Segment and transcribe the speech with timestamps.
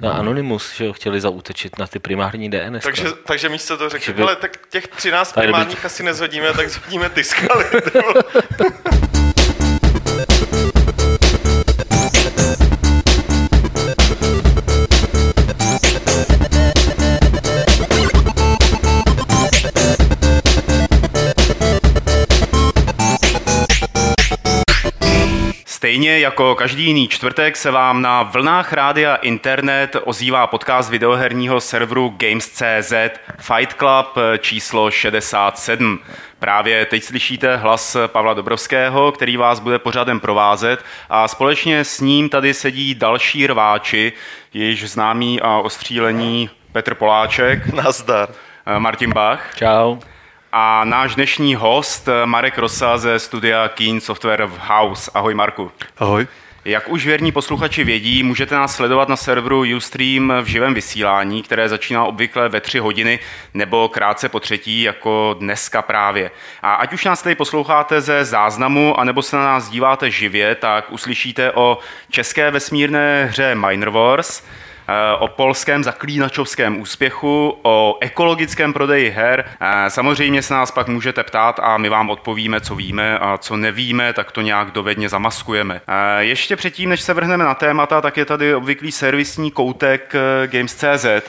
[0.00, 2.82] To Anonymous, že ho chtěli zaútočit na ty primární DNS.
[2.82, 6.52] Takže, takže místo to řekl, by- ale tak těch 13 Tady by- primárních asi nezhodíme,
[6.52, 7.64] tak zhodíme ty skaly.
[26.16, 32.14] Stejně jako každý jiný čtvrtek se vám na vlnách rádia internet ozývá podcast videoherního serveru
[32.16, 32.92] Games.cz
[33.38, 34.06] Fight Club
[34.38, 36.00] číslo 67.
[36.38, 42.28] Právě teď slyšíte hlas Pavla Dobrovského, který vás bude pořádem provázet a společně s ním
[42.28, 44.12] tady sedí další rváči,
[44.54, 48.28] již známý a ostřílení Petr Poláček, Nazdar.
[48.78, 49.96] Martin Bach Čau.
[50.58, 55.10] A náš dnešní host eh, Marek Rosa ze studia Keen Software House.
[55.14, 55.72] Ahoj Marku.
[55.98, 56.26] Ahoj.
[56.64, 61.68] Jak už věrní posluchači vědí, můžete nás sledovat na serveru Ustream v živém vysílání, které
[61.68, 63.18] začíná obvykle ve tři hodiny
[63.54, 66.30] nebo krátce po třetí, jako dneska právě.
[66.62, 70.92] A ať už nás tady posloucháte ze záznamu, anebo se na nás díváte živě, tak
[70.92, 71.78] uslyšíte o
[72.10, 74.42] české vesmírné hře Miner Wars,
[75.18, 79.44] o polském zaklínačovském úspěchu, o ekologickém prodeji her.
[79.60, 83.56] Eh, Samozřejmě se nás pak můžete ptát a my vám odpovíme, co víme a co
[83.56, 85.80] nevíme, tak to nějak dovedně zamaskujeme.
[85.88, 90.46] Eh, Ještě předtím, než se vrhneme na témata, tak je tady obvyklý servisní koutek eh,
[90.46, 91.04] Games.cz.
[91.04, 91.22] Eh,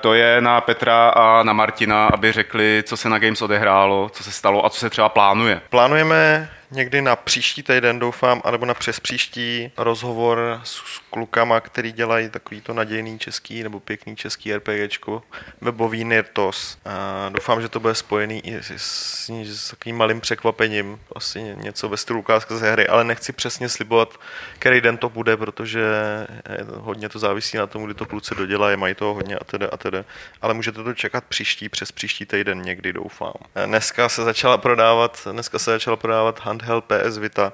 [0.00, 4.24] To je na Petra a na Martina, aby řekli, co se na Games odehrálo, co
[4.24, 5.60] se stalo a co se třeba plánuje.
[5.70, 11.92] Plánujeme někdy na příští týden, doufám, anebo na přes příští rozhovor s, s klukama, který
[11.92, 15.22] dělají takový to nadějný český nebo pěkný český RPGčko,
[15.60, 16.78] webový Nirtos.
[16.84, 21.88] A doufám, že to bude spojený i s, s, s takovým malým překvapením, asi něco
[21.88, 24.20] ve stylu ukázka ze hry, ale nechci přesně slibovat,
[24.58, 25.82] který den to bude, protože
[26.46, 29.66] eh, hodně to závisí na tom, kdy to kluci dodělají, mají toho hodně a tedy
[29.66, 30.04] a tedy.
[30.42, 33.32] Ale můžete to čekat příští, přes příští týden někdy, doufám.
[33.54, 37.52] Eh, Dneska se začala prodávat, dneska se začala prodávat handheld PS Vita.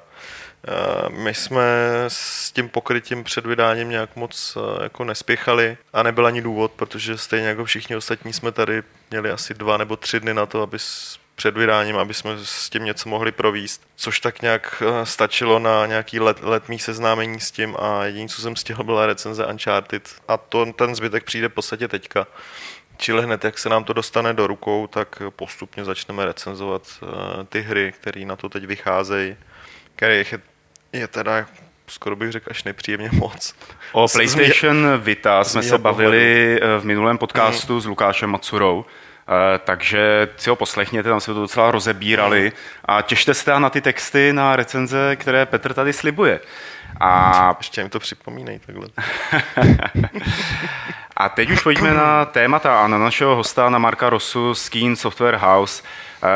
[0.69, 1.65] Eh, My jsme
[2.09, 7.19] s tím pokrytím před vydáním nějak moc eh, jako nespěchali a nebyl ani důvod, protože
[7.19, 10.79] stejně jako všichni ostatní jsme tady měli asi dva nebo tři dny na to, aby
[11.35, 15.87] před vydáním, aby jsme s tím něco mohli províst, což tak nějak eh, stačilo na
[15.87, 20.37] nějaký let, letmý seznámení s tím a jediné, co jsem stihl, byla recenze Uncharted a
[20.37, 22.27] to, ten zbytek přijde v podstatě teďka.
[22.99, 27.07] Čili hned, jak se nám to dostane do rukou, tak postupně začneme recenzovat eh,
[27.45, 29.37] ty hry, které na to teď vycházejí,
[29.97, 30.39] kterých je,
[30.93, 31.47] je teda
[31.87, 33.55] skoro bych řekl až nepříjemně moc.
[33.93, 40.29] O PlayStation Vita jsme se bavili eh, v minulém podcastu s Lukášem Matsurou, eh, takže
[40.37, 42.53] si ho poslechněte, tam jsme to docela rozebírali
[42.85, 46.41] a těšte se teda na ty texty, na recenze, které Petr tady slibuje.
[47.01, 48.89] A Ještě mi to připomínej takhle.
[51.21, 54.97] A teď už pojďme na témata a na našeho hosta, na Marka Rosu z Keen
[54.97, 55.83] Software House.
[56.23, 56.29] Eh,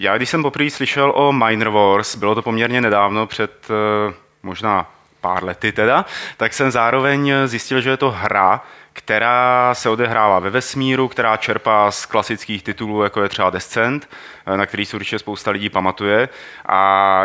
[0.00, 4.90] Já když jsem poprvé slyšel o Miner Wars, bylo to poměrně nedávno, před eh, možná
[5.20, 6.04] pár lety teda,
[6.36, 8.60] tak jsem zároveň zjistil, že je to hra,
[8.92, 14.08] která se odehrává ve vesmíru, která čerpá z klasických titulů, jako je třeba Descent,
[14.46, 16.28] eh, na který si určitě spousta lidí pamatuje,
[16.68, 17.24] a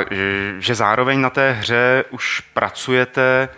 [0.59, 3.49] že zároveň na té hře už pracujete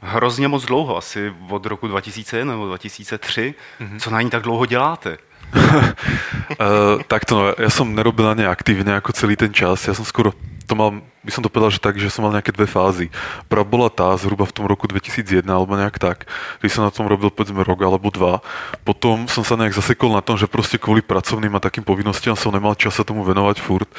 [0.00, 3.54] hrozně moc dlouho, asi od roku 2001 nebo 2003.
[3.80, 3.98] Mm-hmm.
[3.98, 5.18] Co na ní tak dlouho děláte?
[6.50, 9.86] Uh, takto, no, ja som nerobil na nej aktívne ako celý ten čas.
[9.86, 10.34] Ja som skoro
[10.70, 13.10] to mal, by som to povedal, že tak, že som mal nejaké dve fázy.
[13.50, 16.30] Prvá bola tá zhruba v tom roku 2001 alebo nejak tak,
[16.62, 18.38] kedy som na tom robil povedzme rok alebo dva.
[18.86, 22.54] Potom som sa nejak zasekol na tom, že proste kvôli pracovným a takým povinnostiam som
[22.54, 23.90] nemal čas sa tomu venovať furt,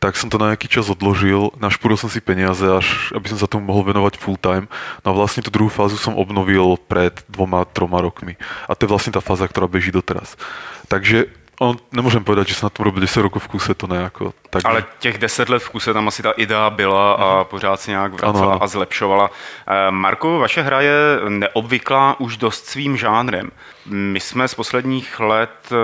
[0.00, 3.44] tak som to na nejaký čas odložil, našpúril som si peniaze, až aby som sa
[3.44, 4.64] tomu mohol venovať full time.
[5.04, 8.40] No a vlastne tú druhú fázu som obnovil pred dvoma, troma rokmi.
[8.64, 10.40] A to je vlastne tá fáza, ktorá beží doteraz.
[10.88, 11.28] Takže
[11.62, 14.34] on, nemôžem povedať, že som na tom robil 10 rokov v kuse, to nejako.
[14.54, 17.90] Tak, Ale těch deset let v kuse tam asi ta idea byla a pořád se
[17.90, 19.30] nějak vracela Ano, a zlepšovala.
[19.66, 20.94] Eh, Marku, vaše hra je
[21.28, 23.50] neobvyklá už dost svým žánrem.
[23.86, 25.76] My jsme z posledních let eh,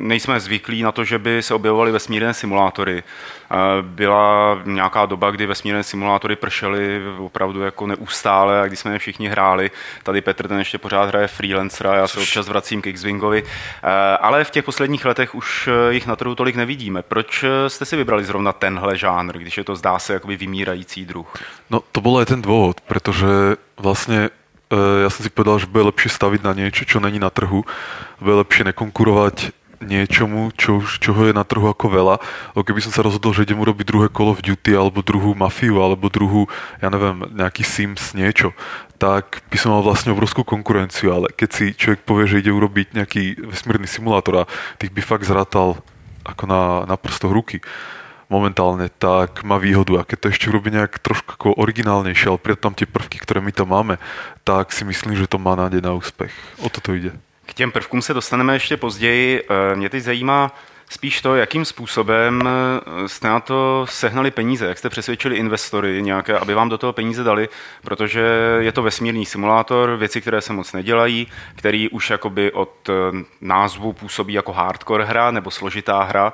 [0.00, 3.02] nejsme zvyklí na to, že by se objevovaly vesmírné simulátory.
[3.50, 8.98] Eh, Byla nějaká doba, kdy vesmírné simulátory pršely opravdu jako neustále a když jsme je
[8.98, 9.70] všichni hráli.
[10.02, 13.42] Tady Petr ten ještě pořád hraje freelancera, já se občas vracím k X-Wingovi.
[14.20, 17.02] Ale v těch posledních letech už jich na trhu tolik nevidíme.
[17.02, 21.26] Proč jste si vybrali zrovna tenhle žánr, když je to zdá se jakoby vymírající druh?
[21.70, 24.30] No to bol aj ten dôvod, pretože vlastne
[24.70, 27.66] e, ja som si povedal, že bude lepšie staviť na niečo, čo není na trhu,
[28.20, 32.16] bude lepšie nekonkurovať niečomu, čo, čoho je na trhu ako veľa.
[32.56, 35.80] Lebo keby som sa rozhodol, že idem urobiť druhé Call of Duty, alebo druhú Mafiu,
[35.84, 36.48] alebo druhú,
[36.80, 38.56] ja neviem, nejaký Sims, niečo,
[38.96, 42.96] tak by som mal vlastne obrovskú konkurenciu, ale keď si človek povie, že ide urobiť
[42.96, 44.48] nejaký vesmírny simulátor a
[44.80, 45.76] tých by fakt zrátal
[46.26, 47.62] ako na, na prstoch ruky,
[48.28, 50.02] momentálne, tak má výhodu.
[50.02, 53.54] A keď to ešte urobí nejak trošku ako originálnejšie, ale pritom tie prvky, ktoré my
[53.54, 54.02] tam máme,
[54.42, 56.34] tak si myslím, že to má nádej na úspech.
[56.58, 57.14] O toto ide.
[57.46, 59.42] K těm prvkům se dostaneme ještě později.
[59.42, 60.50] Eh, mě teď zajímá
[60.88, 66.38] spíš to, jakým způsobem eh, jste na to sehnali peníze, jak jste přesvědčili investory nějaké,
[66.38, 67.48] aby vám do toho peníze dali,
[67.82, 68.20] protože
[68.58, 72.92] je to vesmírný simulátor, věci, které se moc nedělají, který už jakoby od eh,
[73.40, 76.32] názvu působí jako hardcore hra nebo složitá hra.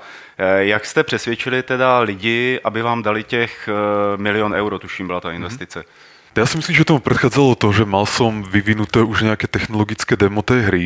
[0.58, 3.69] Jak jste přesvědčili teda lidi, aby vám dali těch
[4.16, 5.81] milion euro, tuším byla ta investice?
[5.81, 6.12] Mm-hmm.
[6.32, 10.40] Ja si myslím, že tomu predchádzalo to, že mal som vyvinuté už nejaké technologické demo
[10.40, 10.84] tej hry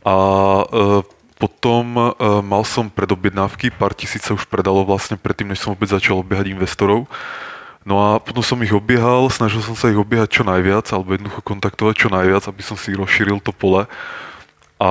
[0.00, 0.16] a
[0.64, 1.04] e,
[1.38, 2.02] potom e,
[2.42, 6.50] mal som predobjednávky, pár tisíc sa už predalo vlastne predtým, než som vôbec začal obiehať
[6.50, 7.06] investorov.
[7.86, 11.40] No a potom som ich obiehal, snažil som sa ich obiehať čo najviac, alebo jednoducho
[11.46, 13.86] kontaktovať čo najviac, aby som si rozšíril to pole.
[14.82, 14.90] A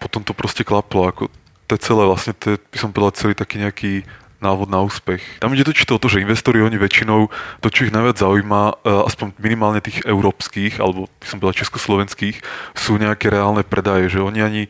[0.00, 1.28] potom to proste klaplo, ako
[1.68, 3.92] to je celé vlastne, to je, by som povedal, celý taký nejaký
[4.40, 5.20] návod na úspech.
[5.42, 7.28] Tam ide totiž to, že investori, oni väčšinou,
[7.60, 8.74] to, čo ich najviac zaujíma, e,
[9.04, 12.40] aspoň minimálne tých európskych, alebo by som povedal československých,
[12.78, 14.62] sú nejaké reálne predaje, že oni ani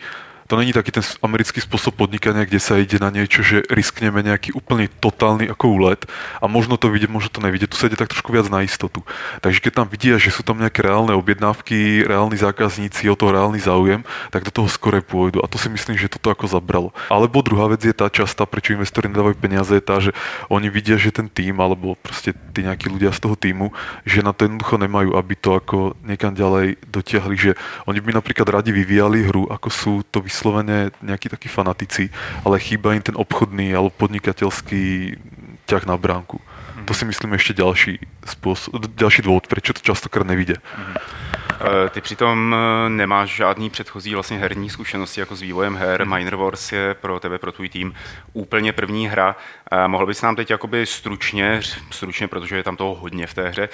[0.49, 4.57] to není taký ten americký spôsob podnikania, kde sa ide na niečo, že riskneme nejaký
[4.57, 6.09] úplne totálny ako úlet
[6.41, 7.69] a možno to vidie, možno to nevidie.
[7.69, 9.05] Tu sa ide tak trošku viac na istotu.
[9.45, 13.61] Takže keď tam vidia, že sú tam nejaké reálne objednávky, reálni zákazníci, o to reálny
[13.61, 14.01] záujem,
[14.33, 15.45] tak do toho skore pôjdu.
[15.45, 16.97] A to si myslím, že toto ako zabralo.
[17.13, 20.17] Alebo druhá vec je tá častá, prečo investori nedávajú peniaze, je tá, že
[20.49, 23.69] oni vidia, že ten tým, alebo proste tí nejakí ľudia z toho týmu,
[24.09, 27.53] že na to jednoducho nemajú, aby to ako niekam ďalej dotiahli, že
[27.85, 32.15] oni by napríklad radi vyvíjali hru, ako sú to vys- vyslovene nejakí takí fanatici,
[32.47, 35.19] ale chýba im ten obchodný alebo podnikateľský
[35.67, 36.39] ťah na bránku.
[36.39, 36.87] Mm-hmm.
[36.87, 40.63] To si myslím ešte ďalší, spôsob, ďalší dôvod, prečo to častokrát nevidie.
[40.63, 41.28] Mm-hmm.
[41.61, 46.03] Eh, ty přitom eh, nemáš žádný předchozí vlastně herní zkušenosti jako s vývojem her.
[46.03, 46.15] Hmm.
[46.15, 47.95] Minor Wars je pro tebe, pro tvůj tým
[48.33, 49.37] úplně první hra.
[49.73, 51.61] Eh, mohl bys nám teď jakoby stručně,
[51.91, 53.69] stručně, protože je tam toho hodně v té hře,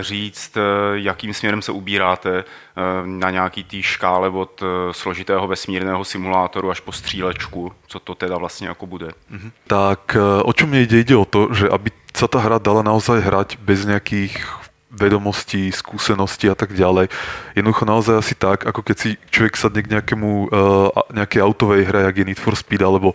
[0.00, 0.58] říct,
[0.94, 2.44] jakým směrem se ubíráte
[3.04, 8.68] na nějaký té škále od složitého vesmírného simulátoru až po střílečku, co to teda vlastně
[8.68, 9.08] jako bude?
[9.30, 9.50] Hmm.
[9.66, 10.98] Tak o čom jde?
[10.98, 14.40] Jde o to, že aby sa ta hra dala naozaj hrať bez nejakých
[14.96, 17.12] vedomosti, skúsenosti a tak ďalej.
[17.52, 22.08] Jednoducho naozaj asi tak, ako keď si človek sadne k nejakému, uh, nejakej autovej hre,
[22.08, 23.12] jak je Need for Speed, alebo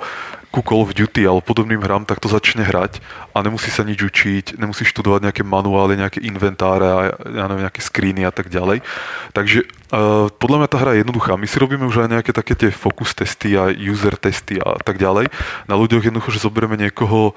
[0.52, 3.00] ku Call of Duty alebo podobným hrám, tak to začne hrať
[3.32, 7.80] a nemusí sa nič učiť, nemusí študovať nejaké manuály, nejaké inventáre a ja neviem, nejaké
[7.80, 8.84] screeny a tak ďalej.
[9.32, 11.40] Takže uh, podľa mňa tá hra je jednoduchá.
[11.40, 15.00] My si robíme už aj nejaké také tie focus testy a user testy a tak
[15.00, 15.32] ďalej.
[15.72, 17.32] Na ľuďoch jednoducho, že zoberieme niekoho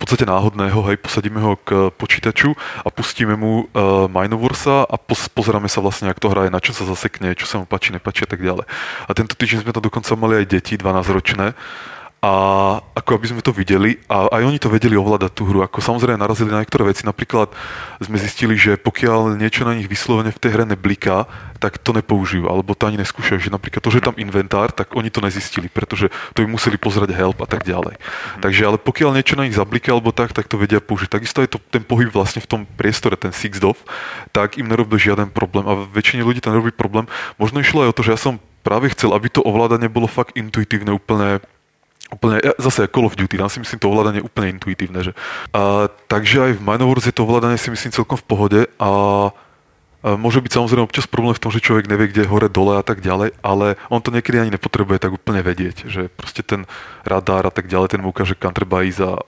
[0.00, 5.68] podstate náhodného, hej, posadíme ho k počítaču a pustíme mu uh, Minovorsa a poz, pozeráme
[5.68, 8.30] sa vlastne, jak to hraje, na čo sa zasekne, čo sa mu páči, nepáči a
[8.32, 8.64] tak ďalej.
[9.04, 11.52] A tento týždeň sme to dokonca mali aj deti, 12-ročné,
[12.20, 12.32] a
[12.92, 15.64] ako aby sme to videli a aj oni to vedeli ovládať tú hru.
[15.64, 17.08] Ako samozrejme narazili na niektoré veci.
[17.08, 17.48] Napríklad
[17.96, 21.24] sme zistili, že pokiaľ niečo na nich vyslovene v tej hre nebliká,
[21.56, 23.48] tak to nepoužijú, alebo to ani neskúšajú.
[23.48, 26.76] Že napríklad to, že je tam inventár, tak oni to nezistili, pretože to im museli
[26.76, 27.96] pozrieť help a tak ďalej.
[27.96, 28.40] Mm.
[28.44, 31.08] Takže ale pokiaľ niečo na nich zabliká alebo tak, tak to vedia použiť.
[31.08, 33.80] Takisto aj to, ten pohyb vlastne v tom priestore, ten Sixdov,
[34.36, 37.08] tak im nerobil žiaden problém a väčšine ľudí to nerobí problém.
[37.40, 40.36] Možno išlo aj o to, že ja som práve chcel, aby to ovládanie bolo fakt
[40.36, 41.40] intuitívne, úplne
[42.10, 45.00] úplne, zase Call of Duty, tam si myslím to ovládanie úplne intuitívne.
[45.06, 45.12] Že?
[45.54, 48.90] A, takže aj v Wars je to ovládanie si myslím celkom v pohode a
[50.00, 52.84] môže byť samozrejme občas problém v tom, že človek nevie, kde je hore, dole a
[52.84, 56.64] tak ďalej, ale on to niekedy ani nepotrebuje tak úplne vedieť, že proste ten
[57.04, 59.20] radár a tak ďalej, ten mu ukáže kam treba ísť a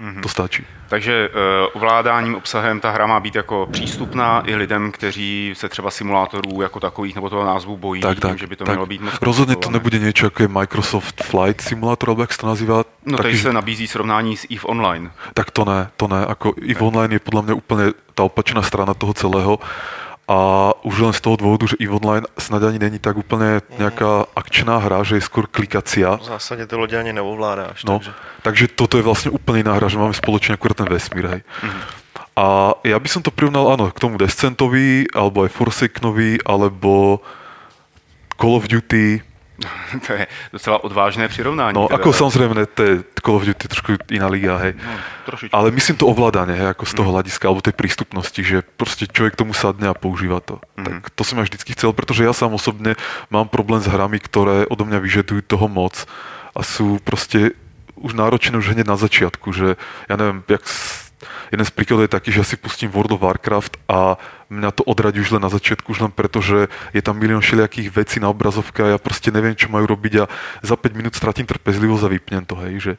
[0.00, 0.22] Mm-hmm.
[0.22, 0.64] To stačí.
[0.88, 1.36] Takže uh,
[1.72, 6.80] ovládáním obsahem ta hra má být jako přístupná i lidem, kteří se třeba simulátorů jako
[6.80, 8.74] takových nebo toho názvu bojí, tak, tak, že by to tak.
[8.74, 12.46] mělo být moc Rozhodně to nebude něco jako je Microsoft Flight Simulator, jak se to
[12.46, 12.84] nazývá.
[13.06, 15.10] No takže se nabízí srovnání s EVE Online.
[15.34, 16.26] Tak to ne, to ne.
[16.26, 17.84] Ako EVE Online je podle mě úplně
[18.14, 19.58] ta opačná strana toho celého
[20.26, 20.38] a
[20.82, 24.82] už len z toho dôvodu, že EVE Online snad ani není tak úplne nejaká akčná
[24.82, 26.18] hra, že je skôr klikacia.
[26.18, 27.86] V zásadě ty lodě ani neovládáš.
[27.86, 28.12] No, takže.
[28.42, 31.42] takže toto je vlastne úplne iná hra, že máme spoločne akurát ten vesmír, hej.
[31.46, 31.82] Mm-hmm.
[32.36, 37.22] A ja by som to prirovnal, áno, k tomu Descentovi, alebo aj Forsakenovi, alebo
[38.36, 39.22] Call of Duty,
[40.06, 41.74] to je docela odvážné přirovnání.
[41.76, 41.96] No, teda.
[41.96, 42.94] ako samozrejme, to je
[43.24, 44.72] Call of Duty trošku iná liga, hej.
[44.76, 44.94] No,
[45.26, 45.52] trošičku.
[45.56, 49.34] Ale myslím to ovládanie, hej, ako z toho hľadiska, alebo tej prístupnosti, že proste človek
[49.34, 50.60] tomu sadne a používa to.
[50.76, 52.94] Tak to som ja vždycky chcel, pretože ja sám osobne
[53.32, 56.04] mám problém s hrami, ktoré odo mňa vyžadujú toho moc
[56.52, 57.56] a sú proste
[57.96, 60.62] už náročné už hneď na začiatku, že ja neviem, jak
[61.52, 64.18] jeden z príkladov je taký, že ja si pustím World of Warcraft a
[64.50, 67.88] mňa to odradí už len na začiatku, už len preto, že je tam milión všelijakých
[67.90, 70.30] vecí na obrazovke a ja proste neviem, čo majú robiť a
[70.62, 72.92] za 5 minút stratím trpezlivosť a vypnem to, hej, že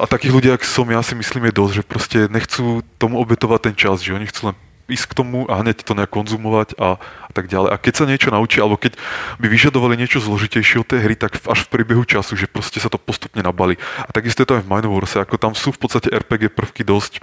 [0.00, 3.60] a takých ľudí, ak som ja, si myslím, je dosť, že proste nechcú tomu obetovať
[3.68, 4.56] ten čas, že oni chcú len
[4.88, 7.68] ísť k tomu a hneď to nejak konzumovať a, a tak ďalej.
[7.68, 8.96] A keď sa niečo naučia, alebo keď
[9.36, 12.80] by vyžadovali niečo zložitejšie od tej hry, tak v- až v priebehu času, že proste
[12.80, 13.76] sa to postupne nabali.
[14.00, 17.20] A takisto je to aj v Minewarse, ako tam sú v podstate RPG prvky dosť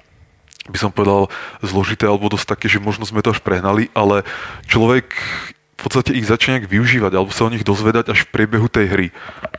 [0.69, 1.29] by som povedal,
[1.61, 4.25] zložité alebo dosť také, že možno sme to až prehnali, ale
[4.65, 5.13] človek
[5.75, 8.85] v podstate ich začne nejak využívať alebo sa o nich dozvedať až v priebehu tej
[8.89, 9.07] hry.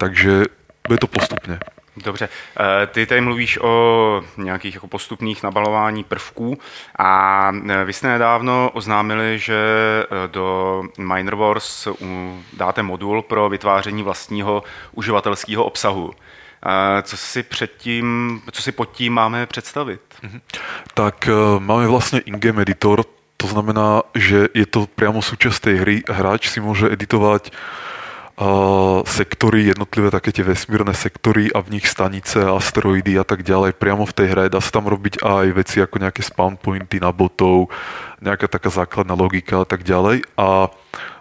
[0.02, 0.50] Takže
[0.86, 1.62] bude to postupne.
[1.96, 2.28] Dobře,
[2.60, 6.58] Eh, ty tady mluvíš o nějakých jako postupných nabalování prvků
[6.98, 11.88] a eh, vy jste nedávno oznámili, že eh, do Miner Wars
[12.52, 16.12] dáte modul pro vytváření vlastního uživatelského obsahu.
[16.66, 20.00] Eh, Co si, předtím, co si pod tím máme představit?
[20.94, 23.04] Tak e, máme vlastne in-game editor,
[23.36, 25.96] to znamená, že je to priamo súčasť tej hry.
[26.08, 32.40] Hráč si môže editovať uh, sektory, jednotlivé také tie vesmírne sektory a v nich stanice,
[32.48, 34.48] asteroidy a tak ďalej priamo v tej hre.
[34.48, 37.68] Dá sa tam robiť aj veci ako nejaké spawn pointy na botov,
[38.24, 40.24] nejaká taká základná logika a tak ďalej.
[40.40, 40.72] A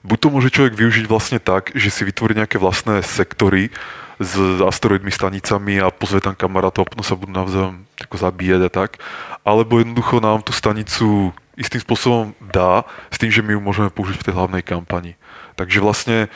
[0.07, 3.75] buď to môže človek využiť vlastne tak, že si vytvorí nejaké vlastné sektory,
[4.19, 8.69] s asteroidmi, stanicami a pozve tam kamarátov a potom sa budú navzájom ako zabíjať a
[8.71, 8.91] tak.
[9.43, 14.19] Alebo jednoducho nám tú stanicu istým spôsobom dá, s tým, že my ju môžeme použiť
[14.19, 15.15] v tej hlavnej kampani.
[15.55, 16.27] Takže vlastne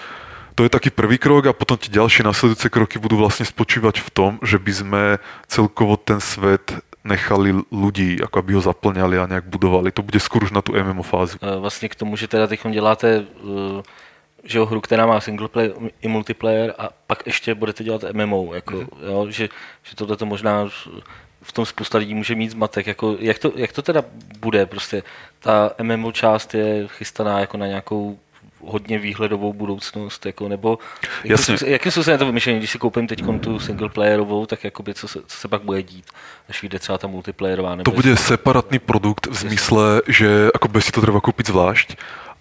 [0.56, 4.10] to je taký prvý krok a potom tie ďalšie nasledujúce kroky budú vlastne spočívať v
[4.12, 5.04] tom, že by sme
[5.48, 9.96] celkovo ten svet nechali ľudí, ako aby ho zaplňali a nejak budovali.
[9.96, 11.40] To bude skôr už na tú MMO fázu.
[11.40, 13.82] Eh, Vlastně k tomu, že teda teď děláte eh,
[14.44, 18.54] že jo, hru, která má single player i multiplayer a pak ještě budete dělat MMO,
[18.54, 18.86] jako, Mhm.
[18.86, 19.08] mm-hmm.
[19.08, 19.50] jo, že,
[19.84, 20.66] že tohle to možná
[21.42, 24.04] v tom spousta lidí může mít zmatek, jako, jak, to, jak to teda
[24.40, 25.04] bude, prostě
[25.40, 28.20] ta MMO část je chystaná jako na nějakou
[28.62, 30.80] hodně výhledovou budoucnost, jako, nebo
[31.24, 31.70] jakým Jasně.
[31.70, 35.08] jakým způsobem je to vymyšlené, když si koupím teď tu single playerovou, tak jakoby, co,
[35.08, 36.06] se, co se pak bude dít,
[36.50, 40.86] až vyjde třeba ta multiplayerová, nebo To bude separátny produkt v zmysle, že ako bez
[40.86, 41.96] si to treba kúpiť zvlášť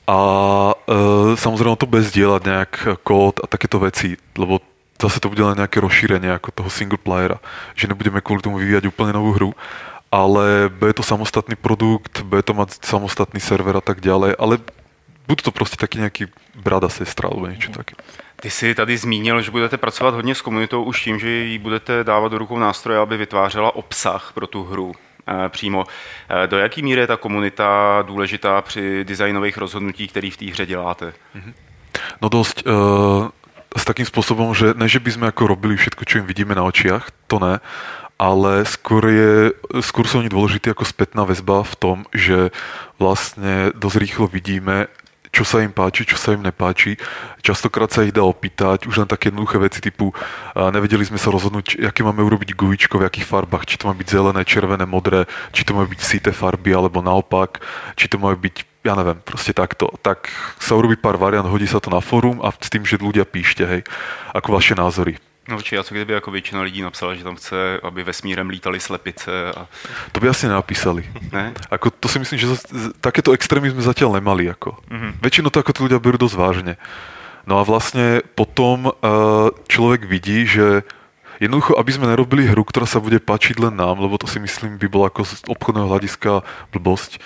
[0.08, 0.18] a
[0.72, 2.72] e, samozrejme to bude zdieľať nejak
[3.04, 4.64] kód a takéto veci, lebo
[4.96, 7.36] zase to bude len nejaké rozšírenie ako toho single playera,
[7.76, 9.50] že nebudeme kvôli tomu vyvíjať úplne novú hru,
[10.08, 14.64] ale bude to samostatný produkt, bude to mať samostatný server a tak ďalej, ale
[15.28, 17.92] budú to proste taký nejaký brat a sestra alebo niečo také.
[18.40, 22.04] Ty jsi tady zmínil, že budete pracovat hodně s komunitou už tím, že jí budete
[22.04, 24.94] dávat do rukou nástroje, aby vytvářela obsah pro tu hru
[25.48, 25.86] přímo.
[26.28, 30.66] Eh, Do jaký míry je ta komunita důležitá při designových rozhodnutích, který v té hře
[30.66, 31.12] děláte?
[32.22, 33.28] No dosť uh,
[33.76, 36.64] s takým spôsobom, že ne, že by sme ako robili všetko, čo im vidíme na
[36.64, 37.58] očiach, to ne,
[38.18, 39.32] ale skôr, je,
[39.78, 42.50] skôr sú oni dôležití ako spätná väzba v tom, že
[42.98, 44.90] vlastne dosť rýchlo vidíme,
[45.38, 46.98] čo sa im páči, čo sa im nepáči.
[47.46, 50.10] Častokrát sa ich dá opýtať, už len také jednoduché veci typu
[50.58, 54.08] nevedeli sme sa rozhodnúť, aké máme urobiť gujičko, v akých farbách, či to má byť
[54.10, 57.62] zelené, červené, modré, či to majú byť síte farby, alebo naopak,
[57.94, 59.94] či to majú byť ja neviem, proste takto.
[60.02, 60.26] Tak
[60.58, 63.62] sa urobí pár variant, hodí sa to na fórum a s tým, že ľudia píšte,
[63.62, 63.82] hej,
[64.34, 65.22] ako vaše názory.
[65.48, 68.80] No, či a co kdyby jako většina lidí napsala, že tam chce, aby vesmírem lítali
[68.80, 69.64] slepice a
[70.12, 71.08] To by asi nenapísali.
[71.32, 71.56] ne?
[71.72, 74.44] Ako, to si myslím, že zas- z- takéto extrémy sme zatiaľ nemali.
[74.52, 74.76] Ako.
[74.92, 75.12] Mm-hmm.
[75.24, 76.74] Väčšinou to ako tí ľudia berú dosť vážne.
[77.48, 78.92] No a vlastne potom uh,
[79.72, 80.84] človek vidí, že
[81.40, 84.76] jednoducho, aby sme nerobili hru, ktorá sa bude páčiť len nám, lebo to si myslím
[84.76, 86.44] by bola ako z obchodného hľadiska
[86.76, 87.16] blbosť,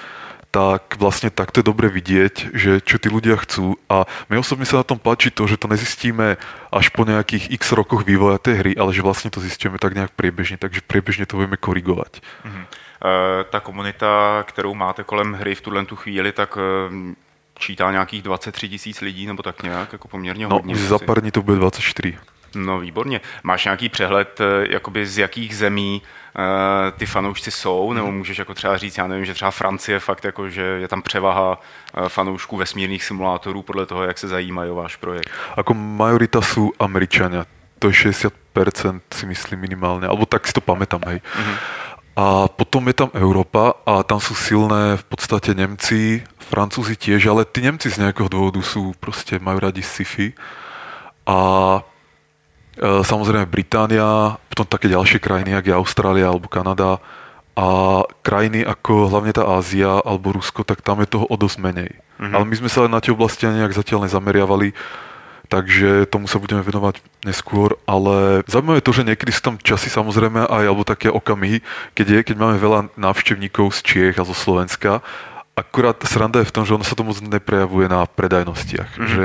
[0.52, 4.76] tak vlastne takto je dobre vidieť, že čo tí ľudia chcú a my osobne sa
[4.76, 6.36] na tom páči to, že to nezistíme
[6.68, 10.12] až po nejakých x rokoch vývoja tej hry, ale že vlastne to zistíme tak nejak
[10.12, 12.20] priebežne, takže priebežne to budeme korigovať.
[12.44, 17.14] Eh, Ta komunita, kterou máte kolem hry v tuhle tu chvíli, tak eh,
[17.58, 20.76] čítá nějakých 23 tisíc lidí, nebo tak nějak, jako poměrně No, hodně.
[20.76, 21.04] za asi.
[21.04, 22.18] pár dní to bude 24.
[22.54, 23.20] No výborně.
[23.42, 28.54] Máš nějaký přehled, eh, jakoby z jakých zemí eh, ty fanoušci jsou, nebo můžeš jako
[28.54, 31.60] třeba říct, já nevím, že třeba Francie fakt jako, že je tam převaha
[31.94, 35.30] eh, fanoušků vesmírných simulátorů podle toho, jak se zajímají o váš projekt.
[35.56, 37.44] Ako majorita sú Američania.
[37.78, 40.06] To je 60% si myslím minimálne.
[40.06, 41.20] Alebo tak si to pamätám, hej.
[42.16, 47.48] A potom je tam Európa a tam sú silné v podstate Nemci, Francúzi tiež, ale
[47.48, 50.36] tí Nemci z nejakého dôvodu sú proste, majú radi sci-fi.
[51.26, 51.38] a
[52.80, 57.02] samozrejme Británia, potom také ďalšie krajiny, jak je Austrália alebo Kanada
[57.52, 57.68] a
[58.24, 61.90] krajiny ako hlavne tá Ázia alebo Rusko, tak tam je toho o dosť menej.
[62.16, 62.32] Mm-hmm.
[62.32, 64.72] Ale my sme sa na tie oblasti ani nejak zatiaľ nezameriavali,
[65.52, 69.92] takže tomu sa budeme venovať neskôr, ale zaujímavé je to, že niekedy sú tam časy
[69.92, 71.60] samozrejme aj, alebo také okamihy,
[71.92, 75.04] keď, je, keď máme veľa návštevníkov z Čiech a zo Slovenska,
[75.52, 79.12] akurát sranda je v tom, že ono sa to moc neprejavuje na predajnostiach, mm-hmm.
[79.12, 79.22] že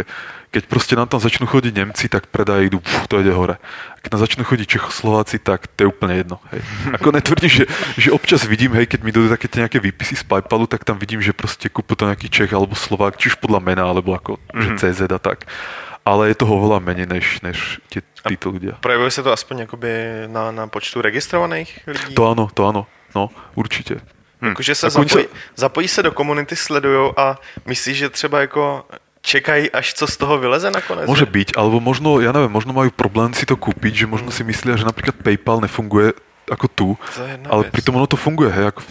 [0.57, 3.61] keď proste nám tam začnú chodiť Nemci, tak predaje idú, pf, to ide hore.
[3.93, 6.41] A keď nám začnú chodiť Čechoslováci, tak to je úplne jedno.
[6.49, 6.65] Hej.
[6.97, 10.25] Ako netvrdím, že, že občas vidím, hej, keď mi dojdú také tie nejaké výpisy z
[10.25, 13.61] Paypalu, tak tam vidím, že proste kúpu to nejaký Čech alebo Slovák, či už podľa
[13.61, 14.81] mena, alebo ako mm-hmm.
[14.81, 15.45] že CZ a tak.
[16.01, 18.81] Ale je toho oveľa menej než, než tie, títo ľudia.
[18.81, 22.17] Projevuje se to aspoň jakoby na, na počtu registrovaných lidí?
[22.17, 22.89] To áno, to áno.
[23.13, 24.01] No, určite.
[24.41, 24.57] Hmm.
[24.57, 28.85] Jakože se zapojí, zapojí se do komunity, sledujou a myslíš, že třeba jako
[29.27, 31.03] čekají, až co z toho vyleze nakonec?
[31.03, 34.47] Môže byť, alebo možno, ja neviem, možno majú problém si to kúpiť, že možno si
[34.47, 36.15] myslia, že napríklad PayPal nefunguje
[36.47, 36.87] ako tu,
[37.51, 37.75] ale věc.
[37.75, 38.81] pritom ono to funguje, hej, ako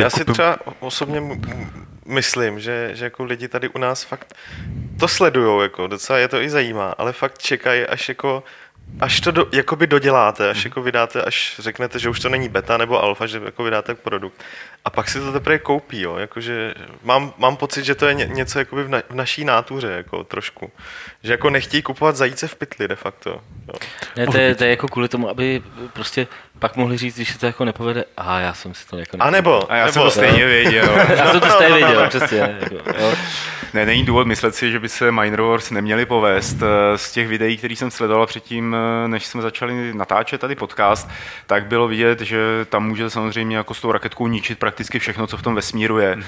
[0.00, 1.22] Já si třeba osobně
[2.06, 4.34] myslím, že, že jako lidi tady u nás fakt
[5.00, 8.42] to sledujou, jako docela je to i zajímá, ale fakt čekají, až jako
[9.00, 12.76] až to do, jakoby doděláte, až jako vydáte, až řeknete, že už to není beta
[12.76, 14.42] nebo alfa, že jako vydáte produkt.
[14.84, 16.16] A pak si to teprve koupí, jo.
[16.16, 19.88] Jakože mám, mám pocit, že to je ně, něco jakoby v, na, v naší nátuře,
[19.88, 20.70] jako trošku.
[21.22, 23.30] Že jako nechtějí kupovat zajíce v pytli de facto.
[23.68, 23.74] Jo.
[24.16, 25.62] Ne, to je, to je jako kvůli tomu, aby
[25.92, 26.26] prostě
[26.58, 29.30] pak mohli říct, když se to jako nepovede, a já jsem si to jako A
[29.30, 30.84] nebo, A já nebo, jsem to stejně věděl.
[31.16, 32.56] já jsem to stejně věděl, přesně.
[32.60, 33.14] Jako, jo.
[33.74, 36.62] Ne, není důvod myslet si, že by se Mine Wars neměli povést.
[36.62, 41.10] Eh, Z těch videí, které jsem sledoval předtím, eh, než jsme začali natáčet tady podcast,
[41.46, 42.38] tak bylo vidět, že
[42.68, 46.16] tam může samozřejmě jako s tou raketkou ničit prakticky všechno, co v tom vesmíru je.
[46.16, 46.24] Mm-hmm.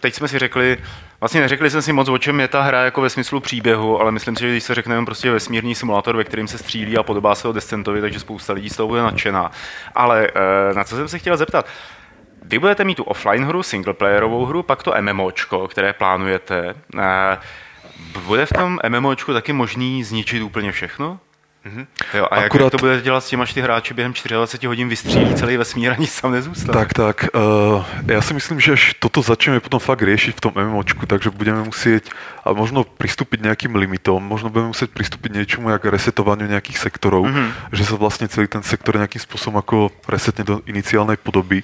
[0.00, 0.78] Teď jsme si řekli,
[1.20, 4.12] Vlastně neřekli jsme si moc, o čem je ta hra jako ve smyslu příběhu, ale
[4.12, 7.34] myslím si, že když se řekne prostě vesmírný simulátor, ve kterým se střílí a podobá
[7.34, 9.50] se o Descentovi, takže spousta lidí z toho bude nadšená.
[9.94, 11.66] Ale eh, na co jsem se chtěl zeptat,
[12.42, 16.74] vy budete mít tu offline hru, singleplayerovou hru, pak to MMOčko, které plánujete.
[18.26, 21.18] Bude v tom MMOčku taky možný zničit úplně všechno?
[21.66, 21.86] Mm-hmm.
[22.14, 22.64] Jo, a Akurát...
[22.64, 25.92] jak to budete dělat s tím, až ty hráči během 24 hodin vystřílí celý vesmír
[25.92, 26.72] a nic tam nezůstane?
[26.72, 27.26] Tak, tak.
[27.34, 31.30] Uh, já si myslím, že až toto začneme potom fakt riešiť v tom MMOčku, takže
[31.30, 32.10] budeme musieť
[32.42, 37.78] a možno pristúpiť nejakým limitom, možno budeme musieť pristúpiť niečomu jak resetovaniu nejakých sektorov, mm-hmm.
[37.78, 41.62] že sa vlastne celý ten sektor nejakým spôsobom ako resetne do iniciálnej podoby.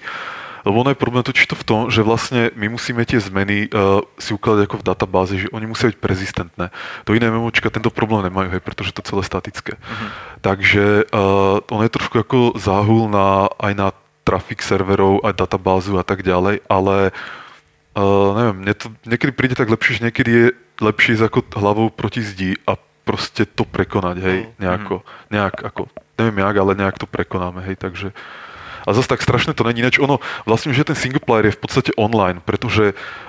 [0.69, 4.05] Lebo ono je problém totiž to v tom, že vlastne my musíme tie zmeny uh,
[4.21, 6.69] si ukladať ako v databáze, že oni musia byť prezistentné.
[7.09, 9.81] To iné MMOčka tento problém nemajú, hej, pretože to celé statické.
[9.81, 10.09] Uh-huh.
[10.45, 13.89] Takže uh, ono je trošku ako záhul na, aj na
[14.29, 17.17] trafik serverov, aj databázu a tak ďalej, ale
[17.97, 20.47] uh, neviem, mne to niekedy príde tak lepšie, že niekedy je
[20.85, 22.77] lepšie ísť ako hlavou proti zdi a
[23.09, 25.01] proste to prekonať, hej, nejako,
[25.33, 25.89] nejak ako,
[26.21, 28.13] neviem jak, ale nejak to prekonáme, hej, takže
[28.89, 29.85] a zase tak strašné to není.
[29.85, 33.28] Ináč ono, vlastne, že ten single player je v podstate online, pretože uh,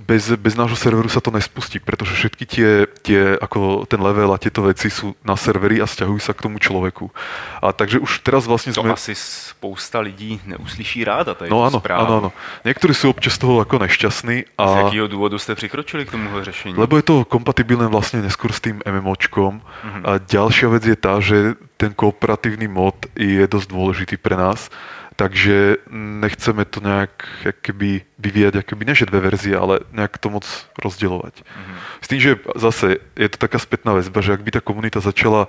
[0.00, 2.70] bez, bez nášho serveru sa to nespustí, pretože všetky tie,
[3.04, 6.56] tie, ako ten level a tieto veci sú na serveri a stiahujú sa k tomu
[6.56, 7.12] človeku.
[7.60, 8.96] A takže už teraz vlastne To sme...
[8.96, 12.04] asi spousta lidí neuslyší ráda tady No tu áno, zprávu.
[12.08, 12.30] áno, áno.
[12.64, 14.64] Niektorí sú občas z toho ako nešťastní Z a...
[14.88, 16.74] jakého důvodu jste přikročili k tomuhle řešení?
[16.80, 19.60] Lebo je to kompatibilné vlastne neskôr s tým MMOčkom.
[19.60, 20.00] Mhm.
[20.08, 24.72] A ďalšia vec je tá, že ten kooperatívny mod je dosť dôležitý pre nás.
[25.16, 30.30] Takže nechceme to nejak jak keby vyvíjať, akoby ne že dve verzie, ale nejak to
[30.30, 31.46] moc rozdielovať.
[31.46, 31.74] Mhm.
[32.02, 35.46] S tým, že zase je to taká spätná väzba, že ak by tá komunita začala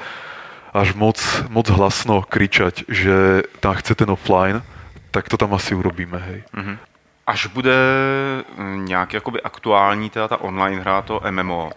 [0.76, 1.18] až moc,
[1.50, 4.62] moc hlasno kričať, že tam chce ten offline,
[5.12, 6.44] tak to tam asi urobíme, hej.
[6.54, 6.78] Mhm.
[7.26, 7.74] Až bude
[8.58, 11.72] mm, nějak jakoby aktuální teda ta online hra, to MMO,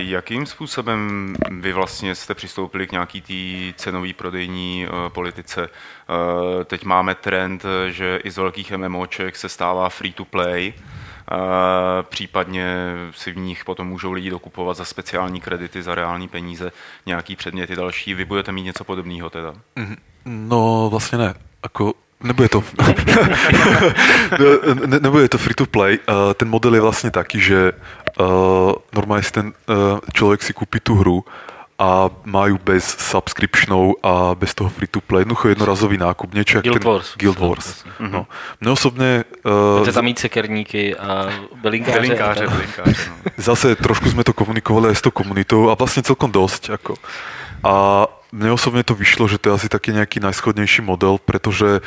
[0.00, 5.68] jakým způsobem vy vlastně jste přistoupili k nějaký té cenové prodejní eh, politice?
[5.68, 11.36] Eh, Teď máme trend, že i z velkých MMOček se stává free to play, eh,
[12.02, 12.74] případně
[13.12, 16.72] si v nich potom můžou lidi dokupovat za speciální kredity, za reální peníze,
[17.06, 18.14] nějaký předměty další.
[18.14, 19.54] Vy budete mít něco podobného teda?
[20.24, 21.34] No vlastne ne.
[21.62, 22.60] Ako, nebude to...
[24.86, 25.98] ne, nebude to free to play.
[26.08, 27.72] Uh, ten model je vlastne taký, že
[28.20, 31.24] uh, normálne si ten uh, človek si kúpi tú hru
[31.80, 36.68] a majú bez subscriptionov a bez toho free to play, jednoducho jednorazový nákup, niečo jak
[36.68, 37.08] Guild ten Wars.
[37.16, 37.88] Guild Wars.
[37.96, 38.28] No.
[38.60, 42.00] Mne osobne uh, Chcete tam mít sekerníky a bylinkáře.
[42.00, 42.56] Bylinkáře, a tak.
[42.56, 43.08] bylinkáře.
[43.08, 43.16] No.
[43.40, 46.76] zase trošku sme to komunikovali s tou komunitou a vlastne celkom dosť.
[46.76, 47.00] Ako.
[47.64, 51.82] A mne osobne to vyšlo, že to je asi taký nejaký najschodnejší model, pretože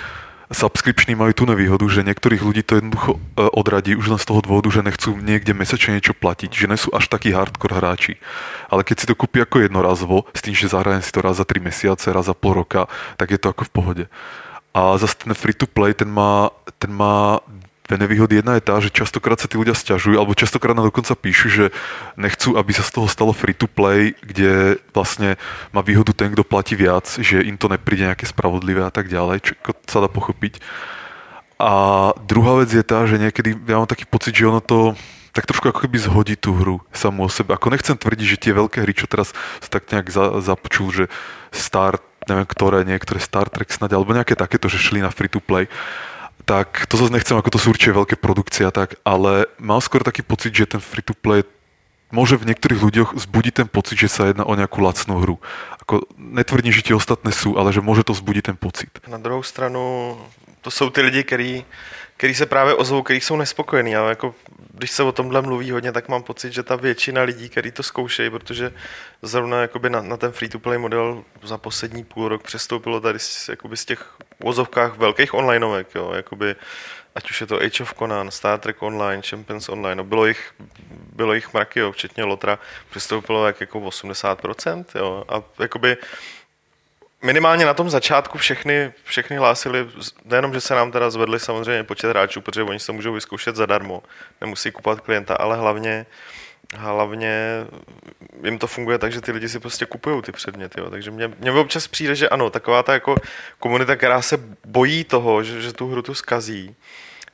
[0.54, 3.20] subscriptiony majú tú nevýhodu, že niektorých ľudí to jednoducho e,
[3.58, 6.94] odradí už len z toho dôvodu, že nechcú niekde mesačne niečo platiť, že nie sú
[6.94, 8.22] až takí hardcore hráči.
[8.70, 11.46] Ale keď si to kúpi ako jednorazovo, s tým, že zahrajem si to raz za
[11.48, 12.86] 3 mesiace, raz za pol roka,
[13.18, 14.06] tak je to ako v pohode.
[14.74, 17.42] A zase ten free-to-play, ten má, ten má
[17.98, 18.40] nevýhody.
[18.40, 21.66] Jedna je tá, že častokrát sa tí ľudia stiažujú, alebo častokrát nám dokonca píšu, že
[22.20, 25.36] nechcú, aby sa z toho stalo free-to-play, kde vlastne
[25.76, 29.44] má výhodu ten, kto platí viac, že im to nepríde nejaké spravodlivé a tak ďalej,
[29.44, 29.54] čo
[29.90, 30.62] sa dá pochopiť.
[31.62, 31.72] A
[32.28, 34.98] druhá vec je tá, že niekedy ja mám taký pocit, že ono to
[35.34, 37.58] tak trošku ako keby zhodí tú hru samú o sebe.
[37.58, 41.06] Ako nechcem tvrdiť, že tie veľké hry, čo teraz sa tak nejak za, započul, že
[41.50, 41.98] Star,
[42.30, 45.66] neviem ktoré, niektoré Star Trek snad, alebo nejaké takéto, že šli na free-to-play,
[46.46, 50.04] tak to zase nechcem, ako to sú určite veľké produkcie a tak, ale mám skôr
[50.04, 51.48] taký pocit, že ten free-to-play
[52.14, 55.42] môže v niektorých ľuďoch zbudiť ten pocit, že sa jedná o nejakú lacnú hru.
[55.82, 58.92] Ako netvrdím, že tie ostatné sú, ale že môže to vzbudiť ten pocit.
[59.10, 60.14] Na druhou stranu,
[60.62, 61.66] to jsou ty lidi, který,
[62.18, 63.96] který se právě ozvou, který jsou nespokojení.
[63.96, 64.36] Ale jako,
[64.76, 67.84] když se o tomhle mluví hodně, tak mám pocit, že ta většina lidí, kteří to
[67.84, 68.74] zkoušejí, protože
[69.22, 73.78] zrovna jakoby na, na ten free-to-play model za poslední půl rok přestoupilo tady z, jakoby
[73.78, 76.56] z těch ozovkách velkých onlineovek, jo, jakoby
[77.16, 80.54] ať už je to Age of Conan, Star Trek Online, Champions Online, no bylo jich,
[81.16, 82.60] bylo jich mraky, jo, včetně Lotra,
[82.90, 85.98] přistoupilo jak jako 80%, jo, a jakoby
[87.24, 89.88] minimálně na tom začátku všechny, všechny hlásili,
[90.26, 94.04] nejenom, že se nám teda zvedli samozřejmě počet hráčů, protože oni se můžou vyzkoušet zadarmo,
[94.42, 96.06] nemusí kupovat klienta, ale hlavně
[96.78, 97.66] hlavně
[98.44, 100.80] jim to funguje tak, že ty lidi si prostě kupují ty předměty.
[100.80, 100.90] Jo.
[100.90, 103.16] Takže mě, mě občas přijde, že ano, taková ta jako
[103.60, 106.76] komunita, která se bojí toho, že, že tu hru tu skazí,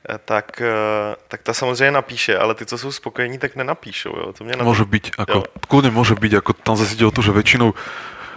[0.08, 4.16] eh, tak, eh, tak ta samozřejmě napíše, ale ty, co jsou spokojení, tak nenapíšou.
[4.16, 4.32] Jo.
[4.32, 4.68] To mě napíše.
[4.68, 7.72] Môže byť, ako, kľudne môže byť, ako tam zase o to, že väčšinou,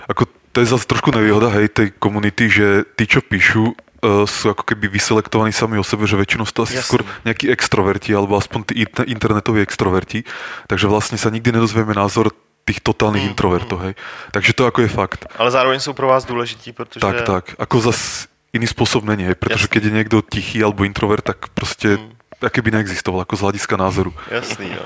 [0.08, 4.54] ako to je zase trošku nevýhoda, hej, tej komunity, že tí, čo píšu, uh, sú
[4.54, 6.86] ako keby vyselektovaní sami o sebe, že väčšinou sú to asi Jasne.
[6.86, 10.24] skôr nejakí extroverti, alebo aspoň tí inter- internetoví extroverti,
[10.70, 12.30] takže vlastne sa nikdy nedozvieme názor
[12.64, 13.94] tých totálnych introvertov, hej.
[14.32, 15.28] Takže to ako je fakt.
[15.36, 17.04] Ale zároveň jsou pro vás důležití, protože...
[17.04, 17.44] Tak, tak.
[17.60, 19.68] Ako zas iný spôsob není, hej, Jasne.
[19.68, 22.00] keď je niekto tichý alebo introvert, tak proste
[22.44, 24.12] aké by neexistoval, ako z hľadiska názoru.
[24.32, 24.86] Jasný, no.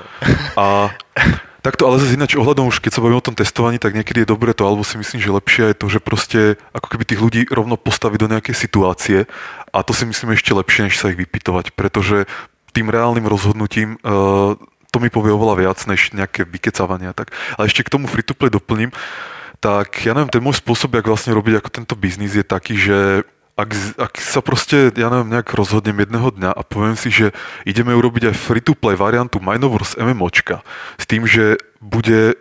[0.56, 0.64] A
[1.62, 4.32] takto, ale zase ináč ohľadom už, keď sa bavíme o tom testovaní, tak niekedy je
[4.32, 6.40] dobré to, alebo si myslím, že lepšie je to, že proste
[6.72, 9.18] ako keby tých ľudí rovno postaviť do nejakej situácie
[9.74, 12.30] a to si myslím ešte lepšie, než sa ich vypytovať, pretože
[12.72, 14.54] tým reálnym rozhodnutím uh,
[14.88, 17.12] to mi povie oveľa viac, než nejaké vykecávania.
[17.12, 17.32] Tak.
[17.60, 18.88] Ale ešte k tomu free-to-play doplním,
[19.60, 23.26] tak ja neviem, ten môj spôsob, jak vlastne robiť ako tento biznis je taký, že
[23.58, 27.34] ak, ak sa proste, ja neviem, nejak rozhodnem jedného dňa a poviem si, že
[27.66, 30.62] ideme urobiť aj free-to-play variantu Minovors MMOčka
[30.94, 32.38] s tým, že bude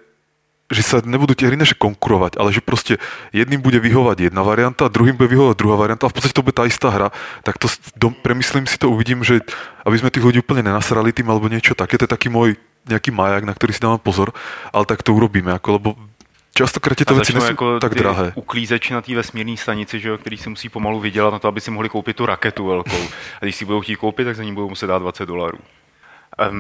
[0.67, 2.99] že sa nebudú tie hry neže konkurovať, ale že proste
[3.31, 6.59] jedným bude vyhovať jedna varianta, druhým bude vyhovať druhá varianta a v podstate to bude
[6.59, 7.07] tá istá hra,
[7.47, 9.39] tak to dom, premyslím si to, uvidím, že
[9.87, 13.15] aby sme tých ľudí úplne nenasrali tým alebo niečo také, to je taký môj nejaký
[13.15, 14.35] maják, na ktorý si dávam pozor,
[14.75, 15.89] ale tak to urobíme, ako, lebo
[16.57, 18.33] častokrát začnou nie sú jako tak drahé.
[18.33, 21.61] uklízeči na té vesmírné stanici, že jo, který si musí pomalu vydělat na to, aby
[21.61, 23.03] si mohli koupit tu raketu velkou.
[23.41, 25.57] A když si budou chtít koupit, tak za ní budou muset dát 20 dolarů.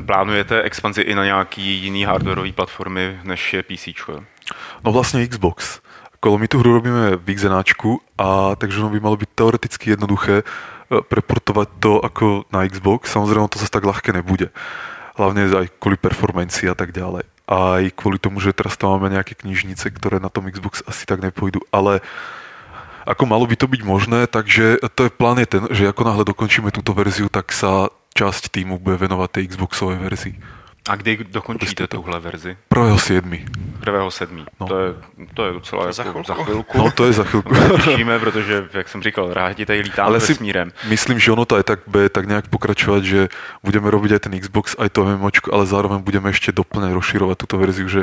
[0.05, 3.87] Plánujete expanzi i na nějaký jiný hardwareové platformy, než je PC?
[4.07, 4.21] jo?
[4.83, 5.83] No vlastne Xbox.
[6.17, 10.41] Kolo my tú hru robíme v XNAčku a takže ono by malo byť teoreticky jednoduché
[10.41, 10.45] e,
[10.89, 13.13] preportovať to ako na Xbox.
[13.13, 14.49] Samozrejme to zase tak ľahké nebude.
[15.13, 16.89] Hlavne aj kvôli performancii a tak
[17.47, 17.79] ďalej.
[17.79, 21.23] Aj kvôli tomu, že teraz tam máme nejaké knižnice, ktoré na tom Xbox asi tak
[21.23, 21.63] nepôjdu.
[21.71, 22.03] Ale
[23.07, 26.23] ako malo by to byť možné, takže to je plán je ten, že ako náhle
[26.27, 27.87] dokončíme túto verziu, tak sa
[28.19, 30.35] časť týmu bude venovať tej Xboxovej verzii.
[30.87, 32.55] A kdy dokončíte tuhle verzi?
[32.71, 33.23] 1.7.
[33.87, 34.45] 1.7.
[34.59, 34.67] No.
[34.67, 34.93] To, je,
[35.33, 36.27] to je docela za jako chvilku.
[36.27, 36.77] za chvilku.
[36.77, 37.53] No to je za chvíľku.
[37.75, 40.71] Těšíme, protože, jak jsem říkal, rádi tady lítáme Ale si vesmírem.
[40.89, 43.21] myslím, že ono to aj tak bude tak nejak pokračovať, že
[43.63, 47.55] budeme robiť aj ten Xbox, aj to MMOčko, ale zároveň budeme ešte doplne rozširovať túto
[47.57, 48.01] verziu, že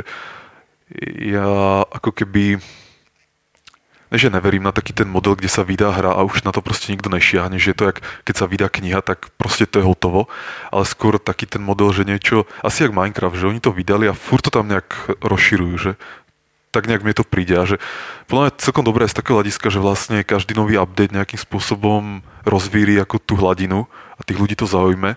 [1.17, 2.61] ja ako keby
[4.11, 6.61] ne, že neverím na taký ten model, kde sa vydá hra a už na to
[6.61, 9.85] proste nikto nešiahne, že je to jak, keď sa vydá kniha, tak proste to je
[9.85, 10.29] hotovo,
[10.69, 14.17] ale skôr taký ten model, že niečo, asi jak Minecraft, že oni to vydali a
[14.17, 15.91] furt to tam nejak rozširujú, že?
[16.69, 17.79] Tak nejak mi to príde a že
[18.27, 22.99] podľa mňa celkom dobré z takého hľadiska, že vlastne každý nový update nejakým spôsobom rozvíri
[22.99, 23.87] ako tú hladinu
[24.19, 25.15] a tých ľudí to zaujme.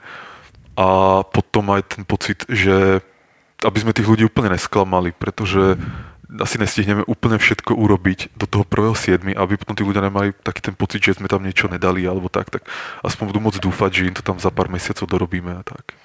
[0.78, 0.86] A
[1.26, 3.02] potom aj ten pocit, že
[3.66, 5.74] aby sme tých ľudí úplne nesklamali, pretože
[6.28, 10.76] asi nestihneme úplne všetko urobiť do toho 1.7., aby potom tí ľudia nemali taký ten
[10.76, 12.68] pocit, že sme tam niečo nedali alebo tak, tak
[13.00, 15.96] aspoň budú môcť dúfať, že im to tam za pár mesiacov dorobíme a tak.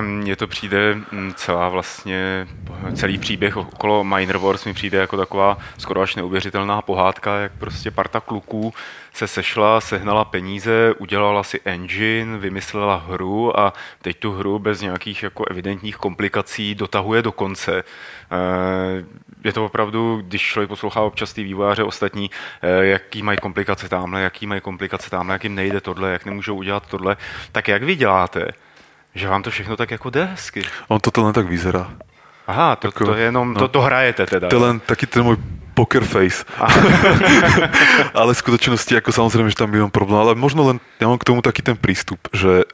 [0.00, 2.46] Mně to přijde mm, celá vlastně,
[2.94, 7.90] celý příběh okolo Minor Wars mi přijde jako taková skoro až neuvěřitelná pohádka, jak prostě
[7.90, 8.74] parta kluků
[9.12, 13.72] se sešla, sehnala peníze, udělala si engine, vymyslela hru a
[14.02, 17.82] teď tu hru bez nějakých jako evidentních komplikací dotahuje do konce.
[17.82, 19.04] Eh,
[19.44, 22.30] je to opravdu, když člověk poslouchá občas ty vývojáře ostatní,
[22.62, 26.56] eh, jaký mají komplikace tamhle, jaký mají komplikace tamhle, jak jim nejde tohle, jak nemůžou
[26.56, 27.16] udělat tohle,
[27.52, 28.48] tak jak vy děláte?
[29.14, 30.62] Že vám to všechno tak jako jde hezky.
[30.88, 31.90] On to len tak vyzerá.
[32.48, 34.48] Aha, to, to je jenom, no, to, to hrajete teda.
[34.48, 35.36] To je len taký ten môj
[35.76, 36.48] poker face.
[38.18, 41.28] ale v skutočnosti ako samozrejme, že tam je problém, ale možno len ja mám k
[41.28, 42.64] tomu taký ten prístup, že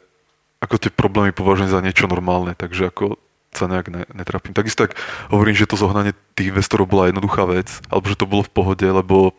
[0.62, 3.18] ako tie problémy považujem za niečo normálne, takže ako
[3.52, 4.54] sa nejak ne, netrapím.
[4.54, 4.96] Takisto tak
[5.28, 8.86] hovorím, že to zohnanie tých investorov bola jednoduchá vec, alebo že to bolo v pohode,
[8.86, 9.34] lebo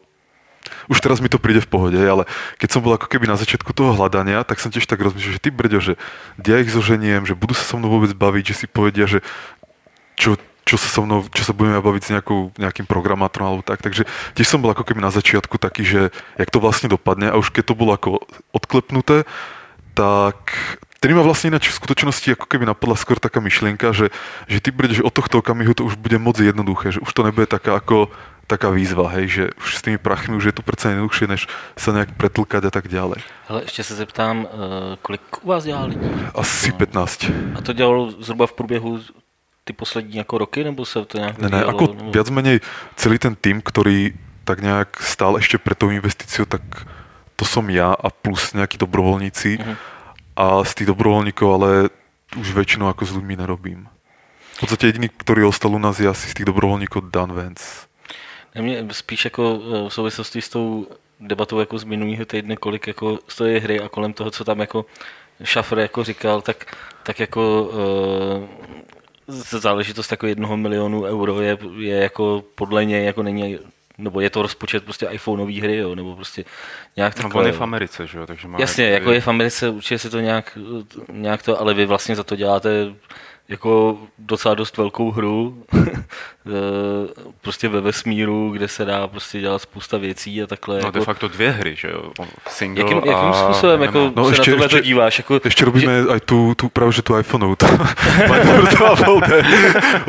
[0.90, 2.30] už teraz mi to príde v pohode, ale
[2.62, 5.44] keď som bol ako keby na začiatku toho hľadania, tak som tiež tak rozmýšľal, že
[5.44, 5.94] ty brďo, že
[6.42, 9.26] ja ich zoženiem, že budú sa so mnou vôbec baviť, že si povedia, že
[10.16, 13.86] čo, čo sa so mnou, čo sa budeme baviť s nejakou, nejakým programátorom alebo tak.
[13.86, 16.02] Takže tiež som bol ako keby na začiatku taký, že
[16.42, 19.30] jak to vlastne dopadne a už keď to bolo ako odklepnuté,
[19.94, 20.38] tak
[21.00, 24.10] tedy ma vlastne ináč v skutočnosti ako keby napadla skôr taká myšlienka, že,
[24.50, 27.22] že ty brď, že od tohto okamihu to už bude moc jednoduché, že už to
[27.22, 28.10] nebude taká ako
[28.48, 31.92] taká výzva, hej, že už s tými prachmi už je to přece jednoduchšie, než se
[31.92, 33.16] nějak pretlkat a tak dále.
[33.48, 36.10] Ale ještě se zeptám, eh, kolik u vás dělá lidí?
[36.36, 36.78] Asi no.
[36.78, 37.32] 15.
[37.56, 39.00] A to dělalo zhruba v průběhu
[39.64, 42.12] ty poslední jako roky, nebo se to nějak Ne, ne, jako nebo...
[42.12, 42.60] viac menej
[42.96, 46.62] celý ten tým, který tak nějak stál ještě před tou investíciou, tak
[47.36, 49.58] to som ja a plus nějaký dobrovolníci.
[49.58, 49.76] Uh-huh.
[50.36, 51.90] A z tých dobrovolníkov ale
[52.36, 53.88] už väčšinou ako s ľuďmi nerobím.
[54.56, 57.85] V podstate jediný, ktorý ostal u nás je asi z tých dobrovolníkov Dan Vance.
[58.62, 60.88] Mě spíš jako eh, v souvislosti s tou
[61.20, 64.86] debatou jako z minulého týdne, kolik jako stojí hry a kolem toho, co tam jako
[65.44, 72.44] Šafr jako říkal, tak, tak jako uh, záležitost jako jednoho milionu euro je, je jako
[72.56, 73.58] podle něj jako není
[73.98, 76.46] nebo je to rozpočet prostě iPhoneové hry, jo, nebo prostě
[76.96, 77.34] nějak takové.
[77.34, 78.60] No, on je v Americe, že jo, takže má...
[78.60, 80.58] Jasně, jako je v Americe, určitě si to nějak,
[81.12, 82.94] nějak to, ale vy vlastně za to děláte
[83.50, 85.82] jako docela dost velkou hru, eh,
[87.42, 90.76] prostě ve vesmíru, kde se dá prostě dělat spousta věcí a takhle.
[90.76, 91.00] No jako...
[91.00, 92.12] de facto dvě hry, že jo?
[92.48, 95.20] Single jakým, jakým způsobem jako no, se ještě, na tohle ještě, to díváš?
[95.20, 96.10] Jako, ještě robíme že...
[96.10, 97.46] aj tu, tu právě, že tu iPhone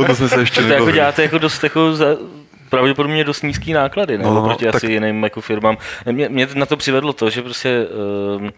[0.07, 2.07] to jsme se ještě to jako děláte jako dost jako za,
[2.69, 4.25] pravděpodobně dost nízký náklady, ne?
[4.25, 4.75] No, no, proti tak...
[4.75, 5.77] asi jiným jako firmám.
[6.11, 7.87] Mě, mě na to přivedlo to, že prostě
[8.37, 8.49] uh,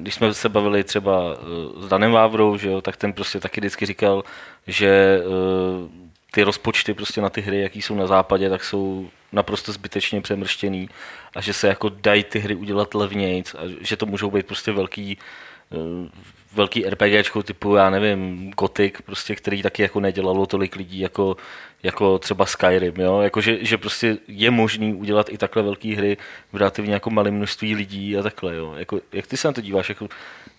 [0.00, 3.60] když jsme se bavili třeba eh, s Danem Vávrou, že jo, tak ten prostě taky
[3.60, 4.24] vždycky říkal,
[4.66, 9.72] že eh, ty rozpočty prostě na ty hry, jaký jsou na západě, tak jsou naprosto
[9.72, 10.88] zbytečně přemrštěný
[11.36, 14.72] a že se jako dají ty hry udělat levnějc a že to můžou být prostě
[14.72, 15.18] velký
[15.72, 16.08] eh,
[16.54, 21.36] velký RPGčko typu, já nevím, Gothic, prostě, který taky jako nedělalo tolik lidí jako,
[21.82, 23.20] jako třeba Skyrim, jo?
[23.20, 26.16] Jako, že, že, prostě je možný udělat i takhle velké hry
[26.52, 28.74] v relativně jako malém množství lidí a takhle, jo?
[28.76, 30.08] Jako, jak ty se na to díváš, jako,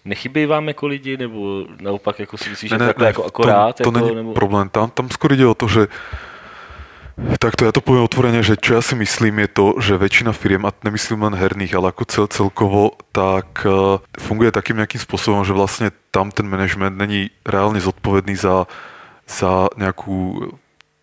[0.05, 3.75] nechybí vám jako lidi, nebo naopak jako si myslíš, že ne, takhle ne, jako akorát?
[3.77, 4.33] To, to jako, není nebo...
[4.33, 5.87] problém, tam, tam skoro jde o to, že
[7.19, 10.63] Takto ja to poviem otvorene, že čo ja si myslím je to, že väčšina firiem,
[10.63, 15.51] a nemyslím len herných, ale ako cel, celkovo, tak uh, funguje takým nejakým spôsobom, že
[15.51, 18.71] vlastne tam ten management není reálne zodpovedný za,
[19.27, 20.47] za nejakú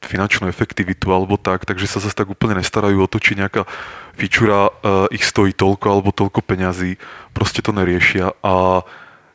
[0.01, 3.69] finančnú efektivitu alebo tak, takže sa zase tak úplne nestarajú o to, či nejaká
[4.17, 4.71] feature uh,
[5.13, 6.97] ich stojí toľko alebo toľko peňazí,
[7.37, 8.85] proste to neriešia a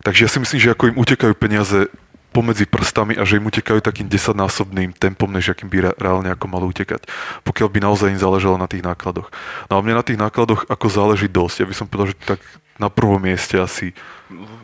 [0.01, 1.91] takže ja si myslím, že ako im utekajú peniaze
[2.31, 6.65] pomedzi prstami a že im utekajú takým desaťnásobným tempom, než akým by reálne ako malo
[6.71, 7.05] utekať.
[7.43, 9.27] Pokiaľ by naozaj im záležalo na tých nákladoch.
[9.67, 11.63] No a mne na tých nákladoch ako záleží dosť.
[11.63, 12.39] Ja by som povedal, že tak
[12.81, 13.93] na prvom mieste asi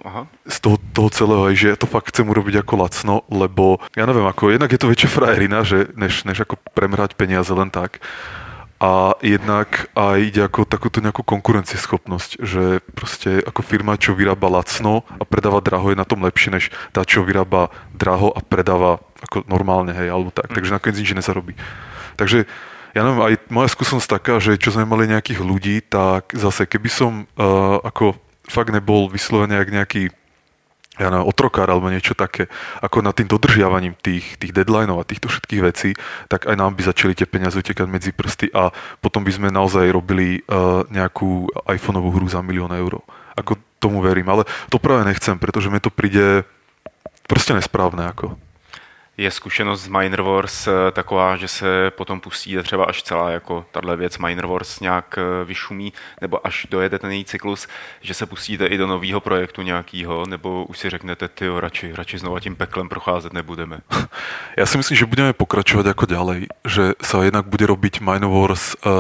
[0.02, 0.26] Aha.
[0.50, 4.10] z toho, toho celého, aj, že ja to fakt chcem urobiť ako lacno, lebo ja
[4.10, 8.02] neviem, ako jednak je to väčšia frajerina, že než, než ako premrať peniaze len tak
[8.78, 15.02] a jednak aj ide ako takúto nejakú konkurencieschopnosť, že proste ako firma, čo vyrába lacno
[15.18, 16.64] a predáva draho je na tom lepšie, než
[16.94, 20.54] tá, čo vyrába draho a predáva ako normálne, hej, alebo tak.
[20.54, 20.56] Mm.
[20.62, 21.54] Takže nakoniec nič nezarobí.
[22.22, 22.46] Takže
[22.94, 26.90] ja neviem, aj moja skúsenosť taká, že čo sme mali nejakých ľudí, tak zase keby
[26.90, 28.14] som uh, ako
[28.46, 30.02] fakt nebol vyslovene jak nejaký
[30.98, 32.50] ja neviem, otrokár alebo niečo také,
[32.82, 35.94] ako nad tým dodržiavaním tých, tých deadlineov a týchto všetkých vecí,
[36.26, 39.90] tak aj nám by začali tie peniaze utekať medzi prsty a potom by sme naozaj
[39.94, 43.02] robili uh, nejakú iPhoneovú hru za milión eur.
[43.38, 46.42] Ako tomu verím, ale to práve nechcem, pretože mi to príde
[47.30, 48.10] proste nesprávne.
[48.10, 48.47] Ako.
[49.18, 53.66] Je zkušenost z Minor Wars eh, taková, že se potom pustíte třeba až celá jako
[53.72, 57.68] tahle věc Minor Wars nějak eh, vyšumí, nebo až dojede ten její cyklus,
[58.02, 62.18] že se pustíte i do nového projektu nějakého, nebo už si řeknete, ty radši, radši
[62.18, 63.80] znova tím peklem procházet nebudeme.
[64.58, 68.76] Já si myslím, že budeme pokračovat jako ďalej, že se jednak bude robiť Minor Wars
[68.86, 68.92] uh,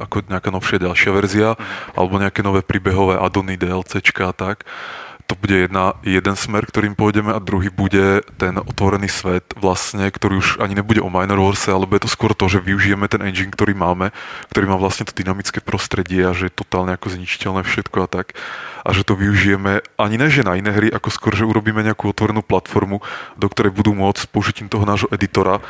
[0.00, 1.66] jako nějaká novšia ďalšia verzia, mm.
[1.96, 4.64] alebo nějaké nové príbehové addony, DLCčka a tak
[5.32, 10.44] to bude jedna, jeden smer, ktorým pôjdeme a druhý bude ten otvorený svet vlastne, ktorý
[10.44, 13.48] už ani nebude o Minor Warse, ale bude to skôr to, že využijeme ten engine,
[13.48, 14.12] ktorý máme,
[14.52, 18.36] ktorý má vlastne to dynamické prostredie a že je totálne ako zničiteľné všetko a tak
[18.82, 22.10] a že to využijeme ani ne, že na iné hry, ako skôr, že urobíme nejakú
[22.10, 22.98] otvorenú platformu,
[23.38, 25.62] do ktorej budú môcť s použitím toho nášho editora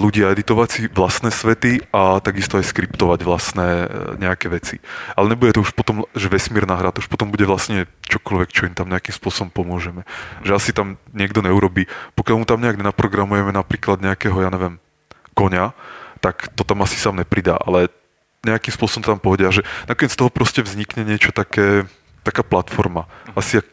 [0.00, 4.80] ľudia editovať si vlastné svety a takisto aj skriptovať vlastné e, nejaké veci.
[5.12, 8.64] Ale nebude to už potom, že vesmírna hra, to už potom bude vlastne čokoľvek, čo
[8.64, 10.08] im tam nejakým spôsobom pomôžeme.
[10.40, 11.84] Že asi tam niekto neurobí,
[12.16, 14.80] pokiaľ mu tam nejak nenaprogramujeme napríklad nejakého, ja neviem,
[15.36, 15.76] konia,
[16.24, 17.92] tak to tam asi sám nepridá, ale
[18.48, 21.84] nejakým spôsobom tam povedia, že nakoniec z toho proste vznikne niečo také,
[22.28, 23.08] taká platforma.
[23.32, 23.64] Asi,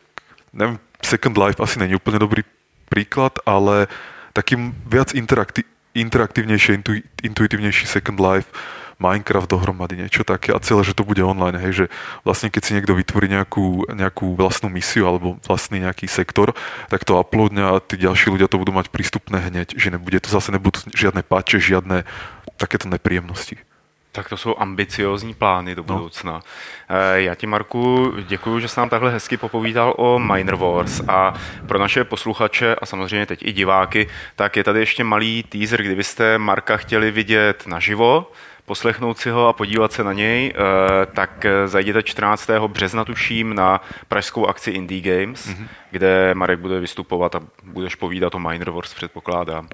[0.55, 2.47] neviem, Second Life asi není úplne dobrý
[2.87, 3.91] príklad, ale
[4.31, 8.47] takým viac interakti- interaktívnejšie, intu, intuitívnejší Second Life,
[8.95, 11.85] Minecraft dohromady, niečo také a celé, že to bude online, hej, že
[12.23, 16.55] vlastne keď si niekto vytvorí nejakú, nejakú vlastnú misiu alebo vlastný nejaký sektor,
[16.87, 20.31] tak to uploadne a tí ďalší ľudia to budú mať prístupné hneď, že nebude to
[20.31, 22.07] zase nebudú žiadne páče, žiadne
[22.55, 23.59] takéto nepríjemnosti.
[24.15, 25.93] Tak to jsou ambiciózní plány do no.
[25.93, 26.31] budoucna.
[26.31, 26.41] No.
[27.15, 31.33] Já ti, Marku, děkuji, že jsi nám takhle hezky popovídal o Minor Wars a
[31.67, 36.37] pro naše posluchače a samozřejmě teď i diváky, tak je tady ještě malý teaser, kdybyste
[36.37, 38.31] Marka chtěli vidět naživo,
[38.65, 42.49] poslechnout si ho a podívat se na něj, eh, tak eh, zajděte 14.
[42.67, 45.67] března, tuším, na pražskou akci Indie Games, mm-hmm.
[45.91, 49.67] kde Marek bude vystupovat a budeš povídat o Minor Wars, předpokládám.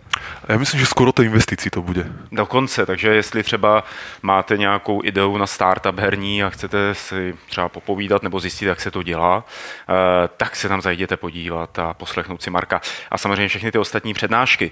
[0.47, 2.05] Já myslím, že skoro to investicí to bude.
[2.31, 3.83] Dokonce, takže jestli třeba
[4.21, 8.91] máte nějakou ideu na startup herní a chcete si třeba popovídat nebo zjistit, jak se
[8.91, 9.45] to dělá,
[9.89, 9.93] eh,
[10.37, 14.71] tak se tam zajděte podívat a poslechnout si Marka a samozřejmě všechny ty ostatní přednášky.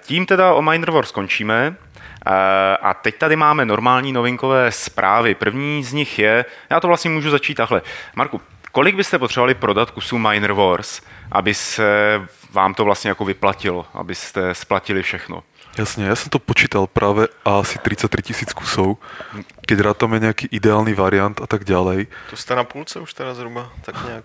[0.00, 1.76] Tím teda o Minor Wars skončíme.
[2.26, 5.34] Eh, a teď tady máme normální novinkové zprávy.
[5.34, 7.82] První z nich je, já to vlastně můžu začít takhle.
[8.16, 8.40] Marku,
[8.72, 11.00] kolik byste potřebovali prodat kusů Minor Wars,
[11.32, 12.20] aby se
[12.52, 15.42] vám to vlastně jako vyplatilo, abyste splatili všechno?
[15.78, 18.98] Jasně, já jsem to počítal právě asi 33 tisíc kusů,
[19.66, 21.96] keď rátame nějaký ideální variant a tak dále.
[22.30, 24.24] To jste na půlce už teda zhruba, tak nějak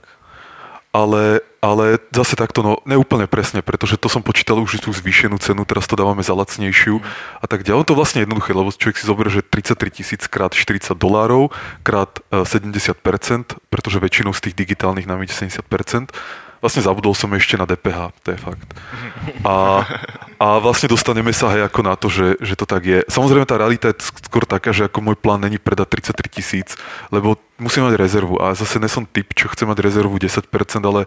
[0.93, 5.65] ale, ale zase takto, no neúplne presne, pretože to som počítal už tú zvýšenú cenu,
[5.65, 7.05] teraz to dávame za lacnejšiu mm.
[7.41, 7.89] a tak ďalej.
[7.89, 11.49] To vlastne jednoduché, lebo človek si zoberie, že 33 tisíc krát 40 dolárov
[11.81, 12.93] krát 70%,
[13.73, 15.65] pretože väčšinou z tých digitálnych nám ide 70%,
[16.63, 18.63] Vlastne zabudol som ešte na DPH, to je fakt.
[19.43, 19.83] A,
[20.39, 23.03] a vlastne dostaneme sa hej ako na to, že, že to tak je.
[23.11, 26.69] Samozrejme tá realita je skôr taká, že ako môj plán není predať 33 tisíc,
[27.11, 30.39] lebo musím mať rezervu a zase nesom typ, čo chce mať rezervu 10%,
[30.87, 31.03] ale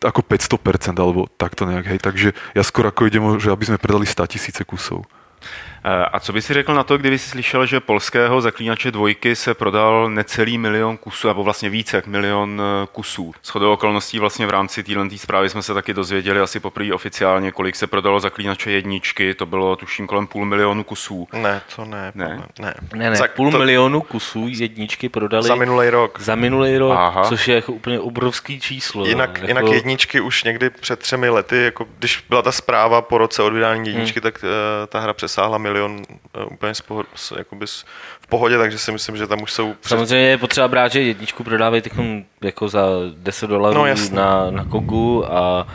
[0.00, 2.00] ako 500% alebo takto nejak, hej.
[2.00, 5.04] Takže ja skôr ako idem, že aby sme predali 100 tisíce kusov.
[5.86, 9.36] Eh, a co by si řekl na to, kdyby si slyšel, že polského zaklínače dvojky
[9.36, 13.34] se prodal necelý milion kusů, nebo vlastně více jak milion eh, kusů.
[13.42, 17.52] S chodou okolností vlastně v rámci téhle zprávy jsme se taky dozvěděli asi poprvé oficiálně,
[17.52, 21.28] kolik se prodalo zaklínače jedničky, to bylo tuším kolem půl milionu kusů.
[21.32, 22.12] Ne, to ne.
[22.14, 22.74] Ne, ne.
[22.94, 23.16] ne, ne.
[23.16, 23.58] Za, půl to...
[23.58, 26.20] milionu kusů jedničky prodali za minulý rok.
[26.20, 27.24] Za minulý rok, Aha.
[27.24, 29.06] což je jako úplně obrovský číslo.
[29.06, 29.48] Jinak, jako...
[29.48, 33.52] jinak jedničky už někdy před třemi lety, jako když byla ta zpráva po roce od
[33.52, 34.32] vydání jedničky, hmm.
[34.32, 34.50] tak uh,
[34.86, 36.02] ta hra přesáhla milion milion
[36.34, 37.06] eh, úplně z pohod,
[37.38, 37.66] jakoby
[38.20, 39.74] v pohodě, takže si myslím, že tam už jsou...
[39.74, 39.88] Před...
[39.88, 41.82] Samozřejmě je potřeba brát, že jedničku prodávají
[42.42, 42.86] jako za
[43.16, 45.66] 10 dolarů no, na, na Kogu, a,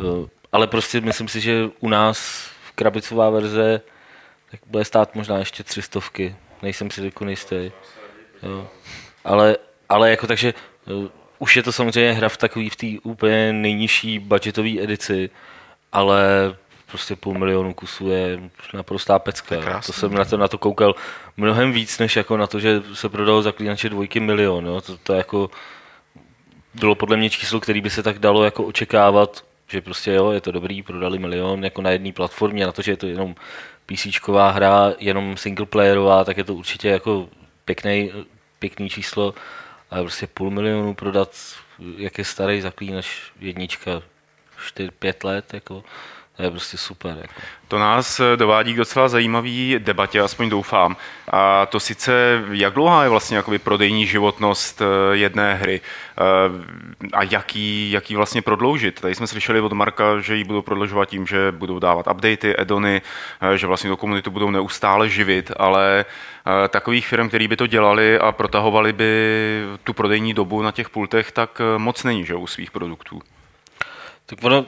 [0.00, 2.18] eh, ale prostě myslím si, že u nás
[2.68, 3.80] v krabicová verze
[4.50, 7.70] tak bude stát možná ještě tři stovky, nejsem si jako nejistý.
[8.42, 8.68] Jo.
[9.24, 9.56] Ale,
[9.88, 10.54] ale jako takže
[10.86, 11.06] uh,
[11.38, 15.30] už je to samozřejmě hra v takový v té úplně nejnižší budgetové edici,
[15.92, 16.22] ale
[16.90, 18.40] prostě půl milionu kusů je
[18.74, 19.54] naprostá pecka.
[19.54, 20.94] Je to jsem na to, na to koukal
[21.36, 24.66] mnohem víc, než jako na to, že se prodalo zaklínače dvojky milion.
[24.66, 24.80] Jo.
[24.80, 25.50] To, to jako
[26.74, 30.40] bylo podle mě číslo, který by se tak dalo jako očekávat, že prostě jo, je
[30.40, 33.34] to dobrý, prodali milion jako na jedné platformě, na to, že je to jenom
[33.86, 34.06] PC
[34.50, 37.28] hra, jenom singleplayerová, tak je to určitě jako
[37.64, 38.12] pěkný,
[38.58, 39.34] pěkný číslo,
[39.90, 41.36] ale prostě půl milionu prodat,
[41.96, 43.06] jak je starý zaklínač
[43.40, 44.02] jednička,
[44.76, 45.84] 4-5 let, jako,
[46.38, 47.18] To je prostě super.
[47.20, 47.40] Jako.
[47.68, 50.96] To nás eh, dovádí k docela zajímavý debatě, aspoň doufám.
[51.28, 56.22] A to sice, jak dlouhá je vlastně jakoby prodejní životnost eh, jedné hry eh,
[57.12, 59.00] a jaký, jaký vlastně prodloužit.
[59.00, 63.02] Tady jsme slyšeli od Marka, že ji budou prodlužovat tím, že budou dávat updaty, edony,
[63.54, 66.04] že vlastně do komunitu budou neustále živit, ale
[66.68, 71.32] takových firm, které by to dělali a protahovali by tu prodejní dobu na těch pultech,
[71.32, 73.22] tak moc není, že u svých produktů.
[74.26, 74.66] Tak ono,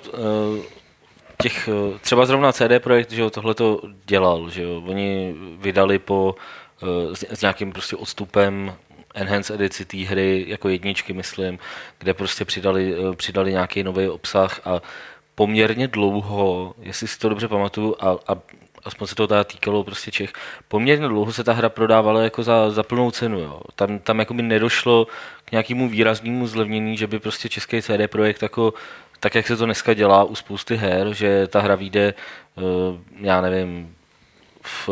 [1.43, 5.99] těch, eh, třeba zrovna CD Projekt, že jo, tohle to dělal, že jo, oni vydali
[5.99, 6.35] po,
[6.83, 8.75] eh, s, s nějakým prostě odstupem
[9.15, 11.59] enhance edici té hry, jako jedničky, myslím,
[11.99, 14.83] kde prostě přidali, eh, přidali nějaký nový obsah a
[15.35, 18.37] poměrně dlouho, jestli si to dobře pamatuju, a, a
[18.85, 20.33] aspoň se to teda týkalo prostě Čech,
[20.69, 23.39] poměrně dlouho se ta hra prodávala jako za, za plnou cenu.
[23.41, 23.61] Jo.
[23.75, 25.07] Tam, tam jako by nedošlo
[25.45, 28.75] k nějakému výraznému zlevnění, že by prostě český CD projekt jako
[29.21, 32.15] tak jak se to dneska dělá u spousty her, že ta hra vyjde,
[32.59, 32.63] eh,
[33.21, 33.97] já nevím,
[34.63, 34.89] v,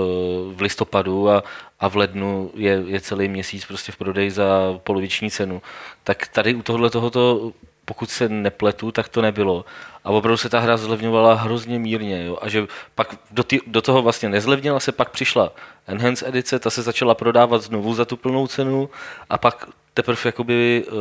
[0.55, 1.43] v listopadu a,
[1.81, 5.62] a v lednu je, je celý měsíc prostě v prodeji za poloviční cenu,
[6.05, 7.53] tak tady u tohle tohoto,
[7.85, 9.64] pokud se nepletu, tak to nebylo.
[10.05, 12.24] A opravdu se ta hra zlevňovala hrozně mírně.
[12.24, 12.39] Jo?
[12.43, 15.53] A že pak do, tý, do toho vlastně nezlevnila se, pak přišla
[15.87, 18.91] Enhance edice, ta se začala prodávat znovu za tu plnou cenu
[19.31, 19.66] a pak
[19.99, 20.96] teprve jakoby uh,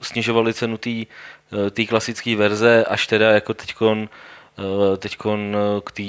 [0.00, 0.90] snižovali cenu té
[1.70, 4.08] té klasické verze, až teda jako teďkon,
[4.58, 6.02] uh, teďkon k té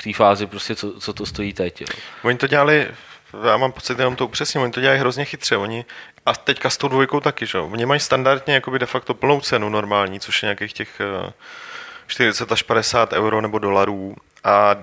[0.00, 1.80] k té fázi, prostě, co, co to stojí teď.
[1.80, 1.86] Jo.
[2.22, 2.88] Oni to dělali,
[3.46, 5.56] já mám pocit, jenom to upřesně, oni to dělají hrozně chytře.
[5.56, 5.84] Oni,
[6.26, 9.68] a teďka s tou dvojkou taky, že Oni mají standardně jakoby de facto plnou cenu
[9.68, 11.00] normální, což je nějakých těch
[12.06, 14.16] 40 až 50 euro nebo dolarů.
[14.44, 14.76] A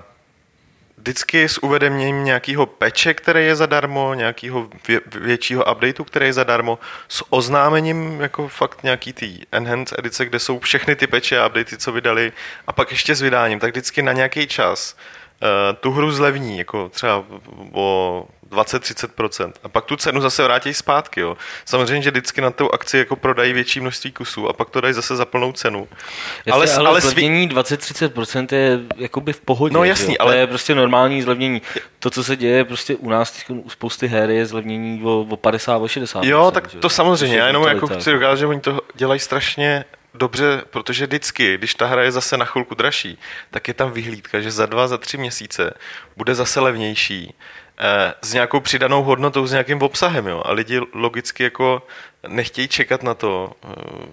[0.98, 6.78] vždycky s uvedením nějakého peče, který je zadarmo, nějakého vě- většího updateu, který je zadarmo,
[7.08, 11.78] s oznámením jako fakt nějaký tý enhance edice, kde jsou všechny ty peče a updatey,
[11.78, 12.32] co vydali,
[12.66, 14.96] a pak ještě s vydáním, tak vždycky na nějaký čas
[15.80, 17.24] tu hru zlevní, jako třeba
[17.72, 19.52] o 20-30%.
[19.62, 21.20] A pak tu cenu zase vrátí zpátky.
[21.20, 21.36] Jo.
[21.64, 24.94] Samozřejmě, že vždycky na tu akci jako prodají větší množství kusů a pak to dají
[24.94, 25.88] zase za plnou cenu.
[26.46, 29.74] Jasně, ale, ale, ale zlevnění 20-30% je jakoby v pohodě.
[29.74, 30.16] No jasný, jo.
[30.20, 30.32] ale...
[30.32, 31.62] To je prostě normální zlevnění.
[31.98, 36.24] To, co se děje prostě u nás u spousty her, je zlevnění o, o 50-60%.
[36.24, 37.36] Jo, tak to samozřejmě.
[37.36, 39.84] Já jenom jako chci dokázat, že oni to dělají strašně
[40.14, 43.18] dobře, protože vždycky, když ta hra je zase na chvilku dražší,
[43.50, 45.74] tak je tam vyhlídka, že za dva, za tři měsíce
[46.16, 47.34] bude zase levnější
[47.80, 50.42] Eh, s nějakou přidanou hodnotou, s nějakým obsahem, jo.
[50.44, 51.86] A lidi logicky jako
[52.28, 54.06] nechtějí čekat na to, eh,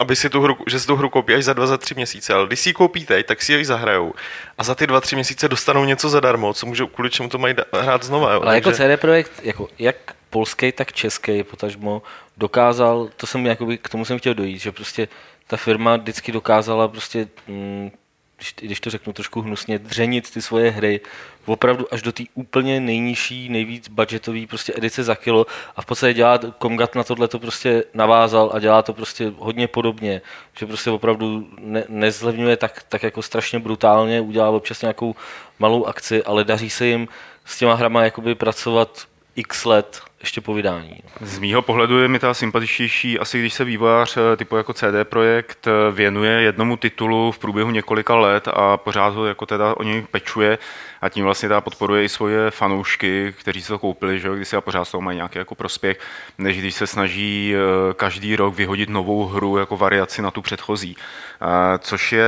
[0.00, 2.34] aby si tu hru, že si tu hru koupí až za dva, za tři měsíce,
[2.34, 4.14] ale když si ji koupí teď, tak si ji zahrajou
[4.58, 7.54] a za ty dva, tři měsíce dostanou něco zadarmo, co můžou, kvůli čemu to mají
[7.72, 8.32] hrát znova.
[8.32, 8.42] Jo.
[8.42, 8.82] Ale jako Takže...
[8.82, 9.96] jako CD Projekt, jako jak
[10.30, 12.02] polský, tak český, potažmo
[12.36, 15.08] dokázal, to jsem jakoby, k tomu jsem chtěl dojít, že prostě
[15.46, 17.90] ta firma vždycky dokázala prostě mm,
[18.40, 21.00] když, když to řeknu trošku hnusně, dřenit ty svoje hry
[21.46, 26.14] opravdu až do té úplně nejnižší, nejvíc budgetový prostě edice za kilo a v podstatě
[26.14, 30.22] dělá, Komgat na tohle to prostě navázal a dělá to prostě hodně podobně,
[30.58, 35.14] že prostě opravdu ne, nezlevňuje tak, tak jako strašně brutálně, udělá občas nějakou
[35.58, 37.08] malou akci, ale daří se jim
[37.44, 41.00] s těma hrama jakoby pracovat x let ještě po vydání.
[41.20, 44.84] Z mýho pohledu je mi ta sympatičtější, asi když se vývojář eh, typu jako CD
[45.04, 49.82] Projekt eh, věnuje jednomu titulu v průběhu několika let a pořád ho jako teda o
[49.82, 50.58] něj pečuje
[51.00, 54.56] a tím vlastně teda podporuje i svoje fanoušky, kteří si to koupili, že když si
[54.56, 55.98] a pořád z toho mají nějaký jako prospěch,
[56.38, 60.96] než když se snaží eh, každý rok vyhodit novou hru jako variaci na tu předchozí.
[61.78, 62.26] Což je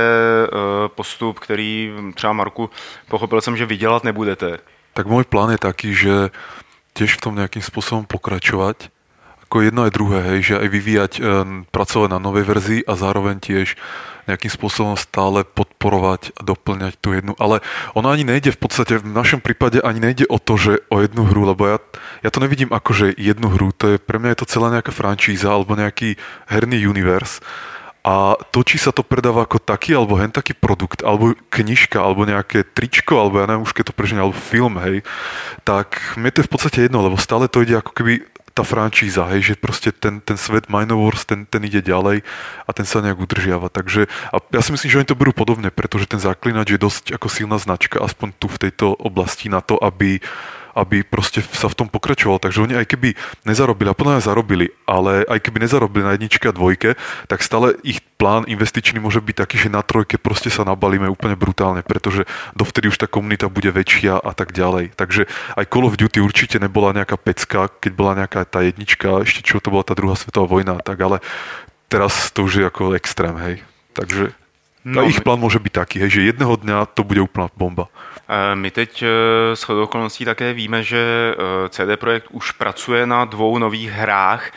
[0.87, 2.69] postup, který třeba Marku
[3.07, 4.57] pochopil jsem, že vydělat nebudete.
[4.93, 6.29] Tak můj plán je taký, že
[6.93, 8.89] tiež v tom nejakým spôsobom pokračovať.
[9.49, 11.21] Ako jedno aj druhé, hej, že aj vyvíjať, e,
[11.69, 13.77] pracovať na novej verzii a zároveň tiež
[14.23, 17.35] nejakým spôsobom stále podporovať a doplňať tú jednu.
[17.35, 17.59] Ale
[17.91, 21.27] ono ani nejde v podstate, v našom prípade ani nejde o to, že o jednu
[21.27, 21.77] hru, lebo ja,
[22.23, 24.95] ja to nevidím ako, že jednu hru, to je pre mňa je to celá nejaká
[24.95, 26.15] franšíza alebo nejaký
[26.47, 27.43] herný univerz
[28.03, 32.27] a to, či sa to predáva ako taký, alebo hen taký produkt, alebo knižka, alebo
[32.27, 35.07] nejaké tričko, alebo ja neviem už keď to preženie, alebo film, hej,
[35.63, 39.25] tak mne to je v podstate jedno, lebo stále to ide ako keby tá franšíza,
[39.33, 42.21] hej, že proste ten, ten svet Wars, ten, ten ide ďalej
[42.67, 43.73] a ten sa nejak udržiava.
[43.73, 47.17] Takže a ja si myslím, že oni to berú podobne, pretože ten zaklinač je dosť
[47.17, 50.21] ako silná značka, aspoň tu v tejto oblasti na to, aby
[50.73, 52.41] aby proste sa v tom pokračovalo.
[52.41, 53.13] Takže oni aj keby
[53.45, 56.97] nezarobili, a podľa mňa zarobili, ale aj keby nezarobili na jedničke a dvojke,
[57.29, 61.35] tak stále ich plán investičný môže byť taký, že na trojke proste sa nabalíme úplne
[61.35, 62.23] brutálne, pretože
[62.55, 64.95] dovtedy už tá komunita bude väčšia a tak ďalej.
[64.95, 65.27] Takže
[65.59, 69.59] aj Call of Duty určite nebola nejaká pecka, keď bola nejaká tá jednička, ešte čo
[69.59, 71.17] to bola tá druhá svetová vojna, tak ale
[71.91, 73.55] teraz to už je ako extrém, hej.
[73.93, 74.33] Takže
[74.83, 77.87] No, ich plán může být taky, hej, že jednoho dňa to bude úplná bomba.
[78.29, 80.97] Eh, my teď eh, s okolností také víme, že
[81.35, 84.51] eh, CD Projekt už pracuje na dvou nových hrách,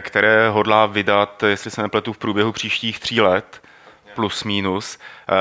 [0.00, 3.62] které hodlá vydat, jestli se nepletu, v průběhu příštích tří let
[4.14, 4.98] plus minus.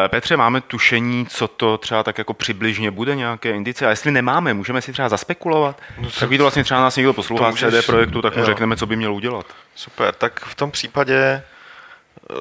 [0.07, 3.85] Petře, máme tušení, co to třeba tak jako přibližně bude, nějaké indice?
[3.87, 5.81] A jestli nemáme, můžeme si třeba zaspekulovat?
[5.97, 8.45] No to, tak to vlastně třeba nás někdo poslouchá CD projektu, tak mu jo.
[8.45, 9.45] řekneme, co by měl udělat.
[9.75, 11.43] Super, tak v tom případě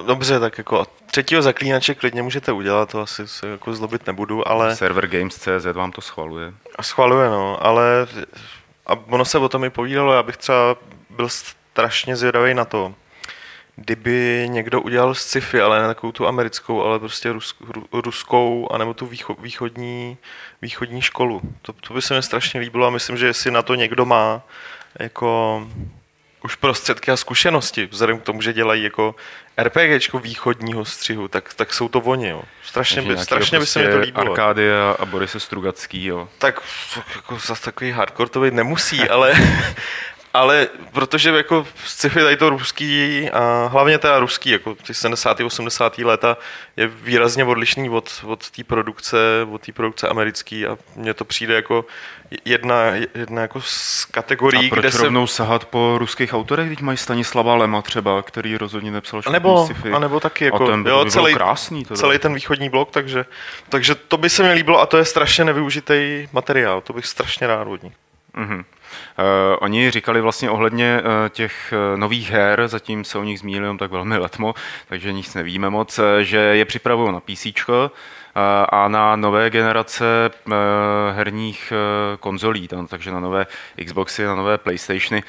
[0.06, 4.76] Dobře, tak jako třetího zaklínače klidně můžete udělat, to asi se jako zlobit nebudu, ale...
[4.76, 6.54] Server Games.cz vám to schvaluje.
[6.76, 8.06] A schvaluje, no, ale
[8.86, 10.76] a ono se o tom i povídalo, já bych třeba
[11.10, 12.94] byl strašně zvědavý na to,
[13.76, 17.54] kdyby někdo udělal sci-fi, ale ne takovou tu americkou, ale prostě rus,
[17.92, 20.16] ruskou, anebo tu východní,
[20.62, 21.40] východní školu.
[21.62, 24.42] To, to by se mi strašně líbilo a myslím, že jestli na to někdo má
[24.98, 25.66] jako
[26.44, 29.14] už prostředky a zkušenosti, vzhledem k tomu, že dělají jako
[29.62, 32.42] RPGčko východního střihu, tak, tak jsou to oni, jo.
[32.64, 34.30] Strašně, by, strašně by se mi to prostě líbilo.
[34.30, 36.28] Arkády a, a Boris Strugacký, jo.
[36.38, 36.62] Tak
[37.16, 39.34] jako zase takový hardcore to být nemusí, ale,
[40.34, 45.40] ale protože jako sci-fi tady to ruský a hlavně teda ruský, jako ty 70.
[45.40, 45.98] 80.
[45.98, 46.36] léta
[46.76, 49.16] je výrazně odlišný od, od té produkce,
[49.50, 51.84] od té produkce americký a mně to přijde jako
[52.44, 55.02] jedna, jedna jako z kategorií, a proč kde se...
[55.02, 59.64] rovnou sahat po ruských autorech, když mají Stanislava Lema třeba, který rozhodně nepsal špatný nebo,
[59.64, 59.92] sci-fi.
[59.92, 61.84] A nebo taky jako, a ten jo, by celý, krásný.
[61.84, 62.00] Teda.
[62.00, 63.24] Celý ten východní blok, takže,
[63.68, 67.46] takže to by se mi líbilo a to je strašně nevyužitý materiál, to bych strašně
[67.46, 67.94] rád od nich.
[68.36, 68.64] Mm-hmm.
[69.18, 73.78] Uh, oni říkali vlastně ohledně uh, těch uh, nových her, zatím se o nich zmínili
[73.78, 74.54] tak velmi letmo,
[74.88, 77.46] takže nic nevíme moc, že je připravují na PC
[78.68, 80.04] a na nové generace
[81.12, 81.72] herních
[82.20, 83.46] konzolí, takže na nové
[83.84, 85.22] Xboxy, na nové PlayStationy.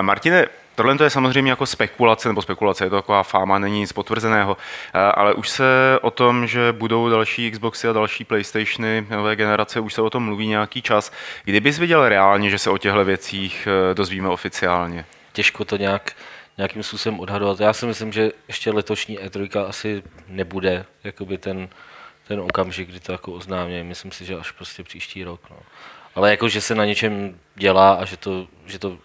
[0.00, 3.92] Martine, Tohle to je samozřejmě jako spekulace, nebo spekulace, je to taková fáma, není nic
[3.92, 4.56] potvrzeného,
[4.94, 9.80] eh, ale už se o tom, že budou další Xboxy a další PlayStationy nové generace,
[9.80, 11.12] už se o tom mluví nějaký čas.
[11.44, 15.04] Kdybys viděl reálně, že se o těchto věcích eh, dozvíme oficiálně?
[15.32, 16.12] Těžko to nějak
[16.56, 17.60] nějakým způsobem odhadovat.
[17.60, 21.68] Já si myslím, že ještě letošní E3 asi nebude jakoby ten,
[22.28, 23.82] ten okamžik, kdy to jako oznámí.
[23.82, 25.40] Myslím si, že až prostě příští rok.
[25.50, 25.56] No.
[26.14, 28.98] Ale jako, že se na něčem dělá a že to, že to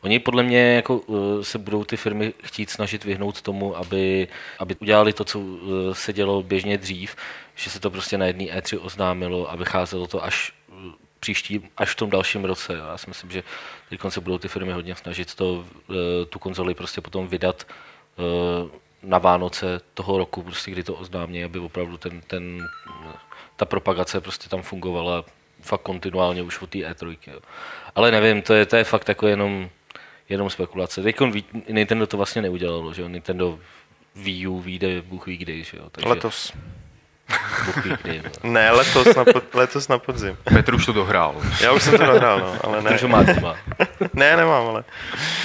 [0.00, 4.76] Oni podle mě jako, uh, se budou ty firmy chtít snažit vyhnout tomu, aby, aby
[4.76, 5.58] udělali to, co uh,
[5.92, 7.16] se dělo běžně dřív,
[7.54, 11.90] že se to prostě na jedné E3 oznámilo a vycházelo to až uh, příští, až
[11.90, 12.74] v tom dalším roce.
[12.74, 13.42] Já si myslím, že
[13.88, 15.64] teď se budou ty firmy hodně snažit to,
[16.30, 17.66] tu konzoli prostě potom vydat
[19.02, 22.66] na Vánoce toho roku, prostě kdy to oznámí, aby opravdu ten, ten,
[23.56, 25.24] ta propagace prostě tam fungovala
[25.66, 27.16] fakt kontinuálně už od té E3.
[27.26, 27.40] Jo.
[27.94, 29.68] Ale nevím, to je, to je fakt jako jenom,
[30.28, 31.02] jenom spekulace.
[31.02, 31.16] Teď
[31.68, 33.08] Nintendo to vlastně neudělalo, že jo?
[33.08, 33.58] Nintendo
[34.14, 35.90] Wii U vyjde Bůh ví kdy, že jo?
[35.90, 36.08] Takže...
[36.08, 36.52] Letos.
[38.42, 40.36] ne, letos na, pod, letos na podzim.
[40.44, 41.34] Petr už to dohrál.
[41.60, 42.90] Já už jsem to dohrál, no, ale ne.
[42.90, 43.56] Petr má doma.
[44.14, 44.84] ne, nemám, ale,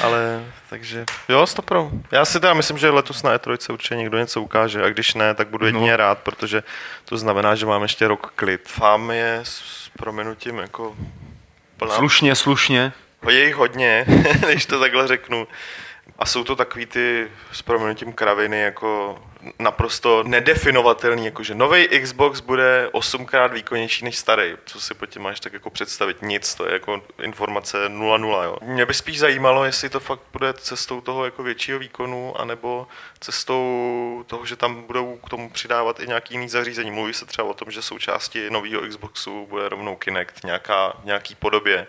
[0.04, 1.92] ale takže jo, stopro.
[2.12, 5.34] Já si teda myslím, že letos na E3 určitě někdo něco ukáže a když ne,
[5.34, 5.98] tak budu jedině no.
[5.98, 6.64] rád, protože
[7.06, 8.62] to znamená, že mám ještě rok klid.
[8.68, 10.96] Fám je s proměnutím jako
[11.78, 11.96] plná...
[11.96, 12.94] Slušně, slušně.
[13.30, 14.06] Je jich hodně,
[14.48, 15.48] když to takhle řeknu.
[16.20, 19.20] A jsou to takový ty s proměnutím kraviny jako
[19.60, 24.58] naprosto nedefinovatelný, jakože nový Xbox bude osmkrát výkonnější než starý.
[24.66, 26.22] Co si po tím máš tak jako představit?
[26.22, 28.44] Nic, to je jako informace 0,0.
[28.44, 28.58] Jo.
[28.62, 32.88] Mě by spíš zajímalo, jestli to fakt bude cestou toho jako většího výkonu, anebo
[33.20, 36.92] cestou toho, že tam budou k tomu přidávat i nějaký jiný zařízení.
[36.92, 41.88] Mluví se třeba o tom, že součástí nového Xboxu bude rovnou Kinect nějaká, nějaký podobě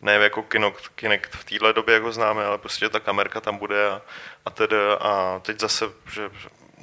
[0.00, 3.90] ne jako Kinect, Kinect v téhle době, jako známe, ale prostě ta kamerka tam bude
[3.90, 4.02] a,
[4.44, 4.76] a tedy.
[5.00, 6.30] A teď zase, že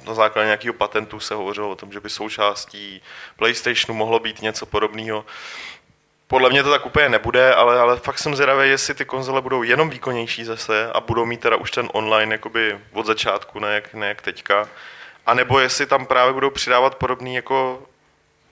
[0.06, 3.02] na základě nějakého patentu se hovořilo o tom, že by součástí
[3.36, 5.24] PlayStationu mohlo být něco podobného.
[6.26, 9.62] Podle mě to tak úplně nebude, ale, ale fakt jsem zvědavý, jestli ty konzole budou
[9.62, 13.94] jenom výkonnější zase a budou mít teda už ten online jakoby od začátku, ne jak,
[13.94, 14.68] ne jak teďka.
[15.26, 17.82] A nebo jestli tam právě budou přidávat podobné jako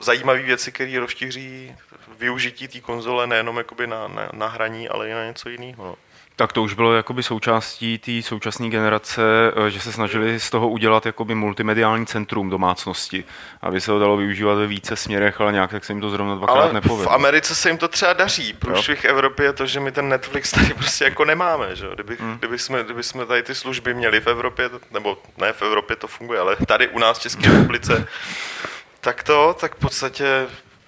[0.01, 1.77] zajímavé věci, které rozšíří
[2.19, 5.85] využití té konzole nejenom jakoby na, na, na hraní, ale i na něco jiného.
[5.85, 5.97] No.
[6.41, 9.23] Tak to už bylo jakoby součástí té současné generace,
[9.67, 13.25] eh, že se snažili z toho udělat jakoby multimediální centrum domácnosti,
[13.63, 16.35] aby se ho dalo využívat ve více směrech, ale nějak tak se jim to zrovna
[16.35, 17.11] dvakrát ale nepovedlo.
[17.11, 18.53] v Americe se jim to třeba daří.
[18.53, 21.77] Průšvih Evropy je to, že my ten Netflix tady prostě jako nemáme.
[21.77, 21.87] Že?
[21.95, 22.39] Kdyby, hmm.
[22.39, 26.09] kdyby, jsme, kdyby jsme tady ty služby měli v Evropě, nebo ne v Evropě to
[26.09, 28.07] funguje, ale tady u nás v České republice,
[29.01, 30.47] tak to, tak v podstatě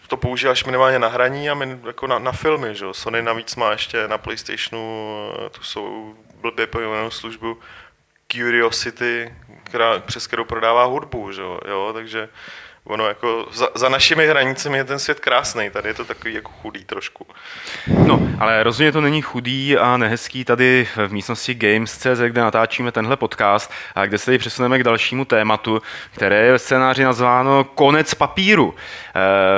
[0.08, 2.86] to používáš minimálně na hraní a min, jako na, na filmy, že?
[2.92, 7.58] Sony navíc má ještě na Playstationu, tu jsou blbě pojmenovanou službu
[8.32, 9.34] curiosity,
[9.64, 12.28] která, přes kterou prodává hudbu, že jo, takže
[12.84, 16.52] ono jako za, za našimi hranicemi je ten svět krásný, tady je to takový jako
[16.62, 17.26] chudý trošku.
[18.06, 23.16] No, ale rozhodně to není chudý a nehezký tady v místnosti Games.cz, kde natáčíme tenhle
[23.16, 25.82] podcast a kde se tady přesuneme k dalšímu tématu,
[26.14, 28.74] které je v scénáři nazváno Konec papíru.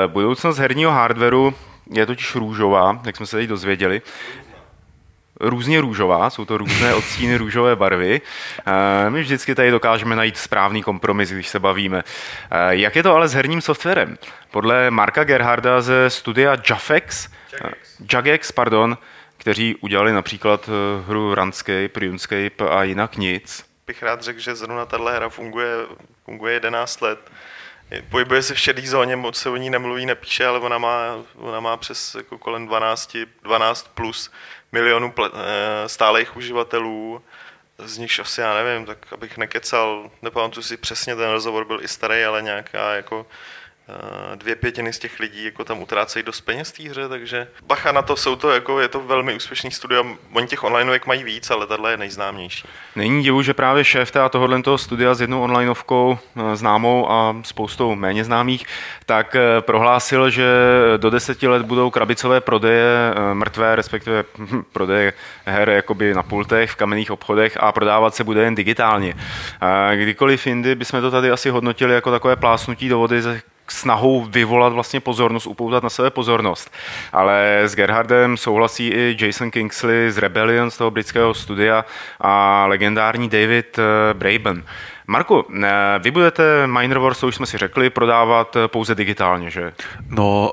[0.05, 1.55] E, budoucnost herního hardwareu
[1.91, 4.03] je totiž růžová, jak jsme se teď dozvěděli
[5.41, 8.21] různě růžová, jsou to různé odstíny růžové barvy.
[8.67, 12.03] Eh, my vždycky tady dokážeme najít správný kompromis, když se bavíme.
[12.51, 14.19] Eh, jak je to ale s herním softwarem?
[14.51, 18.99] Podle Marka Gerharda ze studia Jafex, Jagex, Jagex pardon,
[19.37, 23.65] kteří udělali například eh, hru Runscape, RuneScape a jinak nic.
[23.87, 25.75] Bych rád řekl, že zrovna tahle hra funguje,
[26.25, 27.31] funguje 11 let.
[28.09, 31.61] Pohybuje se v šedý zóně, moc se o ní nemluví, nepíše, ale ona má, ona
[31.61, 34.31] má přes jako kolem 12, 12 plus
[34.75, 37.23] milionů eh, stálých uživatelů,
[37.79, 41.89] z nichž asi já nevím, tak abych nekecal, nepamatuji si přesně, ten rozhovor byl i
[41.89, 43.27] starý, ale nějaká jako
[44.35, 48.03] dvě pětiny z těch lidí jako tam utrácejí dost peněz té hře, takže bacha na
[48.03, 51.67] to, jsou to jako, je to velmi úspěšný studio, oni těch onlineovek mají víc, ale
[51.67, 52.69] tahle je nejznámější.
[52.97, 57.95] Není divu, že právě šéf tohohle toho studia s jednou onlineovkou eh, známou a spoustou
[57.95, 58.67] méně známých,
[59.07, 60.47] tak eh, prohlásil, že
[60.97, 65.13] do deseti let budou krabicové prodeje mrtvé, respektive hm, prodeje
[65.45, 69.15] her jakoby na pultech, v kamenných obchodech a prodávat se bude jen digitálně.
[69.95, 73.23] Kdykoliv jindy bychom to tady asi hodnotili jako takové plásnutí do vody,
[73.69, 76.73] snahou vyvolat vlastně pozornost, upoutat na sebe pozornost.
[77.13, 81.85] Ale s Gerhardem souhlasí i Jason Kingsley z Rebellion, z toho britského studia
[82.21, 84.65] a legendární David eh, Braben.
[85.07, 89.51] Marku, eh, vy budete Miner Wars, to už jsme si řekli, prodávat eh, pouze digitálně,
[89.51, 89.73] že?
[90.09, 90.53] No,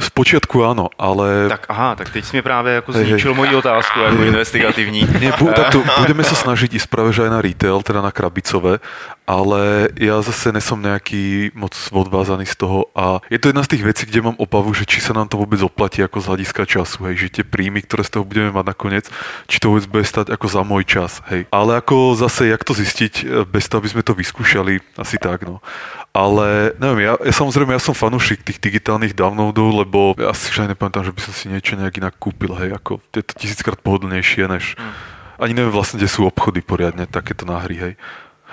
[0.00, 1.48] z počátku ano, ale...
[1.48, 5.08] Tak aha, tak teď jsi mi právě jako zničil moji otázku jako investigativní.
[5.20, 8.12] Nie, bu, tak to, budeme se snažit i právě, že aj na retail, teda na
[8.12, 8.78] krabicové,
[9.26, 13.84] ale ja zase nesom nejaký moc odvázaný z toho a je to jedna z tých
[13.84, 17.10] vecí, kde mám obavu, že či sa nám to vôbec oplatí ako z hľadiska času,
[17.10, 19.04] hej, že tie príjmy, ktoré z toho budeme mať nakoniec,
[19.50, 21.50] či to vôbec bude stať ako za môj čas, hej.
[21.50, 25.42] Ale ako zase, jak to zistiť, eh, bez toho, aby sme to vyskúšali, asi tak,
[25.42, 25.58] no.
[26.16, 30.64] Ale neviem, ja, ja samozrejme, ja som fanúšik tých digitálnych downloadov, lebo ja si už
[30.64, 33.76] aj nepamätám, že by som si niečo nejak inak kúpil, hej, ako je to tisíckrát
[33.84, 34.92] pohodlnejšie, než mm.
[35.44, 37.94] ani neviem vlastne, kde sú obchody poriadne, takéto náhry, hej.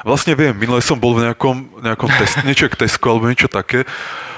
[0.03, 3.87] Vlastne viem, minule som bol v nejakom, nejakom test, niečo k Tesco alebo niečo také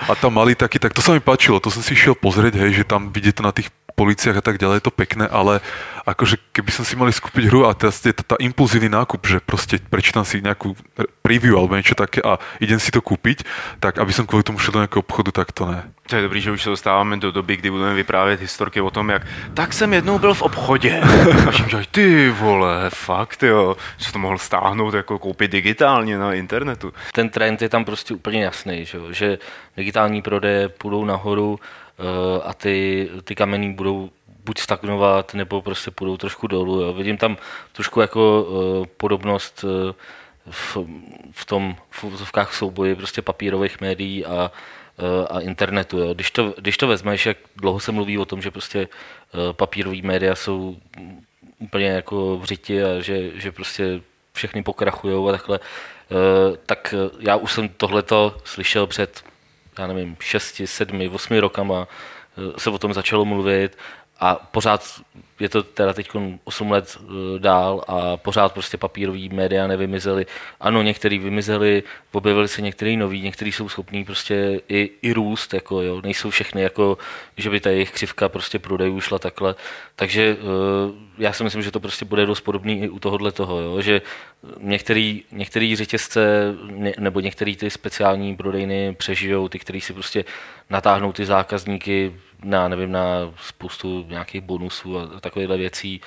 [0.06, 2.84] a tam mali taký, tak to sa mi páčilo, to som si išiel pozrieť, hej,
[2.84, 5.64] že tam vidíte na tých policiách a tak ďalej, je to pekné, ale
[6.06, 9.40] akože keby som si mali skúpiť hru a teraz je to tá impulzívny nákup, že
[9.40, 10.76] proste prečítam si nejakú
[11.24, 13.48] preview alebo niečo také a idem si to kúpiť,
[13.80, 15.82] tak aby som kvôli tomu šel do nejakého obchodu, tak to ne.
[16.06, 19.10] To je dobrý, že už se dostáváme do doby, kdy budeme vyprávět historky o tom,
[19.10, 21.02] jak tak jsem jednou byl v obchodě.
[21.48, 26.94] A říkají, ty vole, fakt jo, že to mohl stáhnout, jako koupit digitálně na internetu.
[27.14, 29.38] Ten trend je tam prostě úplně jasný, že, že
[29.78, 31.60] digitální prodeje půjdou nahoru
[32.44, 34.10] a ty, ty kamenný budou
[34.46, 36.82] buď stagnovat, nebo prostě půjdou trošku dolů.
[36.82, 36.94] Jo.
[36.94, 37.38] Vidím tam
[37.72, 39.92] trošku jako uh, podobnost uh,
[40.50, 40.78] v,
[41.32, 42.04] v tom v
[42.46, 44.52] v souboji prostě papírových médií a
[44.98, 46.00] Eh, a internetu.
[46.00, 46.14] Jo.
[46.14, 50.02] Když, to, když to vezmeš, jak dlouho se mluví o tom, že prostě eh, papírové
[50.02, 50.78] média jsou
[51.60, 54.02] úplně jako v řiti a že, že prostě
[54.34, 59.24] všechny pokrachují a takhle, eh, tak já už jsem tohleto slyšel před,
[59.80, 61.88] já nevím, 6, 7, 8 rokama
[62.58, 63.78] se o tom začalo mluvit
[64.20, 65.02] a pořád
[65.40, 66.10] je to teda teď
[66.44, 70.26] 8 let eh, dál a pořád prostě papírový média nevymizely.
[70.60, 75.82] Ano, některý vymizeli, objevili se některý noví, některý jsou schopní prostě i, i růst, jako
[75.82, 76.98] jo, nejsou všechny jako,
[77.38, 79.56] že by ta jejich křivka prostě prodejů šla takhle.
[79.96, 83.60] Takže eh, já si myslím, že to prostě bude dost podobný i u tohohle toho,
[83.60, 84.02] jo, že
[84.60, 86.54] některý, některý řetězce
[87.00, 90.26] nebo některý ty speciální prodejny přežijou, ty, který si prostě
[90.70, 92.14] natáhnou ty zákazníky
[92.44, 96.02] na, nevím, na spoustu nějakých bonusů a takovýchhle věcí.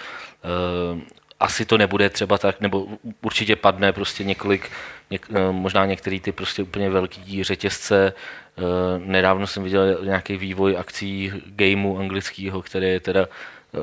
[0.45, 1.01] Eh,
[1.41, 2.87] asi to nebude třeba tak, nebo
[3.23, 4.71] určitě padne prostě několik,
[5.11, 8.13] něk, eh, možná některý ty prostě úplně velký řetězce.
[8.59, 8.63] Eh,
[8.99, 13.27] nedávno jsem viděl nějaký vývoj akcí gameu anglického, který teda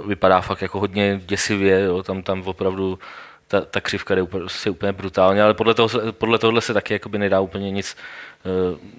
[0.07, 2.99] vypadá fakt jako hodně děsivě, jo, tam, tam opravdu
[3.61, 7.17] ta, ta křivka jde úplně, úplně brutálně, ale podle, toho, podle tohohle se taky jakoby
[7.17, 7.97] nedá úplně nic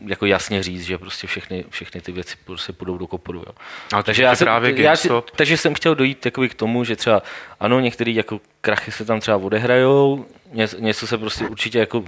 [0.06, 3.38] jako jasně říct, že prostě všechny, všechny ty věci prostě půjdou do koporu.
[3.38, 3.52] Jo.
[3.92, 5.30] Ale takže, já jsem, právě já, GameStop.
[5.30, 7.22] takže jsem chtěl dojít jakoby k tomu, že třeba
[7.60, 12.04] ano, některé jako krachy se tam třeba odehrajou, něco, něco se prostě určitě jako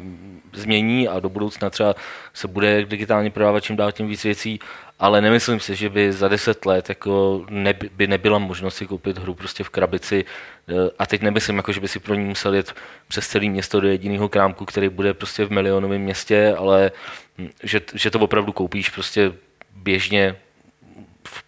[0.52, 1.94] změní a do budoucna třeba
[2.34, 4.60] se bude digitálně prodávat čím dál tím víc věcí,
[4.98, 9.18] ale nemyslím si, že by za deset let jako neby, by nebyla možnost si koupit
[9.18, 10.24] hru prostě v krabici
[10.68, 12.74] eh, a teď nemyslím, jako, že by si pro ní musel jet
[13.08, 16.90] přes celé město do jediného krámku, který bude prostě v milionovém městě, ale
[17.38, 19.32] hm, že, že to opravdu koupíš prostě
[19.74, 20.36] běžně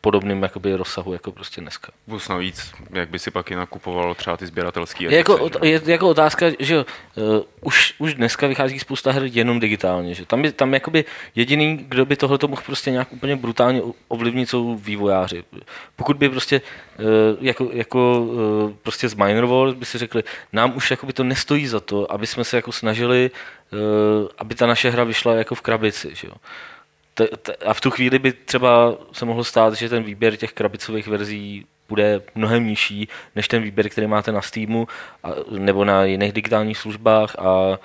[0.00, 1.92] podobném jakoby, rozsahu jako prostě dneska.
[2.06, 5.80] Vůbec navíc, jak by si pak i nakupoval třeba ty sběratelské Je jako, ot- je
[5.86, 6.84] jako otázka, že uh,
[7.60, 12.06] už, už dneska vychází spousta her jenom digitálně, že tam, je, tam jakoby jediný, kdo
[12.06, 15.44] by tohle mohl prostě nějak úplně brutálně ovlivnit, jsou vývojáři.
[15.96, 16.60] Pokud by prostě
[16.98, 17.04] uh,
[17.40, 21.66] jako, jako uh, prostě z Minor Wars by si řekli, nám už jakoby to nestojí
[21.66, 23.30] za to, aby jsme se jako snažili,
[23.72, 26.34] uh, aby ta naše hra vyšla jako v krabici, že jo.
[27.66, 31.66] A v tu chvíli by třeba se mohlo stát, že ten výběr těch krabicových verzí
[31.88, 34.88] bude mnohem nižší než ten výběr, který máte na Steamu
[35.22, 37.78] a, nebo na jiných digitálních službách a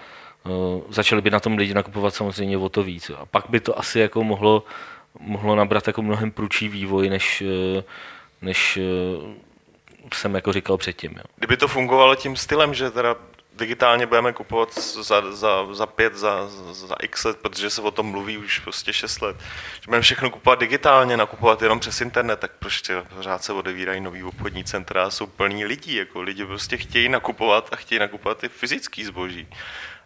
[0.43, 3.11] uh, začali by na tom lidi nakupovat samozřejmě o to víc.
[3.17, 4.63] A pak by to asi jako mohlo,
[5.19, 7.83] mohlo nabrat jako mnohem prudší vývoj, než, uh,
[8.41, 9.33] než uh,
[10.13, 11.11] jsem jako říkal předtím.
[11.17, 11.23] Jo.
[11.35, 13.15] Kdyby to fungovalo tím stylem, že teda
[13.55, 18.05] digitálně budeme kupovat za, za, za pět, za, za x let, protože se o tom
[18.05, 19.37] mluví už prostě šest let,
[19.73, 24.23] že budeme všechno kupovat digitálně, nakupovat jenom přes internet, tak prostě pořád se odevírají nový
[24.23, 28.49] obchodní centra a jsou plní lidí, jako lidi prostě chtějí nakupovat a chtějí nakupovat i
[28.49, 29.47] fyzický zboží.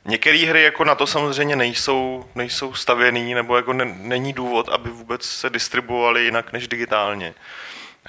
[0.05, 4.89] Některé hry jako na to samozřejmě nejsou, nejsou stavěný, nebo jako ne, není důvod, aby
[4.89, 7.33] vůbec se distribuovaly jinak než digitálně.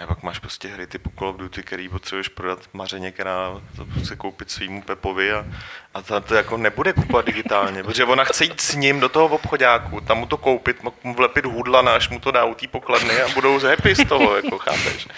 [0.02, 3.86] A pak máš prostě hry typu Call of Duty, který potřebuješ prodat mařeně, která to
[4.00, 5.46] chce koupit svýmu Pepovi a,
[5.94, 9.26] a ta to jako nebude kupovat digitálně, protože ona chce jít s ním do toho
[9.26, 13.22] obchodáku, tam mu to koupit, mu vlepit hudla, až mu to dá u té pokladny
[13.22, 15.08] a budou happy z toho, jako chápeš.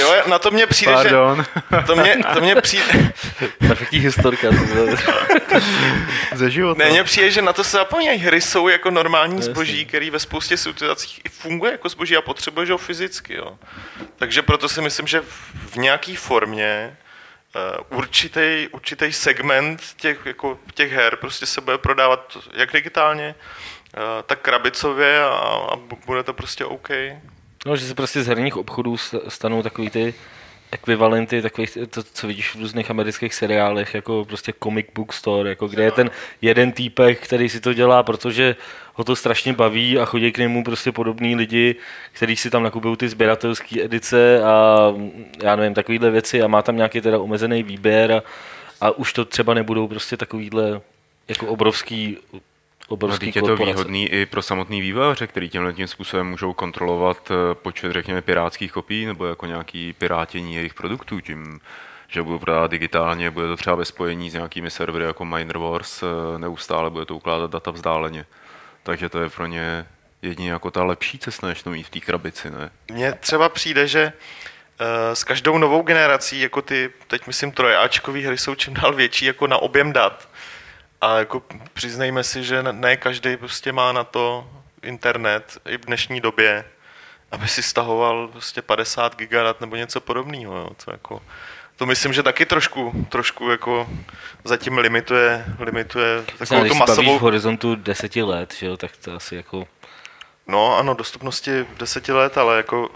[0.00, 1.44] Jo, na to mě přijde, Pardon.
[1.70, 1.82] že...
[1.86, 3.12] To mě, to mě přijde...
[3.58, 4.48] Perfektní historka.
[4.48, 4.96] To bylo.
[6.34, 6.84] Ze života.
[6.84, 8.18] Ne, mně přijde, že na to se zapomínají.
[8.18, 12.70] Hry jsou jako normální zboží, který ve spoustě situacích i funguje jako zboží a potřebuješ
[12.70, 13.34] ho fyzicky.
[13.34, 13.58] Jo.
[14.16, 15.20] Takže proto si myslím, že
[15.70, 16.96] v nějaké formě
[17.90, 23.34] určitý, určitý segment těch, jako těch her prostě se bude prodávat jak digitálně,
[23.96, 26.88] uh, tak krabicově a, a bu- bude to prostě OK.
[27.66, 30.14] No, že se prostě z herních obchodů st- stanou takový ty
[30.72, 35.68] ekvivalenty, takových, to, co vidíš v různých amerických seriálech, jako prostě comic book store, jako
[35.68, 36.10] kde je ten
[36.42, 38.56] jeden týpek, který si to dělá, protože
[38.94, 41.76] ho to strašně baví a chodí k němu prostě podobní lidi,
[42.12, 44.86] kteří si tam nakupují ty sběratelské edice a
[45.42, 48.22] já nevím, takovýhle věci a má tam nějaký teda omezený výběr a,
[48.80, 50.80] a už to třeba nebudou prostě takovýhle
[51.28, 52.18] jako obrovský
[52.92, 57.30] obrovský teď je to výhodný i pro samotný vývojáře, který tímhle tím způsobem můžou kontrolovat
[57.30, 61.60] eh, počet, řekněme, pirátských kopií nebo jako nějaký pirátění jejich produktů tím,
[62.08, 66.02] že budou prodávat digitálně, bude to třeba ve spojení s nějakými servery jako Miner Wars,
[66.02, 68.26] eh, neustále bude to ukládat data vzdáleně.
[68.82, 69.86] Takže to je pro ně
[70.22, 72.70] jedině jako ta lepší cesta, než to mít v té krabici, ne?
[72.92, 74.12] Mně třeba přijde, že
[74.80, 79.24] eh, s každou novou generací, jako ty, teď myslím, trojáčkový hry jsou čím dál větší
[79.24, 80.28] jako na objem dat.
[81.02, 81.42] A jako
[81.72, 84.50] přiznejme si, že ne- každý prostě má na to
[84.82, 86.64] internet i v dnešní době,
[87.30, 90.56] aby si stahoval prostě 50 gigadat nebo něco podobného.
[90.56, 90.70] Jo.
[90.84, 91.22] To, jako,
[91.76, 93.88] to myslím, že taky trošku, trošku jako
[94.44, 97.18] zatím limituje, limituje takovou když tu masovou...
[97.18, 99.66] v horizontu deseti let, že jo, tak to asi jako...
[100.46, 102.90] No ano, dostupnosti deseti let, ale jako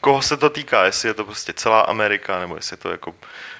[0.00, 3.14] koho se to týká, jestli je to prostě celá Amerika, nebo jestli je to jako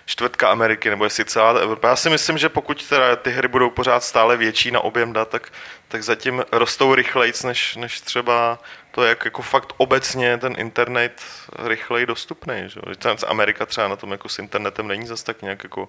[0.07, 1.89] čtvrtka Ameriky, nebo jestli celá Evropa.
[1.89, 5.29] Já si myslím, že pokud teda ty hry budou pořád stále větší na objem dat,
[5.29, 5.53] tak,
[5.89, 8.59] tak zatím rostou rychleji, než, než třeba
[8.91, 11.23] to, jak jako fakt obecně ten internet
[11.65, 12.55] rychleji dostupný.
[12.67, 12.81] Že?
[13.27, 15.89] Amerika třeba na tom jako s internetem není zas tak nějak jako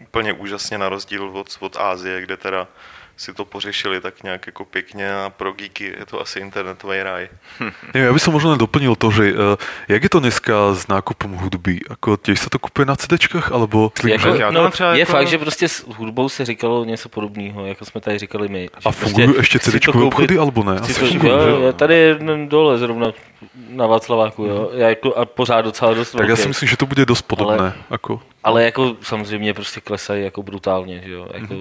[0.00, 2.68] úplně úžasně na rozdíl od, od Ázie, kde teda
[3.18, 7.28] si to pořešili tak nějak jako pěkně a pro geeky je to asi internetový ráj.
[7.94, 9.58] Neviem, ja by som možno len doplnil to, že uh,
[9.90, 11.82] jak je to dneska s nákupom hudby?
[11.90, 13.90] Ako tiež sa to kupuje na CDčkách, alebo...
[14.06, 17.08] Jako, já to no, třeba je jako- fakt, že prostě s hudbou se říkalo něco
[17.08, 18.68] podobného, jako jsme tady říkali my.
[18.74, 20.78] A že fungují ještě chci to CDčkové koupit- obchody, alebo ne?
[20.78, 23.12] chci Asi to, fungují, jo, tady je jeden dole zrovna
[23.68, 24.70] na Václaváku, jo.
[24.72, 26.42] Já jako, a pořád docela dost Tak velký.
[26.42, 27.74] si myslím, že to bude dosť podobné.
[27.90, 28.20] Ako...
[28.44, 31.26] Ale jako samozřejmě prostě klesají jako brutálně, že jo.
[31.34, 31.54] Jako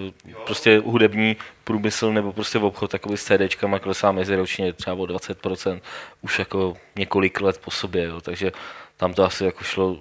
[0.45, 5.81] prostě hudební průmysl nebo prostě obchod takový s CDčkama klesá meziročně třeba o 20%,
[6.21, 8.21] už jako několik let po sobě, jo.
[8.21, 8.51] takže
[8.97, 9.97] tam to asi jako šlo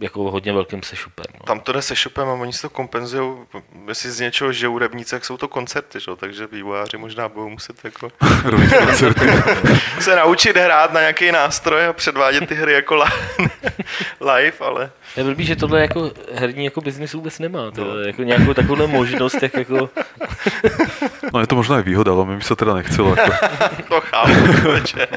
[0.00, 1.24] jako hodně velkým sešupem.
[1.40, 1.46] No.
[1.46, 3.36] Tam to jde se shopem a oni si to kompenzují,
[3.88, 6.16] jestli z něčeho žijou revníce, jak jsou to koncerty, že?
[6.16, 8.08] takže vývojáři možná budou muset jako
[10.00, 13.48] se naučit hrát na nějaký nástroj a předvádět ty hry jako li-
[14.34, 17.70] live, ale Je blbý, že tohle jako herní jako biznis vůbec nemá.
[17.70, 17.98] To no.
[18.00, 19.90] jako nějakou takovou možnost, jak jako...
[21.32, 23.14] No je to možná aj výhoda, ale mi sa teda nechcelo.
[23.14, 23.30] Ako...
[23.88, 24.32] to chápu.
[24.86, 25.08] že-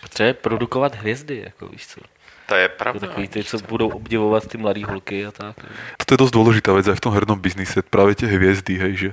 [0.00, 2.00] Potřebuje produkovat hvězdy, jako víš co.
[2.46, 3.00] to je pravda.
[3.06, 5.56] takový ty, co budou obdivovat ty mladý holky a tak.
[5.96, 9.10] Toto je dosť dôležitá vec aj v tom hernom biznise, práve tie hviezdy, hej, že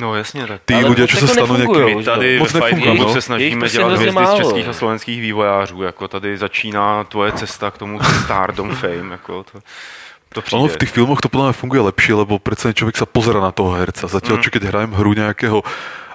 [0.00, 2.02] No jasně, tak Ale jako stanú nefungujou, nejakými...
[2.04, 2.16] že jo?
[2.16, 3.12] Tady Moc ve Games no.
[3.12, 4.38] se snažíme Jejich prostě dělat hvězdy z málo.
[4.38, 5.82] českých a slovenských vývojářů.
[5.82, 9.10] Jako tady začíná tvoje cesta k tomu stardom fame.
[9.10, 9.58] Jako to,
[10.32, 10.60] to přijde.
[10.60, 13.56] Ono v tých filmoch to podľa mňa funguje lepšie, lebo predsa človek sa pozera na
[13.56, 14.04] toho herca.
[14.04, 15.64] Zatiaľ, čo keď hrajem hru nejakého,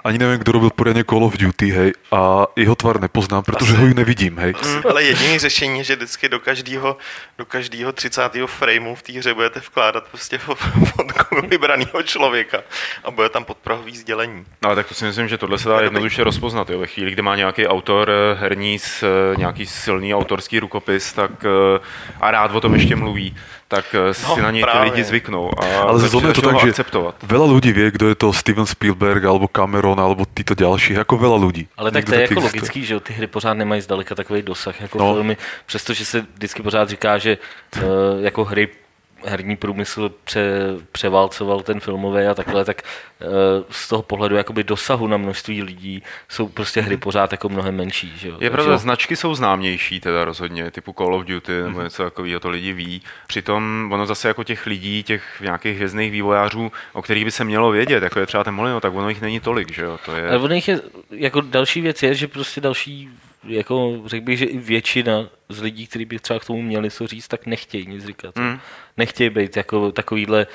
[0.04, 3.86] ani neviem, kto robil poriadne Call of Duty, hej, a jeho tvar nepoznám, pretože ho
[3.86, 4.54] ju nevidím, hej.
[4.90, 6.96] Ale jediný řešení je, že vždycky do každého,
[7.38, 8.22] do každého 30.
[8.46, 12.58] frameu v té hře budete vkládat prostě fotku vybraného člověka
[13.04, 14.44] a bude tam podprahový sdělení.
[14.62, 16.70] No, ale tak to si myslím, že tohle se dá Tak jednoduše rozpoznat.
[16.70, 16.78] Jo.
[16.78, 21.30] Ve chvíli, kdy má nějaký autor eh, herní s eh, nějaký silný autorský rukopis tak,
[21.44, 21.80] eh,
[22.20, 23.36] a rád o tom ještě mluví,
[23.72, 24.90] tak eh, si No, na něj ty právě.
[24.92, 25.48] lidi zvyknou.
[25.56, 27.14] A Ale je to tak, že akceptovat.
[27.24, 31.38] veľa ľudí vie, kto je to Steven Spielberg alebo Cameron alebo títo ďalší, ako veľa
[31.40, 31.64] ľudí.
[31.80, 32.44] Ale tak to je jako existuje.
[32.52, 35.14] logický, že ty hry pořád nemají zdaleka takový dosah jako no.
[35.14, 37.38] filmy, přestože se vždycky pořád říká, že
[37.76, 37.82] uh,
[38.20, 38.68] jako hry
[39.24, 40.50] herní průmysl pře,
[40.92, 42.82] převálcoval ten filmový a takhle, tak
[43.20, 43.28] uh,
[43.70, 48.12] z toho pohledu jakoby dosahu na množství lidí jsou prostě hry pořád jako mnohem menší.
[48.16, 48.34] Že jo?
[48.34, 52.40] Je Takže- pravda, značky jsou známější teda rozhodně, typu Call of Duty nebo něco takového,
[52.40, 53.02] to lidi ví.
[53.26, 57.70] Přitom ono zase jako těch lidí, těch nějakých hvězdných vývojářů, o kterých by se mělo
[57.70, 60.28] vědět, jako je třeba ten Molino, tak ono jich není tolik, že jo, to je...
[60.28, 63.08] Ale ono jich je, jako další věc je, že prostě další,
[63.44, 67.06] jako řekl bych, že i většina z lidí, kteří by třeba k tomu měli co
[67.06, 68.38] říct, tak nechtějí nic říkat.
[68.38, 68.58] Hmm.
[68.96, 70.46] Nechtějí být jako takovýhle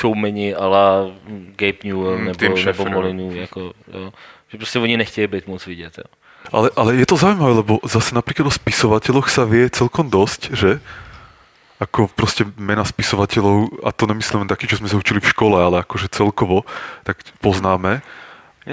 [0.00, 1.10] showmeni a la
[1.56, 2.90] Gabe Newell Hmm, nebo, Tim nebo no.
[2.90, 4.12] Molinu, jako, jo.
[4.48, 5.98] Že prostě oni nechtějí být moc vidět.
[5.98, 6.04] Jo.
[6.52, 10.76] Ale, ale je to zaujímavé, lebo zase napríklad o spisovateľoch sa vie celkom dosť, že?
[11.80, 15.56] Ako proste mena spisovateľov, a to nemyslím len taký, čo sme sa učili v škole,
[15.56, 16.68] ale akože celkovo,
[17.00, 18.04] tak poznáme.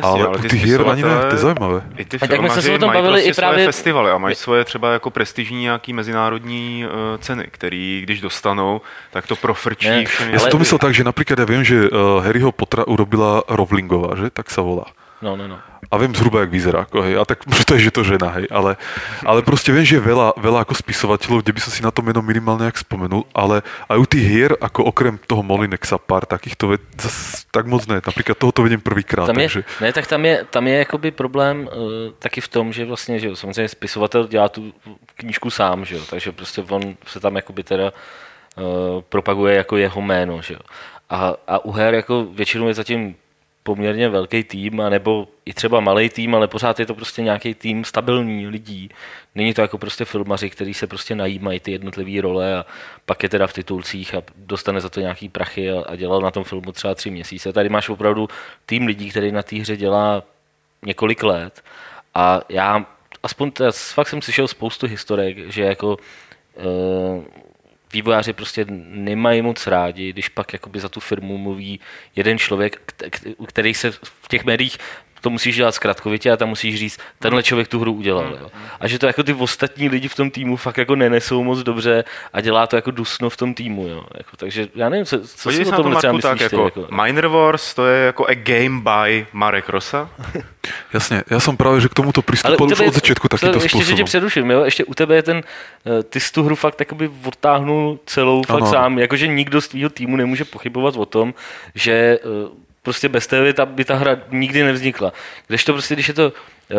[0.01, 1.81] Ale, u ty tých hier ani ne, to je zaujímavé.
[1.97, 3.65] I ty A tak my jsme se o tom mají bavili prostě i právě- svoje
[3.67, 8.81] festivaly a mají svoje třeba jako prestižní nějaký mezinárodní uh, ceny, který když dostanou,
[9.11, 11.91] tak to profrčí Ne, všem som Ale- to myslel tak, že napríklad ja viem, že
[11.91, 14.29] uh, Harryho Pottera urobila Rowlingová, že?
[14.31, 14.87] Tak sa volá.
[15.21, 15.61] No, no, no.
[15.91, 16.81] A viem zhruba, jak vyzerá.
[16.81, 17.17] Ako, hej.
[17.17, 18.49] A tak to je, že to žena, hej.
[18.49, 18.73] Ale,
[19.21, 22.01] ale proste viem, že je veľa, veľa ako spisovateľov, kde by som si na to
[22.01, 26.73] meno minimálne nejak spomenul, ale aj u tých hier, ako okrem toho Molinexa pár takýchto
[26.97, 28.01] zas tak moc ne.
[28.01, 29.27] Napríklad tohoto vidím prvýkrát.
[29.27, 29.61] Tam je, takže...
[29.81, 33.27] ne, tak tam je, tam je jakoby problém uh, taky v tom, že vlastně, že
[33.27, 34.73] jo, samozřejmě spisovatel dělá tu
[35.15, 40.01] knížku sám, že jo, takže prostě on se tam jakoby teda uh, propaguje jako jeho
[40.01, 40.59] jméno, že jo.
[41.09, 43.15] A, a u her jako většinou je zatím
[43.63, 47.83] poměrně velký tým, nebo i třeba malý tým, ale pořád je to prostě nějaký tým
[47.83, 48.89] stabilní lidí.
[49.35, 52.65] Není to jako prostě filmaři, kteří se prostě najímají ty jednotlivé role a
[53.05, 56.31] pak je teda v titulcích a dostane za to nějaký prachy a, a dělal na
[56.31, 57.53] tom filmu třeba tři měsíce.
[57.53, 58.27] Tady máš opravdu
[58.65, 60.23] tým lidí, který na té hře dělá
[60.85, 61.61] několik let
[62.13, 62.85] a já
[63.23, 63.51] aspoň
[63.93, 67.23] fakt jsem slyšel spoustu historek, že jako uh,
[67.93, 71.79] vývojáři prostě nemají moc rádi, když pak jakoby za tu firmu mluví
[72.15, 72.93] jeden člověk,
[73.47, 74.77] který se v těch médiích
[75.21, 78.37] to musíš dělat zkratkovitě a tam musíš říct, tenhle člověk tu hru udělal.
[78.41, 78.49] Jo.
[78.79, 82.03] A že to jako ty ostatní lidi v tom týmu fakt jako nenesou moc dobře
[82.33, 83.87] a dělá to jako dusno v tom týmu.
[83.87, 84.03] Jo.
[84.17, 86.27] Jako, takže já nevím, co, co Podívej si se o na to, tom třeba Marku,
[86.27, 90.09] tak jako, jako, Miner Wars, to je jako a game by Marek Rosa.
[90.93, 93.93] Jasne, ja som práve, že k tomuto u už od začiatku to, takýmto ještě, že
[93.93, 94.63] tě přeruším, jo?
[94.63, 98.61] ještě u tebe je ten, eh, ty jsi tu hru fakt jakoby odtáhnul celou fakt
[98.61, 98.71] Ano.
[98.71, 101.33] sám, jakože nikdo z tvýho týmu nemůže pochybovat o tom,
[101.75, 102.21] že eh,
[102.83, 105.13] prostě bez by ta, by ta hra nikdy nevznikla.
[105.47, 106.77] Kdežto prostě, když je to uh,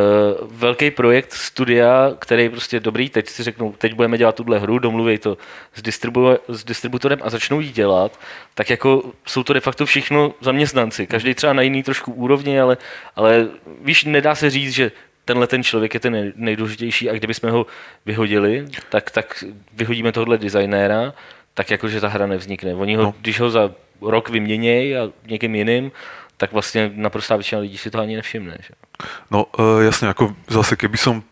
[0.50, 5.18] velký projekt studia, který prostě dobrý, teď si řeknou, teď budeme dělat tuhle hru, domluví
[5.18, 5.38] to
[5.74, 8.20] s, distribu- s distributorem a začnou ji dělat,
[8.54, 11.06] tak jako jsou to de facto všechno zaměstnanci.
[11.06, 12.76] Každý třeba na jiný trošku úrovni, ale,
[13.16, 13.48] ale
[13.80, 14.92] víš, nedá se říct, že
[15.24, 17.66] tenhle ten člověk je ten nej- nejdůležitější a kdybychom ho
[18.06, 21.14] vyhodili, tak, tak vyhodíme tohle designéra,
[21.54, 22.74] tak jakože ta hra nevznikne.
[22.74, 23.14] Oni ho, no.
[23.20, 23.70] když ho za
[24.00, 25.92] rok vyměnějí a někým jiným,
[26.36, 28.58] tak vlastně naprostá většina lidí si to ani nevšimne.
[28.60, 28.74] Že?
[29.30, 31.22] No uh, jasne, ako zase keby som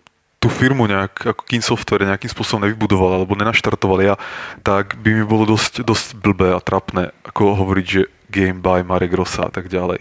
[0.41, 4.15] tú firmu nejak, ako Kin Software nejakým spôsobom nevybudoval alebo nenaštartoval ja,
[4.65, 9.13] tak by mi bolo dosť, dosť blbé a trapné ako hovoriť, že Game by Marek
[9.13, 10.01] Rosa a tak ďalej.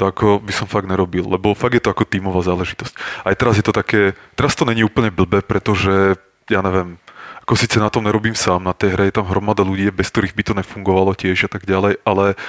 [0.00, 3.26] To ako by som fakt nerobil, lebo fakt je to ako tímová záležitosť.
[3.28, 6.16] Aj teraz je to také, teraz to není úplne blbé, pretože
[6.48, 6.96] ja neviem,
[7.44, 10.32] ako síce na tom nerobím sám, na té hre je tam hromada ľudí, bez ktorých
[10.32, 12.40] by to nefungovalo tiež a tak ďalej, ale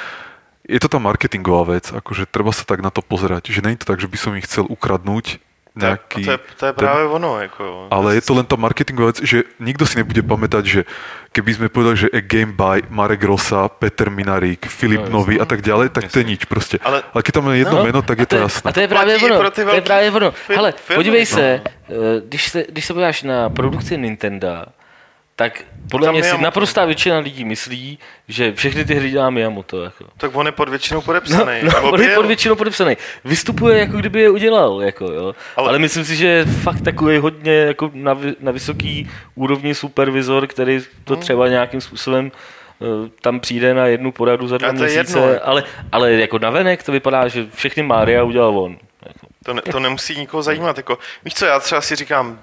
[0.64, 3.84] je to tá marketingová vec, akože treba sa tak na to pozerať, že není to
[3.84, 5.44] tak, že by som ich chcel ukradnúť,
[5.76, 6.24] nejaký...
[6.24, 7.40] To je, to je právě ten, ono.
[7.40, 10.82] Jako, ale je to len tá marketingová vec, že nikto si nebude pamätať, že
[11.36, 15.46] keby sme povedali, že a game by Marek Rosa, Peter Minarík, Filip no, Nový a
[15.46, 16.14] tak ďalej, tak jasný.
[16.14, 16.80] to je nič prostě.
[16.80, 18.70] Ale, ale keď tam je jedno no, meno, tak je to, to jasné.
[18.70, 19.52] A to je právě ono.
[19.52, 20.34] To je právě ono.
[20.48, 21.96] Hele, podívej se, no.
[22.26, 24.66] když se, když se podíváš na produkci Nintendo,
[25.36, 29.84] tak podle mě si naprostá většina lidí myslí, že všechny ty hry dělá Miyamoto.
[29.84, 30.06] Jako.
[30.18, 31.60] Tak on je pod většinou podepsaný.
[31.64, 32.98] No, no on je pod většinou podepsaný.
[33.26, 34.82] Vystupuje, jako kdyby je udělal.
[34.82, 35.36] Jako, jo.
[35.56, 35.70] Ale...
[35.70, 40.80] Ale myslím si, že je fakt takový hodně jako na, na vysoký úrovni supervizor, který
[41.04, 41.22] to hmm.
[41.22, 42.32] třeba nějakým způsobem
[42.80, 42.88] uh,
[43.22, 45.24] tam přijde na jednu poradu za dva měsíce, jedno.
[45.44, 48.78] ale, ale jako navenek to vypadá, že všechny Mária udělal on.
[49.06, 49.28] Jako.
[49.46, 50.78] To, ne, to nemusí nikoho zajímat.
[50.78, 52.40] Jako, víš co, já třeba si říkám,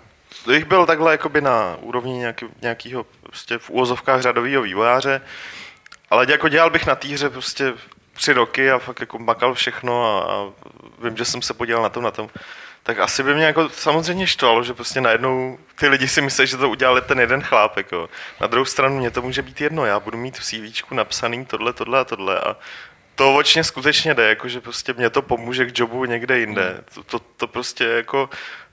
[0.47, 5.20] bych byl takhle jakoby na úrovni nějaký, nějakého prostě v úvozovkách řadového vývojáře,
[6.11, 7.74] ale jako dělal bych na týře prostě
[8.12, 10.53] tři roky a fakt jako makal všechno a, a
[11.05, 12.30] vím, že jsem se podělal na tom, na tom,
[12.82, 16.57] tak asi by mě jako samozřejmě štvalo, že prostě najednou ty lidi si myslí, že
[16.57, 17.86] to udělal ten jeden chlápek.
[17.86, 18.09] Jako.
[18.40, 21.72] Na druhou stranu mě to může být jedno, já budu mít v CV napsaný tohle,
[21.72, 22.57] tohle a tohle a
[23.14, 26.84] to očně skutečně jde, jako že prostě mě to pomůže k jobu někde jinde.
[26.95, 28.30] To, to, to prostě jako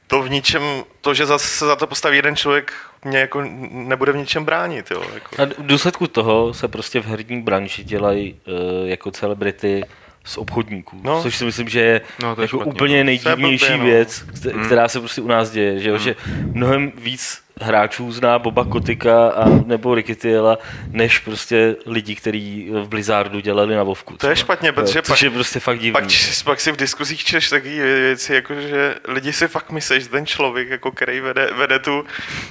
[0.10, 0.62] to v ničem,
[1.02, 2.74] to, že zase za to postaví jeden člověk,
[3.06, 4.92] mě jako nebude v ničem bránit.
[4.92, 5.42] Jo, jako.
[5.42, 9.84] A v důsledku toho se prostě v herní branži dělají uh, jako celebrity
[10.24, 11.22] z obchodníků, no.
[11.22, 13.04] což si myslím, že je, no, to je jako špatně, úplně no.
[13.04, 13.86] nejdivnější no.
[13.86, 14.24] věc,
[14.66, 15.96] která se prostě u nás děje, že, jo?
[15.96, 16.04] Hmm.
[16.04, 16.16] že
[16.54, 20.58] mnohem víc hráčů zná Boba Kotika a nebo Rikitiela,
[20.92, 24.18] než prostě lidi, kteří v Blizzardu dělali na Vovku.
[24.18, 25.92] To je špatně, protože pak, je prostě fakt divný.
[25.92, 26.04] Pak,
[26.44, 30.26] pak si v diskuzích čteš taky věci, jako že lidi si fakt myslí, že ten
[30.26, 32.06] člověk, jako který vede, vede tu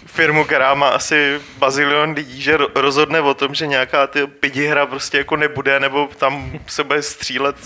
[0.07, 4.87] firmu, která má asi bazilion lidí, že rozhodne o tom, že nějaká ty pidi hra
[4.87, 7.57] prostě jako nebude, nebo tam se bude střílet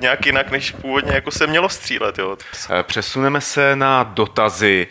[0.00, 2.18] nějak jinak, než původně jako se mělo střílet.
[2.18, 2.36] Jo.
[2.70, 4.86] Eh, přesuneme se na dotazy.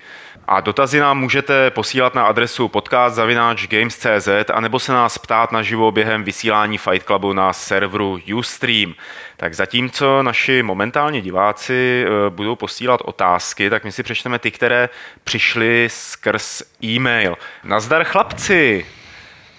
[0.53, 6.23] A dotazy nám můžete posílat na adresu podcast.games.cz a nebo se nás ptát naživo během
[6.23, 8.93] vysílání Fight Clubu na serveru Ustream.
[9.37, 14.89] Tak zatímco naši momentálně diváci eh, budou posílat otázky, tak my si přečteme ty, které
[15.23, 17.37] přišly skrz e-mail.
[17.63, 18.85] Nazdar chlapci,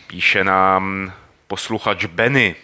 [0.06, 1.12] píše nám
[1.46, 2.54] posluchač Benny.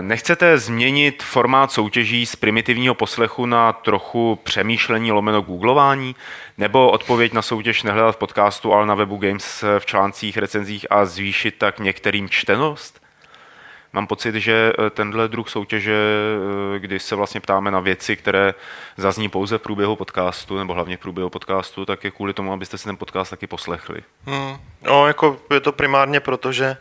[0.00, 6.16] Nechcete změnit formát soutěží z primitivního poslechu na trochu přemýšlení lomeno googlování?
[6.58, 11.04] Nebo odpověď na soutěž nehledat v podcastu, ale na webu Games v článcích, recenzích a
[11.04, 13.06] zvýšit tak některým čtenost?
[13.96, 18.54] Mám pocit, že eh, tenhle druh soutěže, eh, kdy se vlastně ptáme na věci, které
[18.96, 22.78] zazní pouze v průběhu podcastu, nebo hlavně v průběhu podcastu, tak je kvůli tomu, abyste
[22.78, 24.00] si ten podcast taky poslechli.
[24.26, 24.56] Hmm.
[24.82, 26.76] No, jako je to primárně proto, že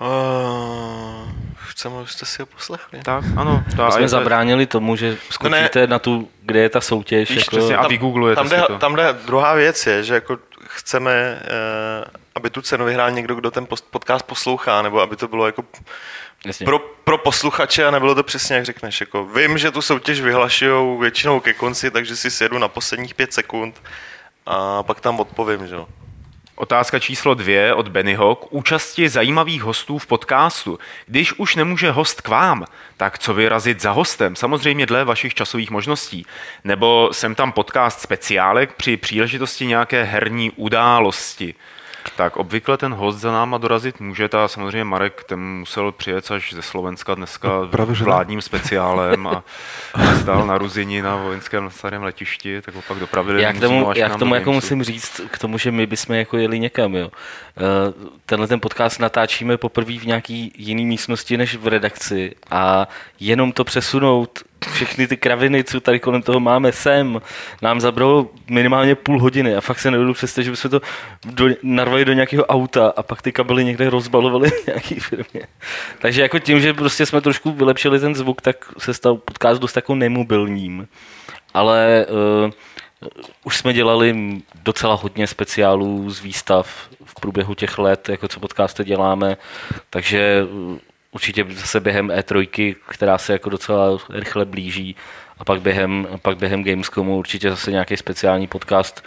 [0.00, 3.00] uh, chceme, abyste si ho poslechli.
[3.02, 3.64] Tak, ano.
[3.76, 7.30] Ta, My jsme zabránili tomu, že skočíte na tu, kde je ta soutěž.
[7.30, 7.56] Víš, jako...
[7.56, 8.78] přesně, a vygooglujete tam, jde, to.
[8.78, 13.50] Tam jde, druhá věc je, že jako chceme, uh, aby tu cenu vyhrál někdo, kdo
[13.50, 15.64] ten podcast poslouchá, nebo aby to bylo jako
[16.64, 19.00] Pro, pro posluchače a nebylo to přesně, jak řekneš.
[19.00, 23.32] Jako, vím, že tu soutěž vyhlašují většinou ke konci, takže si sjedu na posledních pět
[23.32, 23.82] sekund
[24.46, 25.86] a pak tam odpovím, že jo.
[26.60, 30.78] Otázka číslo dvě od Bennyho k účasti zajímavých hostů v podcastu.
[31.06, 32.64] Když už nemůže host k vám,
[32.96, 34.36] tak co vyrazit za hostem?
[34.36, 36.26] Samozřejmě dle vašich časových možností.
[36.64, 41.54] Nebo jsem tam podcast speciálek při příležitosti nějaké herní události.
[42.20, 46.52] Tak obvykle ten host za náma dorazit může, a samozřejmě Marek ten musel přijet až
[46.52, 48.42] ze Slovenska dneska no, právě, vládním ne?
[48.42, 49.44] speciálem a
[50.20, 53.42] stál na Ruzini na vojenském starém letišti, tak ho pak dopravili.
[53.42, 56.36] Já k tomu, já k tomu jako musím říct, k tomu, že my bychom jako
[56.36, 57.10] jeli někam, jo.
[57.56, 57.92] Eh,
[58.26, 62.88] tenhle ten podcast natáčíme poprvé v nějaký jiný místnosti než v redakci a
[63.20, 67.20] jenom to přesunout všechny ty kraviny, co tady kolem toho máme sem,
[67.62, 70.80] nám zabralo minimálně půl hodiny a fakt se nebudu představit, že bychom to
[71.24, 75.46] do, narvali do nějakého auta a pak ty kabely někde rozbalovali v nějaký firmě.
[75.98, 79.76] Takže jako tím, že prostě jsme trošku vylepšili ten zvuk, tak se stal podcast dost
[79.76, 80.88] jako nemobilním.
[81.54, 82.06] Ale
[82.44, 82.50] uh,
[83.44, 84.16] už jsme dělali
[84.62, 89.36] docela hodně speciálů z výstav v průběhu těch let, jako co podcasty děláme,
[89.90, 90.46] takže
[91.12, 94.96] určitě zase během E3, která se jako docela rychle blíží
[95.38, 99.04] a pak během, pak během Gamescomu určitě zase nějaký speciální podcast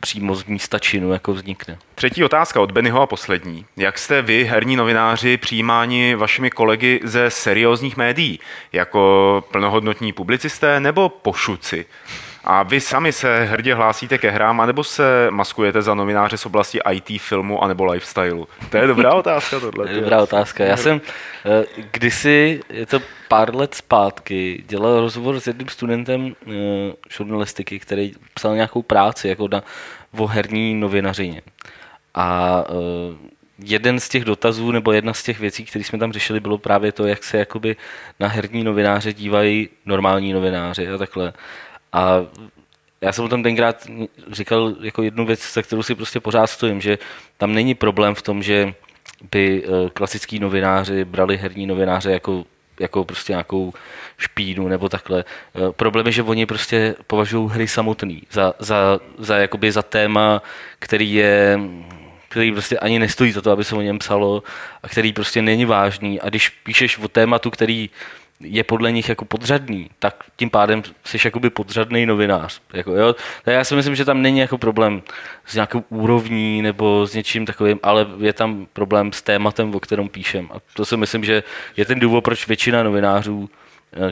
[0.00, 1.78] přímo z místa činu jako vznikne.
[1.94, 3.66] Třetí otázka od Bennyho a poslední.
[3.76, 8.40] Jak jste vy, herní novináři, přijímáni vašimi kolegy ze seriózních médií?
[8.72, 11.86] Jako plnohodnotní publicisté nebo pošuci?
[12.46, 16.78] A vy sami se hrdě hlásíte ke hrám, anebo se maskujete za novináře z oblasti
[16.92, 18.48] IT, filmu, anebo lifestylu?
[18.70, 19.86] To je dobrá otázka tohle.
[19.86, 20.64] To je dobrá otázka.
[20.64, 21.00] Já jsem
[21.44, 26.52] eh, kdysi, je to pár let zpátky, dělal rozhovor s jedním studentem eh,
[27.10, 29.62] žurnalistiky, který psal nějakou práci jako na,
[30.18, 31.42] o herní novinařině.
[32.14, 36.40] A eh, jeden z těch dotazů, nebo jedna z těch věcí, které jsme tam řešili,
[36.40, 37.76] bylo právě to, jak se jakoby
[38.20, 41.32] na herní novináře dívají normální novináři a takhle.
[41.94, 42.26] A
[43.00, 43.86] já jsem tam tenkrát
[44.32, 46.98] říkal jako jednu věc, za kterou si prostě pořád stojím, že
[47.36, 48.74] tam není problém v tom, že
[49.30, 52.44] by eh, klasický novináři brali herní novináře jako,
[52.80, 53.72] jako prostě nějakou
[54.18, 55.24] špínu nebo takhle.
[55.54, 60.42] Eh, problém je, že oni prostě považují hry samotný za, za, za, jakoby za téma,
[60.78, 61.58] který je
[62.28, 64.42] který prostě ani nestojí za to, aby se o něm psalo
[64.82, 66.20] a který prostě není vážný.
[66.20, 67.90] A když píšeš o tématu, který
[68.44, 72.60] je podle nich jako podřadný, tak tím pádem jsi jakoby podřadný novinář.
[72.72, 73.12] Jako, jo?
[73.44, 75.02] Tak já si myslím, že tam není jako problém
[75.46, 80.08] s nějakou úrovní nebo s něčím takovým, ale je tam problém s tématem, o kterém
[80.08, 80.48] píšem.
[80.52, 81.42] A to si myslím, že
[81.76, 83.50] je ten důvod, proč většina novinářů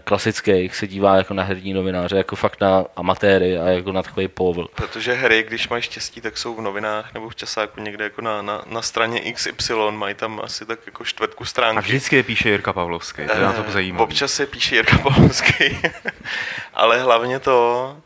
[0.05, 4.29] klasických se dívá jako na herní novináře, jako fakt na amatéry a jako na takový
[4.29, 4.69] povl.
[4.75, 8.43] Protože hry, když mají štěstí, tak jsou v novinách nebo v časáku někde jako na,
[8.43, 11.79] na, na straně XY, mají tam asi tak jako čtvrtku stránky.
[11.79, 14.05] A vždycky je píše Jirka Pavlovský, to je na to Eh, zajímavé.
[14.05, 15.79] Občas se píše Jirka Pavlovský,
[16.75, 17.97] ale hlavně to,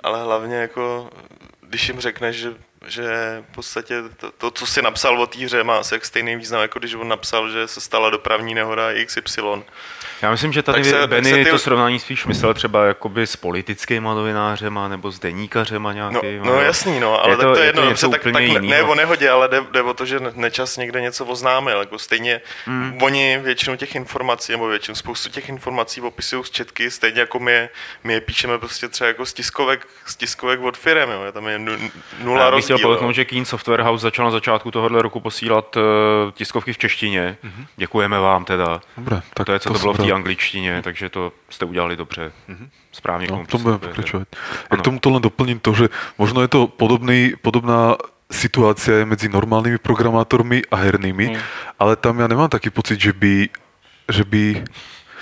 [0.00, 1.10] ale hlavně jako,
[1.60, 2.54] když jim řekneš, že
[2.86, 3.04] že
[3.50, 6.62] v podstatě to, to, co si napsal o té hře, má asi jak stejný význam,
[6.62, 9.42] jako když on napsal, že se stala dopravní nehoda XY.
[10.22, 13.36] Já myslím, že tady se- Benny se ty- to srovnání spíš myslel třeba jakoby s
[13.36, 16.46] politickýma novinářema nebo s deníkařema No, nějakýma.
[16.46, 18.22] no jasný, no, ale Je tak to- to je je jedno, to dobře, něco tak,
[18.22, 21.78] tak ne, ne o nehodě, ale jde, jde o to, že nečas někde něco oznámil,
[21.80, 22.98] jako stejně mm.
[23.02, 27.52] oni většinu těch informací, nebo většinu, spoustu těch informací opisují z četky, stejně jako my,
[27.52, 27.68] je-
[28.04, 31.58] my je píšeme prostě třeba jako z tiskovek, z tiskovek od firem, jo, tam je
[31.58, 31.90] nu-
[32.22, 35.76] nula Já bych chtěl podotknout, že Keen Software House začal na začátku tohohle roku posílat
[35.76, 35.82] uh,
[36.32, 37.36] tiskovky v češtině.
[37.44, 37.66] Mm-hmm.
[37.76, 38.80] Děkujeme vám teda.
[38.96, 41.64] Dobre, tak to je, co to, to bylo v som té angličtině, takže to jste
[41.64, 42.32] udělali dobře.
[42.50, 42.68] Mm-hmm.
[42.92, 43.86] Správně k No, tomu to budem přistupujete.
[43.86, 44.26] pokračovať.
[44.66, 44.82] Ja Áno.
[44.82, 45.86] k tomuto len doplním to, že
[46.18, 47.94] možno je to podobný, podobná
[48.30, 51.38] situácia je medzi normálnymi programátormi a hernými, Hmm.
[51.78, 53.50] ale tam ja nemám taký pocit, že by,
[54.10, 54.66] že by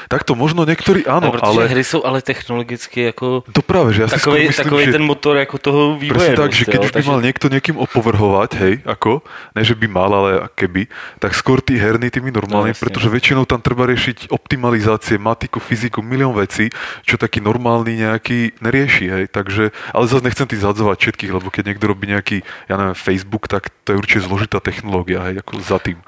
[0.09, 4.09] Takto možno niektorí áno, No, protože ale hry jsou ale technologicky jako to práve, že
[4.09, 4.93] skôr takový, myslím, takový že...
[4.93, 6.19] ten motor jako toho vývoje.
[6.19, 9.21] Presne tak, prostě, že už by mal niekto niekým opovrhovať, hej, ako,
[9.55, 10.89] ne že by mal, ale keby,
[11.21, 12.85] tak skôr tí herní tými normálni, No, jasne.
[12.89, 16.73] pretože väčšinou tam treba riešiť optimalizácie, matiku, fyziku, milión vecí,
[17.05, 21.63] čo taký normálny nejaký nerieši, hej, takže, ale zase nechcem tým zadzovať všetkých, lebo keď
[21.69, 25.79] niekto robí nejaký, ja neviem, Facebook, tak to je určite zložitá technológia, hej, ako za
[25.79, 26.01] tým.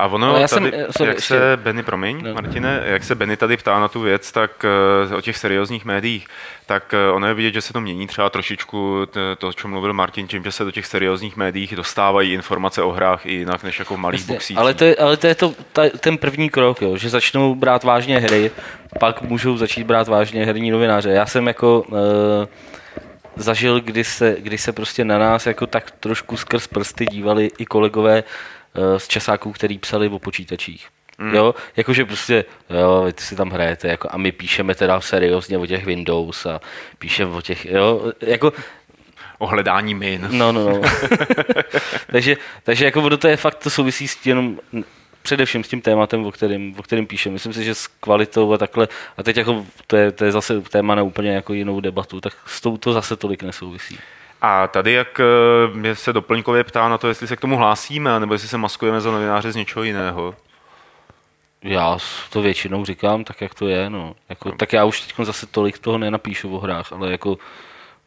[0.00, 2.34] A ono, Ale já tady, jsem- eh, sorry, jak ještě- se Benny, promiň, No.
[2.34, 4.64] Martine, jak se Benny tady ptá na tu věc, tak
[5.10, 6.26] eh, o těch seriózních médiích,
[6.66, 9.06] tak eh, ono je vidět, že se to mění třeba trošičku
[9.38, 12.90] to, o čem mluvil Martin, tím, že se do těch seriózních médiích dostávají informace o
[12.90, 14.58] hrách i jinak než jako v malých Jasně, boxích.
[14.58, 17.84] ale to je, ale to je to, ta, ten první krok, jo, že začnou brát
[17.84, 18.50] vážně hry,
[19.00, 21.10] pak můžou začít brát vážně herní novináře.
[21.10, 21.98] Já jsem jako uh,
[23.36, 27.66] zažil, kdy se, kdy se prostě na nás jako tak trošku skrz prsty dívali i
[27.66, 28.24] kolegové
[28.96, 30.88] z časáků, který psali o počítačích.
[31.22, 31.34] Mm.
[31.34, 35.66] Jo, jakože prostě, jo, vy si tam hrajete, jako, a my píšeme teda seriózně o
[35.66, 36.60] těch Windows a
[36.98, 38.52] píšeme o těch, jo, jako,
[39.38, 40.28] O hledání min.
[40.30, 40.80] No, no, no.
[42.10, 44.60] takže, takže jako ono to je fakt, to souvisí s tím,
[45.22, 47.32] především s tím tématem, o kterém, o kterém píšem.
[47.32, 50.60] Myslím si, že s kvalitou a takhle, a teď jako to je, to je zase
[50.60, 53.98] téma na úplně jako jinou debatu, tak s tou to zase tolik nesouvisí.
[54.40, 58.20] A tady, jak eh, je se doplňkově ptá na to, jestli se k tomu hlásíme,
[58.20, 60.34] nebo jestli se maskujeme za novináře z něčeho jiného.
[61.62, 61.98] Já
[62.30, 64.14] to většinou říkám tak, jak to je, no.
[64.28, 67.38] Jako, tak já už teď zase tolik toho nenapíšu o hrách, ale jako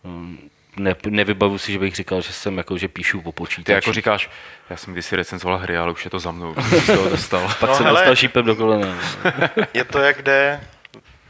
[0.04, 0.40] um,
[0.78, 3.64] ne, nevybavu si, že bych říkal, že jsem jako, že píšu o počítači.
[3.66, 4.30] Ty jako říkáš,
[4.70, 7.48] já jsem kdysi recenzoval hry, ale už je to za mnou, už toho dostal.
[7.60, 8.00] Pak No, jsem hele.
[8.00, 8.88] dostal šípem do kolena.
[8.88, 9.32] no.
[9.74, 10.62] Je to jak jde,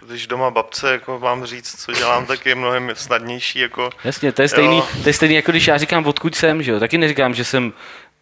[0.07, 4.41] když doma babce jako mám říct, co dělám, tak je mnohem snadnější jako Jasně, to
[4.41, 4.87] je stejný, Jo.
[5.03, 6.79] to je stejný jako když já říkám, odkud jsem, že jo.
[6.79, 7.73] Taky neříkám, že jsem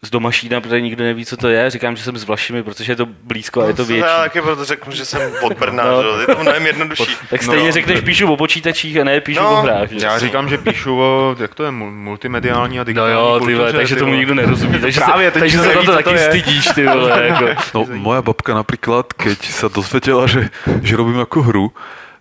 [0.05, 1.69] z Domašína, protože nikdo neví, co to je.
[1.69, 4.07] Říkám, že jsem z Vlašimi, protože je to blízko a je to No, větší.
[4.07, 5.91] Já taky proto řeknu, že jsem od Brna, No.
[5.91, 6.01] no.
[6.01, 6.07] že?
[6.07, 7.15] jo, je to mnohem jednodušší.
[7.29, 7.71] Tak stejně No.
[7.71, 9.89] řekneš, píšu o počítačích a ne píšu No, o hrách.
[9.91, 10.05] Že?
[10.05, 13.39] Já říkám, že píšu o, jak to je, mul- multimediální a No digitální jo, ty
[13.39, 14.79] kultuře, vole, takže ty tomu nikdo nerozumí.
[14.79, 16.29] Takže Právě, se, takže se to co taky to je.
[16.29, 17.25] stydíš, ty vole.
[17.27, 17.45] Jako.
[17.73, 20.51] No, moja babka napríklad, keď sa dozvedela, že,
[20.83, 21.65] že robím ako hru,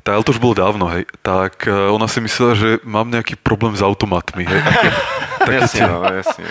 [0.03, 3.39] tá, ale to už bolo dávno, hej, tak eh, ona si myslela, že mám nejaký
[3.39, 4.61] problém s automatmi, hej.
[5.45, 6.45] Také Jasně, no, jasně.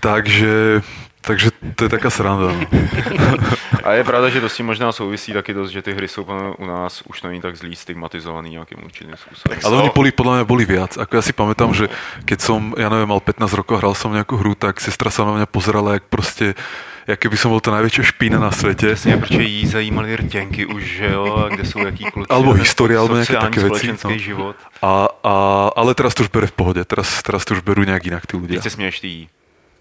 [0.00, 0.80] Takže
[1.20, 2.52] Takže to je taká sranda.
[2.52, 2.64] No.
[3.84, 6.26] A je pravda, že to s tím možná souvisí taky dost, že ty hry jsou
[6.58, 9.58] u nás už není tak zlý stigmatizovaný nějakým určitým způsobem.
[9.64, 10.96] Ale oni boli, podľa mňa boli viac.
[10.96, 11.88] Ako ja si pamätám, že
[12.24, 15.32] keď som, ja neviem, mal 15 rokov, hral som nejakú hru, tak sestra sa na
[15.40, 16.56] mňa pozerala, jak proste
[17.08, 18.88] jak by som bol ta najväčšia špína na svete.
[18.88, 22.28] Jasně, protože jí zajímaly rtěnky už, že jo, a kde jsou jaký kluci.
[22.30, 23.94] Alebo historie, alebo nějaké také věci.
[24.04, 24.18] No.
[24.18, 24.56] život.
[24.82, 25.34] A, a,
[25.76, 28.36] ale teraz to už bere v pohode, teraz, teraz to už berú nejak inak tí
[28.36, 28.60] ľudia.
[28.60, 29.28] Teď se směješ ty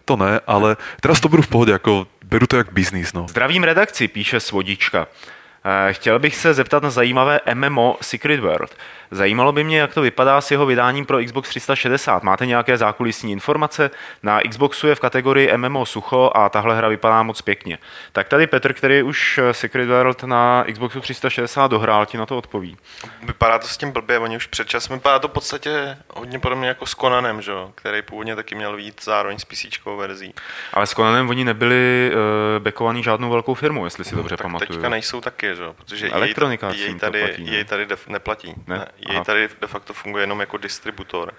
[0.09, 0.73] To ne, ale
[1.05, 3.13] teraz to berú v pohode, ako beru to jak biznis.
[3.13, 3.29] No.
[3.29, 5.05] Zdravím redakci, píše Svodička.
[5.05, 8.73] Eh, chtěl bych se zeptat na zajímavé MMO Secret World.
[9.11, 12.23] Zajímalo by mě, jak to vypadá s jeho vydáním pro Xbox 360.
[12.23, 13.91] Máte nějaké zákulisní informace?
[14.23, 17.77] Na Xboxu je v kategorii MMO sucho a tahle hra vypadá moc pěkně.
[18.11, 22.77] Tak tady Petr, který už Secret World na Xboxu 360 dohrál, ti na to odpoví.
[23.23, 26.67] Vypadá to s tím blbě, oni už před časem, vypadá to v podstatě hodně podobně
[26.67, 27.51] jako s Conanem, že?
[27.75, 29.65] který původně taky měl být zároveň s PC
[29.97, 30.33] verzí.
[30.73, 32.19] Ale s Conanem oni nebyli uh,
[32.63, 34.67] bekovaný žádnou velkou firmu, jestli si dobře tak pamatuju.
[34.67, 35.63] Teďka nejsou taky, že?
[35.75, 38.53] protože Elektronika jej, jej tady, platí, jej tady def, neplatí.
[38.67, 38.77] Ne?
[38.77, 41.33] ne jej tady de facto funguje jenom jako distributor.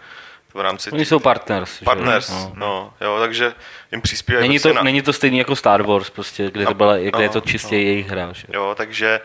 [0.55, 1.07] V rámci Oni tý...
[1.07, 1.81] jsou partners.
[1.85, 2.53] Partners, no.
[2.55, 2.95] no.
[3.01, 3.55] jo, takže
[3.93, 4.43] jim přispívají.
[4.49, 4.83] Není, prostě to, na...
[4.83, 7.41] není to stejný jako Star Wars, prostě, kde, no, to byla, kde no, je to
[7.41, 7.81] čistě no.
[7.81, 8.33] jejich hra.
[8.33, 8.47] Že?
[8.53, 9.21] Jo, takže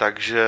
[0.00, 0.44] takže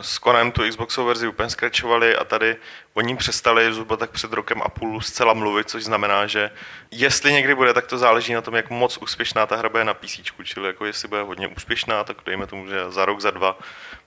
[0.00, 2.56] s konem tu Xboxovou verzi úplně scratchovali a tady
[2.92, 6.50] oni přestali zhruba tak před rokem a půl zcela mluvit, což znamená, že
[6.90, 9.94] jestli někdy bude, tak to záleží na tom, jak moc úspěšná ta hra bude na
[9.94, 13.58] PC, čili jako jestli bude hodně úspěšná, tak dejme tomu, že za rok, za dva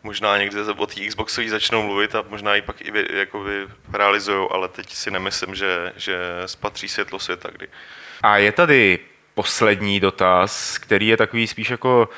[0.03, 4.47] možná někde o té Xboxové začnou mluvit a možná ji pak i vy, jakoby realizují,
[4.51, 7.68] ale teď si nemyslím, že, že spatří světlo světa kdy.
[8.22, 8.99] A je tady
[9.34, 12.09] poslední dotaz, který je takový spíš jako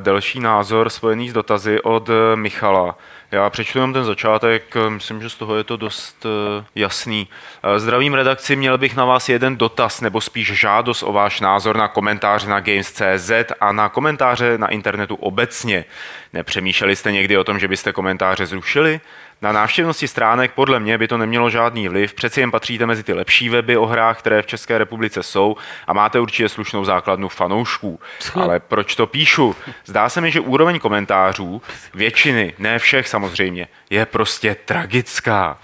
[0.00, 2.98] delší názor spojený s dotazy od uh, Michala.
[3.30, 6.26] Já přečtu jenom ten začátek, myslím, že z toho je to dost
[6.74, 7.28] jasný.
[7.76, 11.88] Zdravím redakci, měl bych na vás jeden dotaz, nebo spíš žádost o váš názor na
[11.88, 13.30] komentáře na Games.cz
[13.60, 15.84] a na komentáře na internetu obecně.
[16.32, 19.00] Nepřemýšleli jste někdy o tom, že byste komentáře zrušili?
[19.42, 23.12] Na návštěvnosti stránek podle mě by to nemělo žádný vliv, přeci jen patříte mezi ty
[23.12, 25.56] lepší weby o hrách, které v České republice jsou
[25.86, 28.00] a máte určitě slušnou základnu fanoušků.
[28.34, 29.56] Ale proč to píšu?
[29.84, 31.62] Zdá se mi, že úroveň komentářů,
[31.94, 35.58] většiny, ne všech samozřejmě, je prostě tragická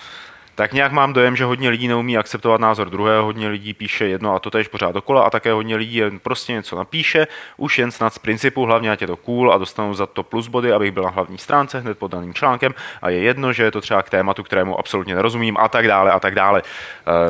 [0.56, 4.34] tak nějak mám dojem, že hodně lidí neumí akceptovat názor druhého, hodně lidí píše jedno
[4.34, 7.26] a to tež pořád dokola a také hodně lidí jen prostě něco napíše,
[7.56, 10.48] už jen snad z principu, hlavně ať je to cool a dostanu za to plus
[10.48, 13.70] body, abych byl na hlavní stránce hned pod daným článkem a je jedno, že je
[13.70, 16.62] to třeba k tématu, kterému absolutně nerozumím a tak dále a tak dále.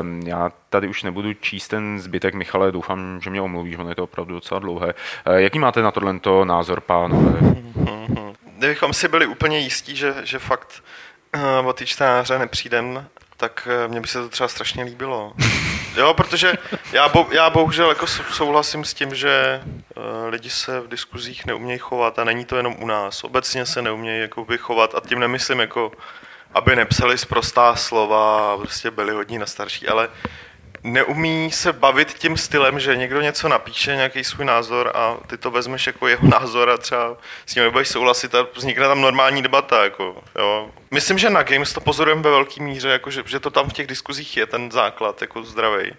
[0.01, 3.95] Um, já tady už nebudu číst ten zbytek, Michale, doufám, že mě omluvíš, ono je
[3.95, 4.95] to opravdu docela dlouhé.
[5.27, 7.57] Uh, jaký máte na tohle názor, pánové?
[8.59, 10.83] Kdybychom si byli úplně jistí, že, že fakt
[11.65, 13.07] o ty čtenáře nepřijdem,
[13.37, 15.33] tak eh, mně by se to třeba strašně líbilo.
[15.97, 16.53] Jo, protože
[16.93, 21.79] já, bo, já bohužel jako souhlasím s tím, že uh, lidi se v diskuzích neumějí
[21.79, 23.25] chovat a není to jenom u nás.
[23.25, 25.93] Obecně se neumějí jako chovat a tím nemyslím jako,
[26.55, 30.09] aby nepsali zprostá slova a prostě byli hodní na starší, ale
[30.87, 35.51] neumí se bavit tím stylem, že někdo něco napíše, nějaký svůj názor a ty to
[35.51, 39.85] vezmeš jako jeho názor a třeba s ním nebudeš souhlasit a vznikne tam normální debata.
[39.85, 40.71] Jako, jo.
[40.91, 43.73] Myslím, že na Games to pozorujeme ve velké míře, jako, že, že, to tam v
[43.73, 45.93] těch diskuzích je ten základ jako zdravý.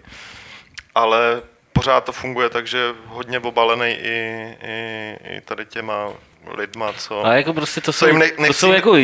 [0.95, 1.41] Ale
[1.73, 6.09] pořád to funguje tak, že hodně obalený i, i, i tady těma
[6.57, 7.25] lidma, co...
[7.25, 8.95] A jako prostě to jsou, ne, to jsou jako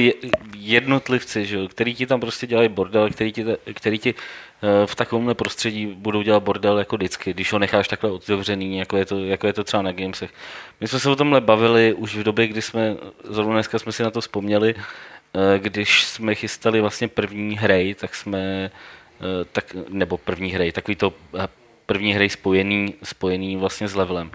[0.56, 1.58] jednotlivci, že?
[1.68, 4.16] který ti tam prostě dělají bordel, který ti, který ti
[4.86, 9.06] v takovémhle prostředí budou dělat bordel jako vždycky, když ho necháš takhle otevřený, jako je
[9.06, 10.32] to, jako je to třeba na Gamesech.
[10.82, 14.04] My jsme se o tomhle bavili už v době, kdy jsme, zrovna dneska jsme si
[14.04, 18.72] na to vzpomněli, eh, když jsme chystali vlastně první hry, tak jsme,
[19.22, 21.14] eh, tak, nebo první hry, takový to
[21.86, 24.32] první hry spojený, spojený vlastně s levelem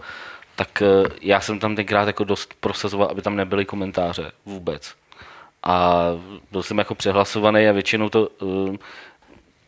[0.59, 4.95] tak eh, já jsem tam tenkrát jako dost prosazoval, aby tam nebyly komentáře vůbec.
[5.63, 6.03] A
[6.53, 8.29] byl jsem jako přehlasovaný a většinou to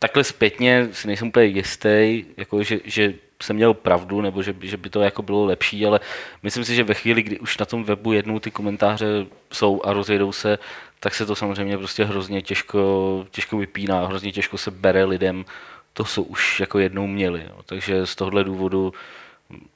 [0.01, 3.13] takhle zpětně si nejsem úplně jistý, jako že, že
[3.43, 5.99] jsem měl pravdu, nebo že, že by to jako bylo lepší, ale
[6.43, 9.93] myslím si, že ve chvíli, kdy už na tom webu jednou ty komentáře jsou a
[9.93, 10.59] rozjedou se,
[10.99, 15.45] tak se to samozřejmě prostě hrozně těžko, těžko vypíná, hrozně těžko se bere lidem
[15.93, 17.43] to, co už jako jednou měli.
[17.49, 17.61] Jo.
[17.65, 18.93] Takže z tohohle důvodu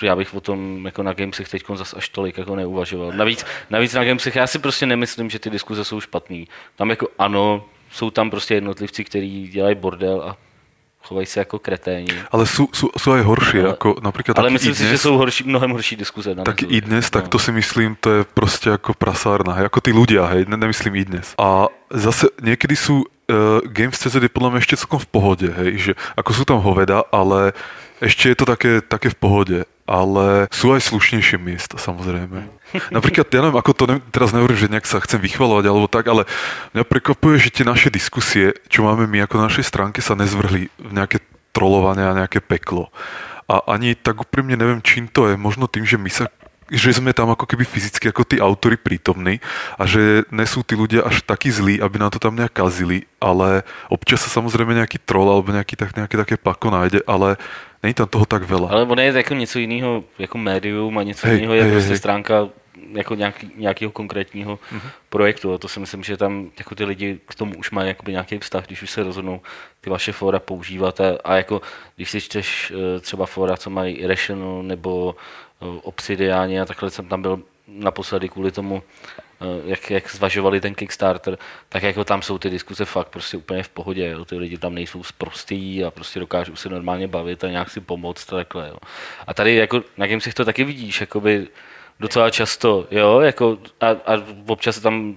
[0.01, 3.11] já bych o tom jako na Gamesech teď zas až tolik jako neuvažoval.
[3.11, 6.47] Navíc, navíc na Gamesech já si prostě nemyslím, že ty diskuze jsou špatný.
[6.75, 7.65] Tam jako ano,
[7.95, 10.37] jsou tam prostě jednotlivci, kteří dělají bordel a
[11.01, 12.13] chovají se jako kreténi.
[12.31, 15.43] Ale jsou, jsou, jsou aj horší, ale, jako například Ale myslím si, že jsou horší,
[15.43, 16.35] mnohem horší diskuze.
[16.35, 17.29] Tak i dnes, tak no.
[17.29, 21.05] to si myslím, to je prostě jako prasárna, jako ty ľudia, hej, ne, nemyslím i
[21.05, 21.33] dnes.
[21.37, 23.03] A zase někdy jsou uh,
[23.63, 27.53] Games.cz je podle mě ještě celkom v pohodě, hej, že ako jsou tam hoveda, ale
[28.01, 29.63] ešte je to také, také v pohode.
[29.85, 32.49] Ale sú aj slušnejšie miesta, samozrejme.
[32.95, 36.05] Napríklad, ja neviem, ako to ne, teraz nehovorím, že nejak sa chcem vychvalovať alebo tak,
[36.09, 36.25] ale
[36.73, 40.73] mňa prekvapuje, že tie naše diskusie, čo máme my ako na našej stránke, sa nezvrhli
[40.73, 41.21] v nejaké
[41.53, 42.89] trolovanie a nejaké peklo.
[43.45, 45.37] A ani tak úprimne neviem, čím to je.
[45.37, 46.25] Možno tým, že my sa
[46.71, 49.37] že sme tam ako keby fyzicky ako tí autory prítomní
[49.77, 53.61] a že nesú tí ľudia až takí zlí, aby nám to tam nejak kazili, ale
[53.89, 57.37] občas sa samozrejme nejaký troll alebo nejaký, tak, nejaké také pako nájde, ale
[57.85, 58.69] není tam toho tak veľa.
[58.73, 61.89] Ale ono je jako něco jiného jako médium a něco Hej, jiného je hej, prostě
[61.89, 61.97] hej.
[61.97, 62.49] stránka
[62.93, 64.89] jako nějaký, nějakého konkrétního Mhm.
[65.09, 65.53] projektu.
[65.53, 68.37] A to si myslím, že tam jako ty lidi k tomu už mají jakoby nějaký
[68.39, 69.41] vztah, když už se rozhodnou
[69.81, 71.01] ty vaše fóra používat.
[71.01, 71.61] A, a jako
[71.95, 75.15] když si čteš eh, třeba fóra, co mají Irrational nebo
[75.65, 78.83] eh, Obsidiani a takhle jsem tam byl naposledy kvůli tomu,
[79.41, 81.37] eh, jak, jak zvažovali ten Kickstarter,
[81.69, 84.09] tak jako tam jsou ty diskuse fakt prostě úplně v pohodě.
[84.09, 84.25] Jo.
[84.25, 88.33] Ty lidi tam nejsou zprostý a prostě dokážou se normálně bavit a nějak si pomoct
[88.33, 88.67] a takhle.
[88.67, 88.77] Jo.
[89.27, 91.47] A tady jako na Gamesech to taky vidíš, jakoby
[91.99, 95.15] docela často, jo, jako a, a občas tam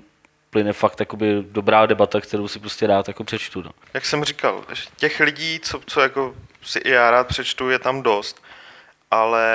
[0.50, 3.62] plyne fakt jakoby dobrá debata, kterou si prostě rád jako přečtu.
[3.62, 3.70] No.
[3.94, 4.64] Jak jsem říkal,
[4.96, 8.42] těch lidí, co, co jako si i já rád přečtu, je tam dost.
[9.10, 9.46] Ale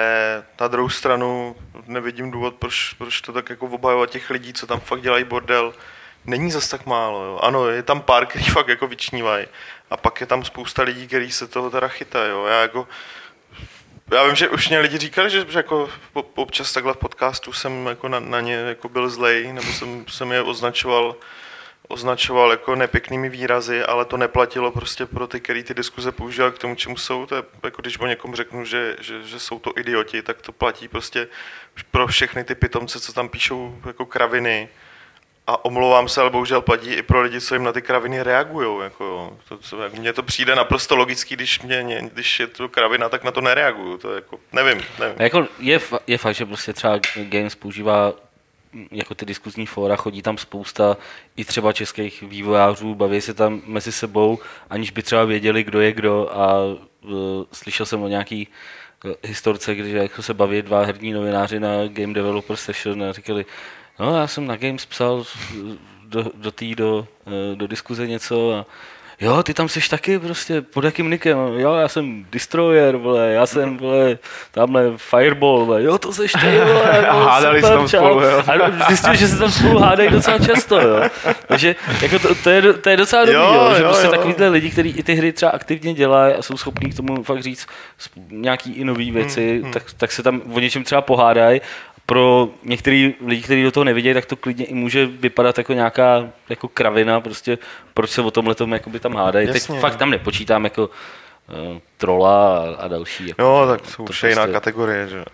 [0.61, 1.55] na druhou stranu
[1.85, 5.73] nevidím důvod, proč, proč to tak jako obhajovat těch lidí, co tam fakt dělají bordel,
[6.25, 7.23] není zas tak málo.
[7.23, 7.39] Jo.
[7.43, 9.45] Ano, je tam pár, který fakt jako vyčnívají.
[9.89, 12.29] A pak je tam spousta lidí, kteří se toho teda chytají.
[12.29, 12.45] Jo.
[12.45, 12.87] Já jako
[14.11, 18.07] já vím, že už mě lidi říkali, že, jako občas takhle v podcastu jsem jako
[18.07, 21.15] na, na ně jako byl zlej, nebo jsem, jsem je označoval
[21.93, 26.57] označoval jako nepěknými výrazy, ale to neplatilo prostě pro ty, který ty diskuze používal k
[26.57, 27.25] tomu, čemu jsou.
[27.25, 30.51] To je, jako když o někom řeknu, že, že, že, jsou to idioti, tak to
[30.51, 31.27] platí prostě
[31.91, 34.69] pro všechny ty pitomce, co tam píšou jako kraviny.
[35.47, 38.83] A omlouvám se, ale bohužel platí i pro lidi, co jim na ty kraviny reagují.
[38.83, 42.69] Jako, to, to, jako, mně to přijde naprosto logický, když, mě, mě, když je to
[42.69, 43.97] kravina, tak na to nereaguju.
[43.97, 45.15] To je jako, nevím, nevím.
[45.19, 48.13] Jako je, je fakt, že prostě třeba Games používá
[48.91, 50.97] jako ty diskuzní fóra, chodí tam spousta
[51.35, 54.39] i třeba českých vývojářů, baví se tam mezi sebou,
[54.69, 57.11] aniž by třeba věděli, kdo je kdo a uh,
[57.51, 58.47] slyšel jsem o nějaký
[59.05, 63.45] uh, historce, kdy jako se baví dva herní novináři na Game Developer Session a říkali,
[63.99, 65.23] no já jsem na Games psal
[66.13, 68.65] do, do tý, do, eh, do diskuze něco a
[69.23, 71.37] Jo, ty tam jsi taky prostě pod jakým nikem?
[71.37, 74.17] Jo, já jsem Destroyer, vole, já jsem, vole,
[74.51, 75.83] tamhle Fireball, vole.
[75.83, 77.97] jo, to jsi ty, vole, A vole, hádali se tam čau.
[77.97, 78.43] spolu, jo.
[78.47, 81.01] A zjistil, že se tam spolu hádají docela často, jo.
[81.47, 84.11] Takže jako to, to, je, to je docela dobrý, Jo, jo, že jo, prostě jo.
[84.11, 87.43] takovýhle lidi, kteří i ty hry třeba aktivně dělají a jsou schopní k tomu fakt
[87.43, 87.67] říct
[88.29, 91.61] nějaký i nový věci, Hmm, tak, tak se tam o něčem třeba pohádají.
[92.05, 96.27] Pro některý lidi, kteří do toho nevidějí, tak to klidně i může vypadat jako nějaká
[96.49, 97.57] jako kravina, prostě
[97.93, 99.47] proč se o tomhle tom jakoby tam hádají.
[99.47, 99.99] Teď Jasně, fakt no.
[99.99, 100.89] tam nepočítám jako
[101.71, 103.27] uh, trola a, a další.
[103.27, 105.23] Jako, No, tak to to už jiná prostě- kategorie, že?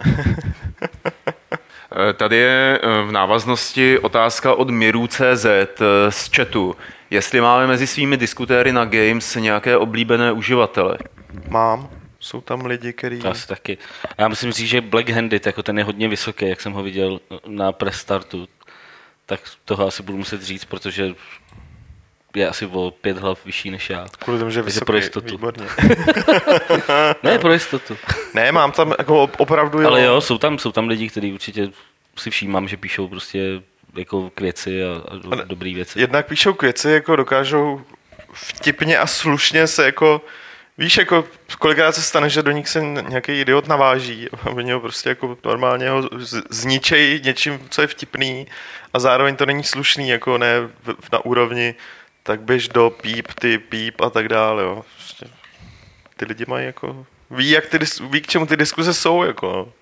[2.09, 5.45] Eh, Tady je eh, v návaznosti otázka od Miru.cz
[6.09, 6.75] z chatu.
[7.09, 10.97] Jestli máme mezi svými diskutéry na Games nějaké oblíbené uživatele.
[11.47, 11.89] Mám.
[12.19, 13.21] Jsou tam lidi, kteří...
[13.21, 13.77] Asi taky.
[14.17, 17.19] Já musím říct, že Black Handed, jako ten je hodně vysoký, jak jsem ho viděl
[17.47, 18.47] na press startu,
[19.25, 21.15] tak toho asi budu muset říct, protože
[22.35, 24.07] je asi o pět hlav vyšší než já.
[24.19, 25.27] Kvůli tomu, že vysoký, pro jistotu.
[25.31, 25.67] výborně.
[27.23, 27.97] Ne, pro jistotu.
[28.33, 29.87] Ne, mám tam jako op- opravdu...
[29.87, 31.69] Ale jo, jsou tam, jsou tam lidi, kteří určitě
[32.17, 33.61] si všímám, že píšou prostě
[33.95, 35.99] jako k věci a, a do, dobrý věci.
[35.99, 37.81] Jednak píšou k věci, jako dokážou
[38.33, 40.21] vtipně a slušně se jako...
[40.79, 41.25] Víš, jako
[41.59, 45.37] kolikrát se stane, že do nich se nějaký idiot naváží a oni ho prostě jako
[45.45, 46.09] normálně ho
[46.49, 48.47] zničejí něčím, co je vtipný
[48.93, 50.69] a zároveň to není slušný, jako ne
[51.11, 51.75] na úrovni
[52.23, 54.83] tak běž do píp, ty píp a tak dále, jo.
[54.95, 55.25] Prostě
[56.17, 57.05] ty lidi mají jako...
[57.31, 57.79] Ví, jak ty,
[58.09, 59.73] ví, k čemu ty diskuze jsou, jako.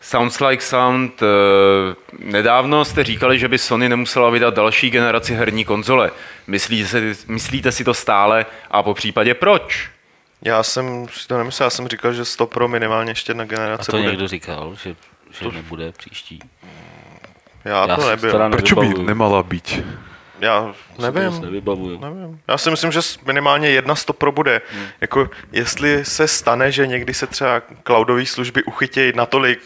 [0.00, 1.22] Sounds like Sound.
[1.22, 6.10] eh, Nedávno jste říkali, že by Sony nemusela vydat další generaci herní konzole.
[6.46, 9.97] Myslíte si, myslíte si to stále a po případě proč?
[10.42, 13.46] Já jsem si to nemyslel, já jsem říkal, že 100 Pro minimálně ještě na A
[13.46, 14.08] generace to bude.
[14.08, 14.96] někdo říkal, že,
[15.30, 16.38] že nebude příští.
[17.64, 18.50] Já to Já si nebyl.
[18.50, 19.80] Prečo by nemala byť?
[20.40, 21.42] Já to nevím.
[21.42, 22.00] Nevybavuju.
[22.00, 22.40] Nevím.
[22.48, 24.60] Já si myslím, že minimálně jedna 100 Pro bude.
[24.72, 24.86] Hmm.
[25.00, 29.60] Jako, jestli se stane, že někdy se třeba cloudové služby uchytějí natolik,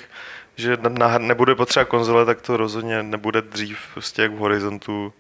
[0.57, 5.13] že na, na, nebude potřeba konzole, tak to rozhodně nebude dřív, prostě jak v horizontu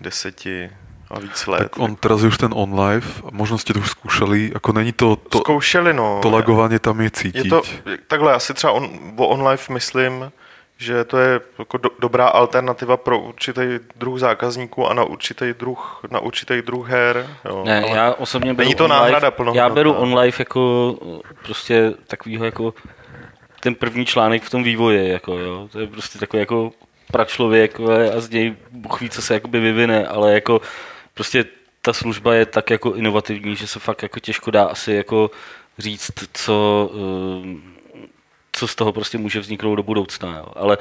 [0.00, 0.70] deseti
[1.10, 1.58] a víc let.
[1.58, 4.92] Tak on teraz je už ten on-live, a možno ste to už skúšali, ako není
[4.92, 6.18] to, to, Zkoušeli, no.
[6.22, 7.50] to lagovanie tam je Je cítiť.
[7.50, 7.62] to,
[8.06, 10.32] takhle, já si třeba on, o OnLive myslím,
[10.78, 16.00] že to je jako do, dobrá alternativa pro určitý druh zákazníků a na určitý druh,
[16.10, 17.26] na určitý druh her.
[17.44, 17.62] Jo.
[17.66, 19.74] Ne, Ale já osobně beru Není to náhrada Já plnohodnotná.
[19.74, 22.74] beru OnLive jako uh, prostě takovýho jako
[23.60, 25.68] ten první článek v tom vývoji, jako jo.
[25.72, 26.70] To je prostě takový jako
[27.12, 27.80] pračlověk
[28.16, 30.60] a z něj Bůh ví, co se jakoby vyvine, ale jako
[31.16, 31.44] prostě
[31.82, 35.30] ta služba je tak jako inovativní, že se fakt jako těžko dá asi jako
[35.78, 37.58] říct, co, eh,
[38.52, 40.36] co z toho prostě může vzniknout do budoucna.
[40.36, 40.46] Jo.
[40.56, 40.78] Ale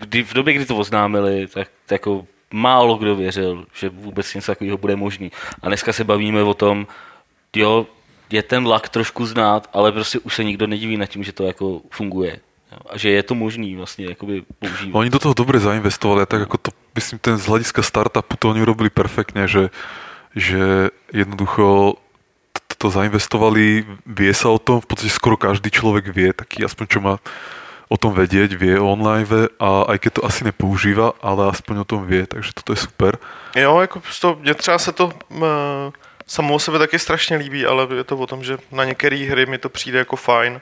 [0.00, 4.78] kdy, v době, kdy to oznámili, tak jako málo kdo věřil, že vůbec něco takového
[4.78, 5.32] bude možný.
[5.62, 6.86] A dneska se bavíme o tom,
[7.56, 7.86] jo,
[8.30, 11.44] je ten lak trošku znát, ale prostě už se nikdo nediví nad tím, že to
[11.44, 12.40] jako funguje.
[12.90, 14.98] A že je to možný vlastně jakoby používat.
[14.98, 18.62] Oni do toho dobre zainvestovali, tak ako to, myslím, ten z hľadiska startupu to oni
[18.62, 19.74] urobili perfektne, že,
[20.36, 21.98] že jednoducho
[22.80, 27.00] to zainvestovali, vie sa o tom, v podstate skoro každý človek vie, taký aspoň čo
[27.04, 27.20] má
[27.92, 31.84] o tom vedieť, vie o online a aj keď to asi nepoužíva, ale aspoň o
[31.84, 33.20] tom vie, takže toto je super.
[33.52, 35.42] Jo, jako to, mě třeba se to uh,
[36.26, 39.46] samo o sebe taky strašně líbí, ale je to o tom, že na některé hry
[39.46, 40.60] mi to přijde jako fajn,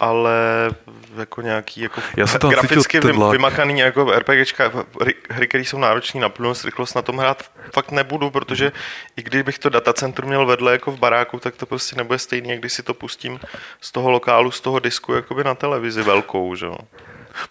[0.00, 0.70] ale
[1.16, 3.32] jako nějaký jako Já jsem tam graficky lak.
[3.32, 7.90] vymakaný jako RPGčka, hry, hry které jsou náročné na plnost, rychlost, na tom hrát fakt
[7.90, 8.72] nebudu, protože
[9.16, 12.58] i kdybych to datacentrum měl vedle jako v baráku, tak to prostě nebude stejný, jak
[12.58, 13.40] když si to pustím
[13.80, 16.78] z toho lokálu, z toho disku, jakoby na televizi velkou, že jo.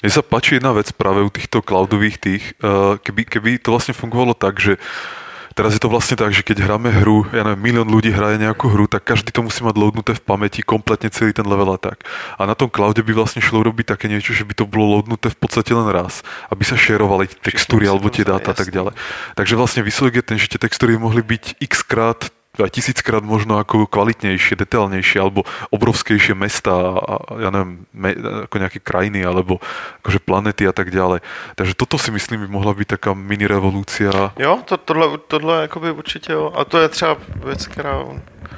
[0.04, 3.96] Mne sa páči jedna vec práve u týchto cloudových tých, eh, keby, keby to vlastne
[3.96, 4.76] fungovalo tak, že
[5.58, 8.70] teraz je to vlastne tak, že keď hráme hru, ja neviem, milión ľudí hraje nejakú
[8.70, 12.06] hru, tak každý to musí mať loadnuté v pamäti, kompletne celý ten level a tak.
[12.38, 15.34] A na tom cloude by vlastne šlo urobiť také niečo, že by to bolo loadnuté
[15.34, 16.22] v podstate len raz,
[16.54, 18.94] aby sa šerovali textúry alebo tie dáta a tak ďalej.
[19.34, 22.30] Takže vlastne výsledok je ten, že tie textúry mohli byť x krát
[22.66, 28.10] tisíckrát možno ako kvalitnejšie, detailnejšie alebo obrovskejšie mesta a ja neviem, me,
[28.50, 29.62] ako nejaké krajiny alebo
[30.02, 31.22] akože planety a tak ďalej.
[31.54, 34.34] Takže toto si myslím by mohla byť taká mini revolúcia.
[34.42, 36.50] Jo, to, tohle, tohle jakoby určitě jo.
[36.56, 38.02] A to je třeba věc, která,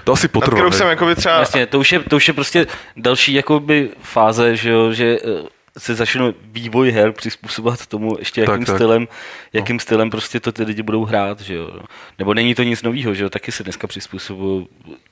[0.03, 0.55] To asi potrvá.
[0.57, 2.67] kterou jsem jakoby třeba Jasně, to už je, to už je prostě
[2.97, 5.47] další jakoby fáze, že, jo, že eh,
[5.77, 8.75] se začne vývoj her přizpůsobovat tomu ještě jakým Tak, tak.
[8.75, 9.07] stylem,
[9.53, 11.79] jakým stylem prostě to ty lidi budou hrát, že jo.
[12.19, 14.67] Nebo není to nic nového, že jo, taky se dneska přizpůsobují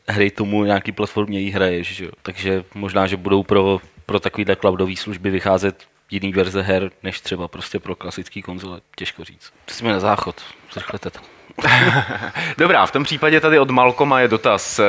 [0.08, 2.12] hry tomu nějaký platformě jí hraješ, že jo.
[2.22, 7.48] Takže možná, že budou pro, pro takovýhle cloudové služby vycházet jiný verze her, než třeba
[7.48, 9.54] prostě pro klasický konzole, těžko říct.
[9.68, 10.42] Jsme na záchod,
[10.74, 11.37] zrychlete to.
[12.58, 14.80] Dobrá, v tom případě tady od Malkoma je dotaz.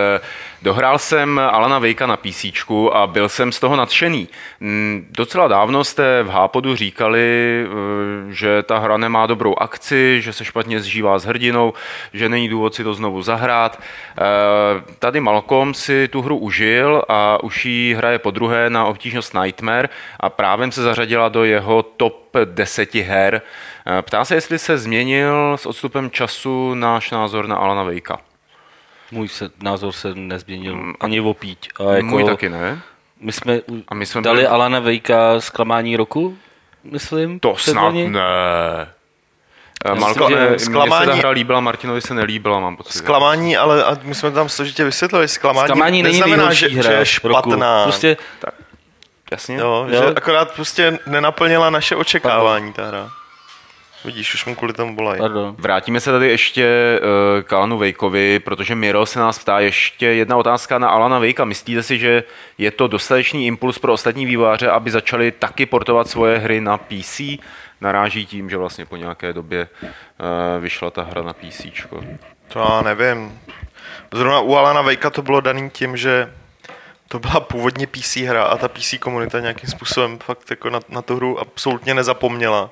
[0.62, 2.44] Dohrál jsem Alana Vejka na PC
[2.92, 4.28] a byl jsem z toho nadšený.
[4.60, 7.20] Mm, Docela dávno jste v Hápodu říkali,
[7.66, 11.72] eh, že ta hra nemá dobrou akci, že se špatně zžívá s hrdinou,
[12.12, 13.80] že není důvod si to znovu zahrát.
[13.80, 14.22] Eh,
[14.98, 19.88] Tady Malcolm si tu hru užil a už ji hraje po druhé na obtížnost Nightmare
[20.20, 23.42] a právě se zařadila do jeho top 10 her.
[23.88, 28.18] Eh, Ptá se, jestli se změnil s odstupem času náš názor na Alana Vejka.
[29.10, 31.68] Můj se, názor se nezměnil ani opíť.
[31.80, 32.80] A jako, Můj taky ne.
[33.20, 36.38] My jsme, A my jsme dali byli- Alana Vejka zklamání roku,
[36.84, 37.40] myslím.
[37.40, 38.20] To snad ne.
[39.84, 42.76] Eh, Myslím, Malko, že ne, mně se zklamání- ta hra líbila, Martinovi se nelíbila, mám
[42.76, 42.98] pocit.
[42.98, 46.88] Zklamání, ale a my jsme tam složitě vysvětlili, zklamání, Zklamání není neznamená, že, hra že
[46.92, 47.04] je roku.
[47.06, 47.82] špatná.
[47.82, 48.16] Prostě
[49.30, 49.56] Jasně.
[49.56, 50.00] jo, Jo.
[50.02, 53.10] Že akorát prostě nenaplnila naše očekávání ta hra.
[54.04, 55.20] Vidíš, už mu kvůli tomu volají.
[55.20, 55.54] Pardon.
[55.58, 60.36] Vrátíme se tady ještě uh, k Alanu Vejkovi, protože Miro se nás ptá ještě jedna
[60.36, 61.44] otázka na Alana Vejka.
[61.44, 62.24] Myslíte si, že
[62.58, 67.20] je to dostatečný impuls pro ostatní vývojáře, aby začali taky portovat svoje hry na PC?
[67.80, 69.68] Naráží tím, že vlastně po nějaké době
[70.20, 71.66] uh, vyšla ta hra na PC.
[72.48, 73.40] To já nevím.
[74.12, 76.32] Zrovna u Alana Vejka to bylo daný tím, že
[77.08, 81.02] to byla původně PC hra a ta PC komunita nějakým způsobem fakt jako na, na
[81.02, 82.70] tu hru absolutně nezapomněla.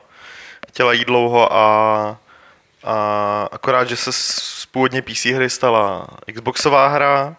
[0.76, 2.18] Chtěla jít dlouho a,
[2.84, 7.36] a akorát, že se z původně PC hry stala Xboxová hra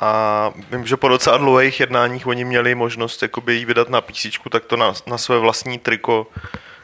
[0.00, 4.26] a vím, že po docela dlouhých jednáních oni měli možnost jakoby jí vydat na PC,
[4.50, 6.26] tak to na, na své vlastní triko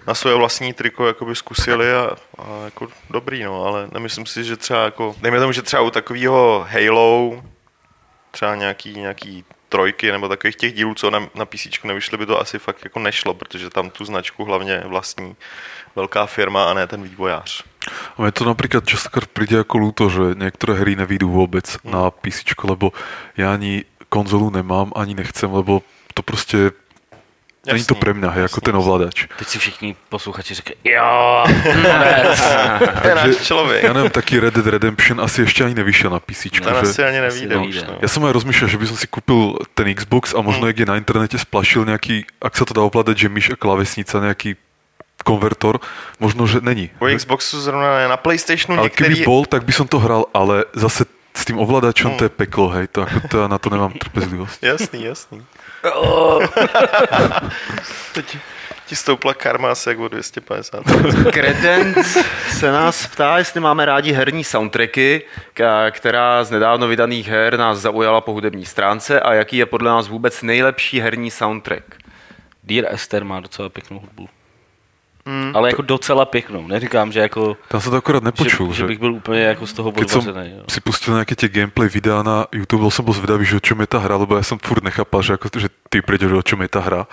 [0.07, 4.57] na svoje vlastní triko jakoby zkusili a, a jako dobrý, no, ale nemyslím si, že
[4.57, 7.43] třeba jako, dejme tomu, že třeba u takového Halo,
[8.31, 12.41] třeba nějaký, nějaký trojky nebo takových těch dílů, co na, na PC nevyšly, by to
[12.41, 15.37] asi fakt jako nešlo, protože tam tu značku hlavně vlastní
[15.97, 17.65] velká firma a ne ten vývojář.
[17.89, 22.53] A mne to napríklad častokrát príde ako ľúto, že niektoré hry nevídu vôbec na PC,
[22.69, 22.93] lebo
[23.39, 25.81] ja ani konzolu nemám, ani nechcem, lebo
[26.15, 26.71] to prostě
[27.67, 29.27] Není to Jasný, pre mňa, hej, ako ten ovládač.
[29.35, 31.45] Teď si všichni posluchači říkají, jo,
[31.85, 32.39] konec.
[33.03, 33.83] To je náš člověk.
[33.85, 36.55] Ja neviem, taký Red Dead Redemption asi ešte ani nevyšiel na PC.
[36.55, 37.75] Ten asi ani nevíde už.
[37.75, 37.83] nevíde.
[37.91, 37.99] No.
[37.99, 40.87] Ja som aj rozmýšľal, že by som si kúpil ten Xbox a možno, jak je
[40.87, 44.55] na internete splašil nejaký, ak sa to dá ovládať, že myš a klávesnica, nejaký
[45.27, 45.83] konvertor,
[46.23, 46.95] možno, že není.
[47.03, 49.27] U Xboxu zrovna ne, na Playstationu Ale některý...
[49.27, 51.05] bol, tak by som to hral, ale zase
[51.35, 54.59] s tým ovladačom to je peklo, hej, to, ako to na to nemám trpezlivosť.
[54.63, 55.39] Jasný, jasný.
[58.15, 58.37] Teď
[58.87, 60.85] ti stoupla karma asi jak o 250.
[61.33, 65.23] Credence se nás ptá, jestli máme rádi herní soundtracky,
[65.91, 70.09] která z nedávno vydaných her nás zaujala po hudební stránce a jaký je podle nás
[70.09, 71.85] vůbec nejlepší herní soundtrack.
[72.65, 74.29] Dear Esther má docela pěknou hudbu.
[75.29, 75.53] Mm.
[75.53, 76.65] Ale jako docela pěknou.
[76.67, 77.57] Neříkám, že jako...
[77.69, 80.25] Tam som to akorát nepočul, že, že, bych byl úplně jako z toho Keď som
[80.25, 80.53] odvařený.
[80.57, 80.63] jo.
[80.73, 83.77] si pustil nejaké tie gameplay videá na YouTube, bol som bol zvedavý, že o čom
[83.85, 86.65] je tá hra, lebo ja som furt nechápal, že, ako, že ty prídeš, o čom
[86.65, 87.05] je tá hra.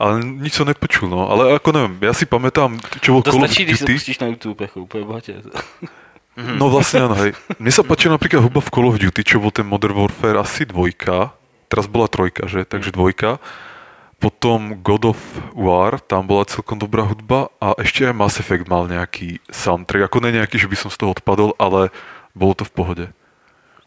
[0.00, 1.28] Ale nič som nepočul, no.
[1.28, 3.92] Ale ako neviem, ja si pamätám, čo bol To Call of stačí, když se Duty.
[3.92, 5.34] pustíš na YouTube, jako úplně bohatě.
[6.36, 7.32] No vlastne áno, hej.
[7.56, 10.68] Mne sa páčila napríklad hudba v Call of Duty, čo bol ten Modern Warfare asi
[10.68, 11.32] dvojka.
[11.72, 12.68] Teraz bola trojka, že?
[12.68, 13.40] Takže dvojka.
[14.16, 15.20] Potom God of
[15.52, 20.08] War, tam bola celkom dobrá hudba a aj Mass Effect mal nejaký soundtrack.
[20.08, 21.92] Ako ne nejaký, že by som z toho odpadol, ale
[22.32, 23.06] bolo to v pohode.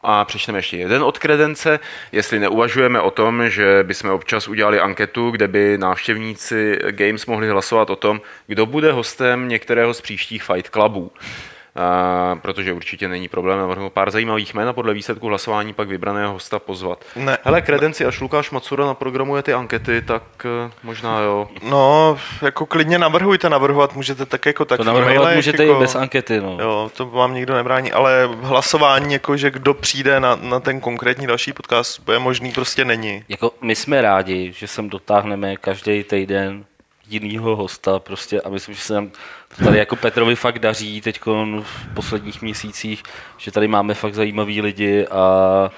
[0.03, 1.79] A přečteme ještě jeden od Credence,
[2.11, 7.89] jestli neuvažujeme o tom, že bychom občas udělali anketu, kde by návštěvníci Games mohli hlasovat
[7.89, 11.11] o tom, kdo bude hostem některého z příštích Fight Clubů.
[11.79, 16.33] A, protože určitě není problém navrhnout pár zajímavých jmen a podle výsledku hlasování pak vybraného
[16.33, 17.05] hosta pozvat.
[17.15, 17.37] Ne.
[17.43, 21.49] Hele, Credenci, až Lukáš Macura naprogramuje ty ankety, tak eh, možná jo.
[21.69, 25.79] No, jako klidně navrhujte, navrhovat můžete tak jako tak To navrhovat mailech, můžete jako, i
[25.79, 26.57] bez ankety, no.
[26.61, 31.27] Jo, to vám nikdo nebrání, ale hlasování, jako že kdo přijde na, na ten konkrétní
[31.27, 33.23] další podcast, bude možný, prostě není.
[33.29, 36.65] Jako my jsme rádi, že sem dotáhneme každý týden
[37.09, 39.11] jinýho hosta prostě a myslím, že se nám
[39.63, 41.19] tady jako Petrovi fakt daří teď
[41.61, 43.03] v posledních měsících,
[43.37, 45.71] že tady máme fakt zajímavý lidi a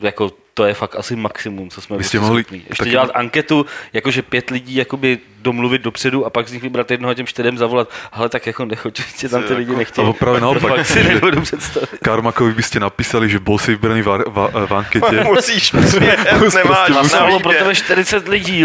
[0.00, 2.58] jako to je fakt asi maximum, co jsme Vy jste prostě mohli schopní.
[2.58, 6.90] Ještě taky- dělat anketu, jakože pět lidí jakoby domluvit dopředu a pak z nich vybrat
[6.90, 10.04] jednoho a těm čtyřem zavolat, ale tak jako nechoď, že tam ty lidi nechtějí.
[10.04, 11.88] Alebo práve naopak, fakt si nebudu představit.
[12.02, 15.24] Karmakovi by ste napísali, že bol si vybraný v, v, v ankete.
[15.28, 17.12] Musíš, prostě, Prostě nemáš musíš.
[17.12, 18.64] na pro tebe 40 lidí.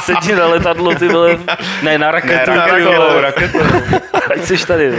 [0.00, 1.38] Sedí na letadlo, ty vole.
[1.82, 2.50] Ne, na raketu.
[2.50, 3.20] Ne, vole.
[3.20, 3.58] raketou.
[4.34, 4.92] Ať jsi tady.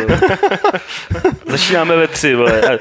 [1.48, 2.62] Začínáme ve tři, vole.
[2.62, 2.72] A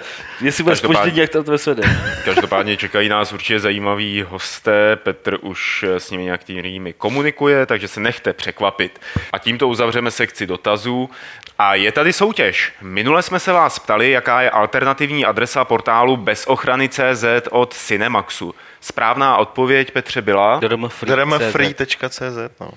[0.40, 1.82] jestli bude Každopádně- spoždění, jak to tebe svede.
[2.24, 4.97] Každopádně čekají nás určitě zajímaví hosté.
[4.97, 9.01] Petr už s nimi některými komunikuje, takže se nechte překvapit.
[9.32, 11.10] A tímto uzavřeme sekci dotazů.
[11.59, 12.72] A je tady soutěž.
[12.80, 18.55] Minule jsme se vás ptali, jaká je alternativní adresa portálu bezochrany.cz od Cinemaxu.
[18.80, 22.20] Správná odpověď, Petře, byla drmfree.cz
[22.60, 22.70] no.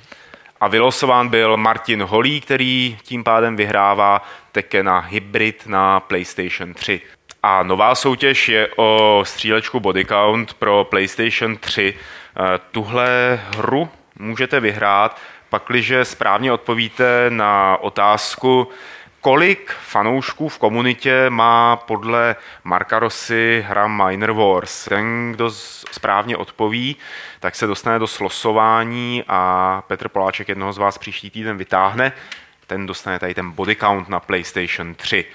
[0.60, 4.22] A vylosován byl Martin Holý, který tím pádem vyhrává
[4.52, 7.02] Tekkena Hybrid na PlayStation 3.
[7.44, 11.94] A nová soutěž je o střílečku Body Count pro PlayStation 3.
[11.94, 15.20] Eh, Tuhle hru můžete vyhrát,
[15.50, 18.68] pakliže správně odpovíte na otázku,
[19.22, 24.86] kolik fanoušků v komunitě má podle Marka Rossi hra Minor Wars.
[24.86, 25.52] Ten, kdo
[25.92, 26.96] správně odpoví,
[27.40, 32.12] tak se dostane do slosování a Petr Poláček jednoho z vás příští týden vytáhne.
[32.68, 35.26] Ten dostane tady ten body count na PlayStation 3.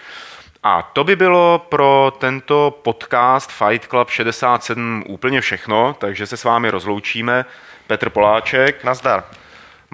[0.62, 6.44] A to by bylo pro tento podcast Fight Club 67 úplně všechno, takže se s
[6.44, 7.44] vámi rozloučíme.
[7.86, 9.24] Petr Poláček, Nazdar.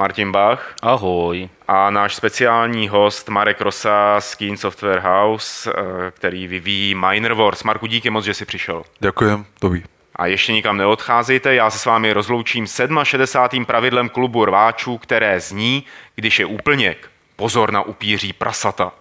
[0.01, 1.49] Martin Bach Ahoj.
[1.69, 7.63] a náš speciální host Marek Rosa z Keen Software House, eh, který vyvíjí Minor Wars.
[7.63, 8.83] Marku, díky moc, že jsi přišel.
[9.01, 9.83] Ďakujem, doby.
[10.17, 13.65] A ještě nikam neodcházejte, já se s vámi rozloučím 67.
[13.65, 18.93] pravidlem klubu rváčů, které zní, když je úplněk, pozor na upíří prasata.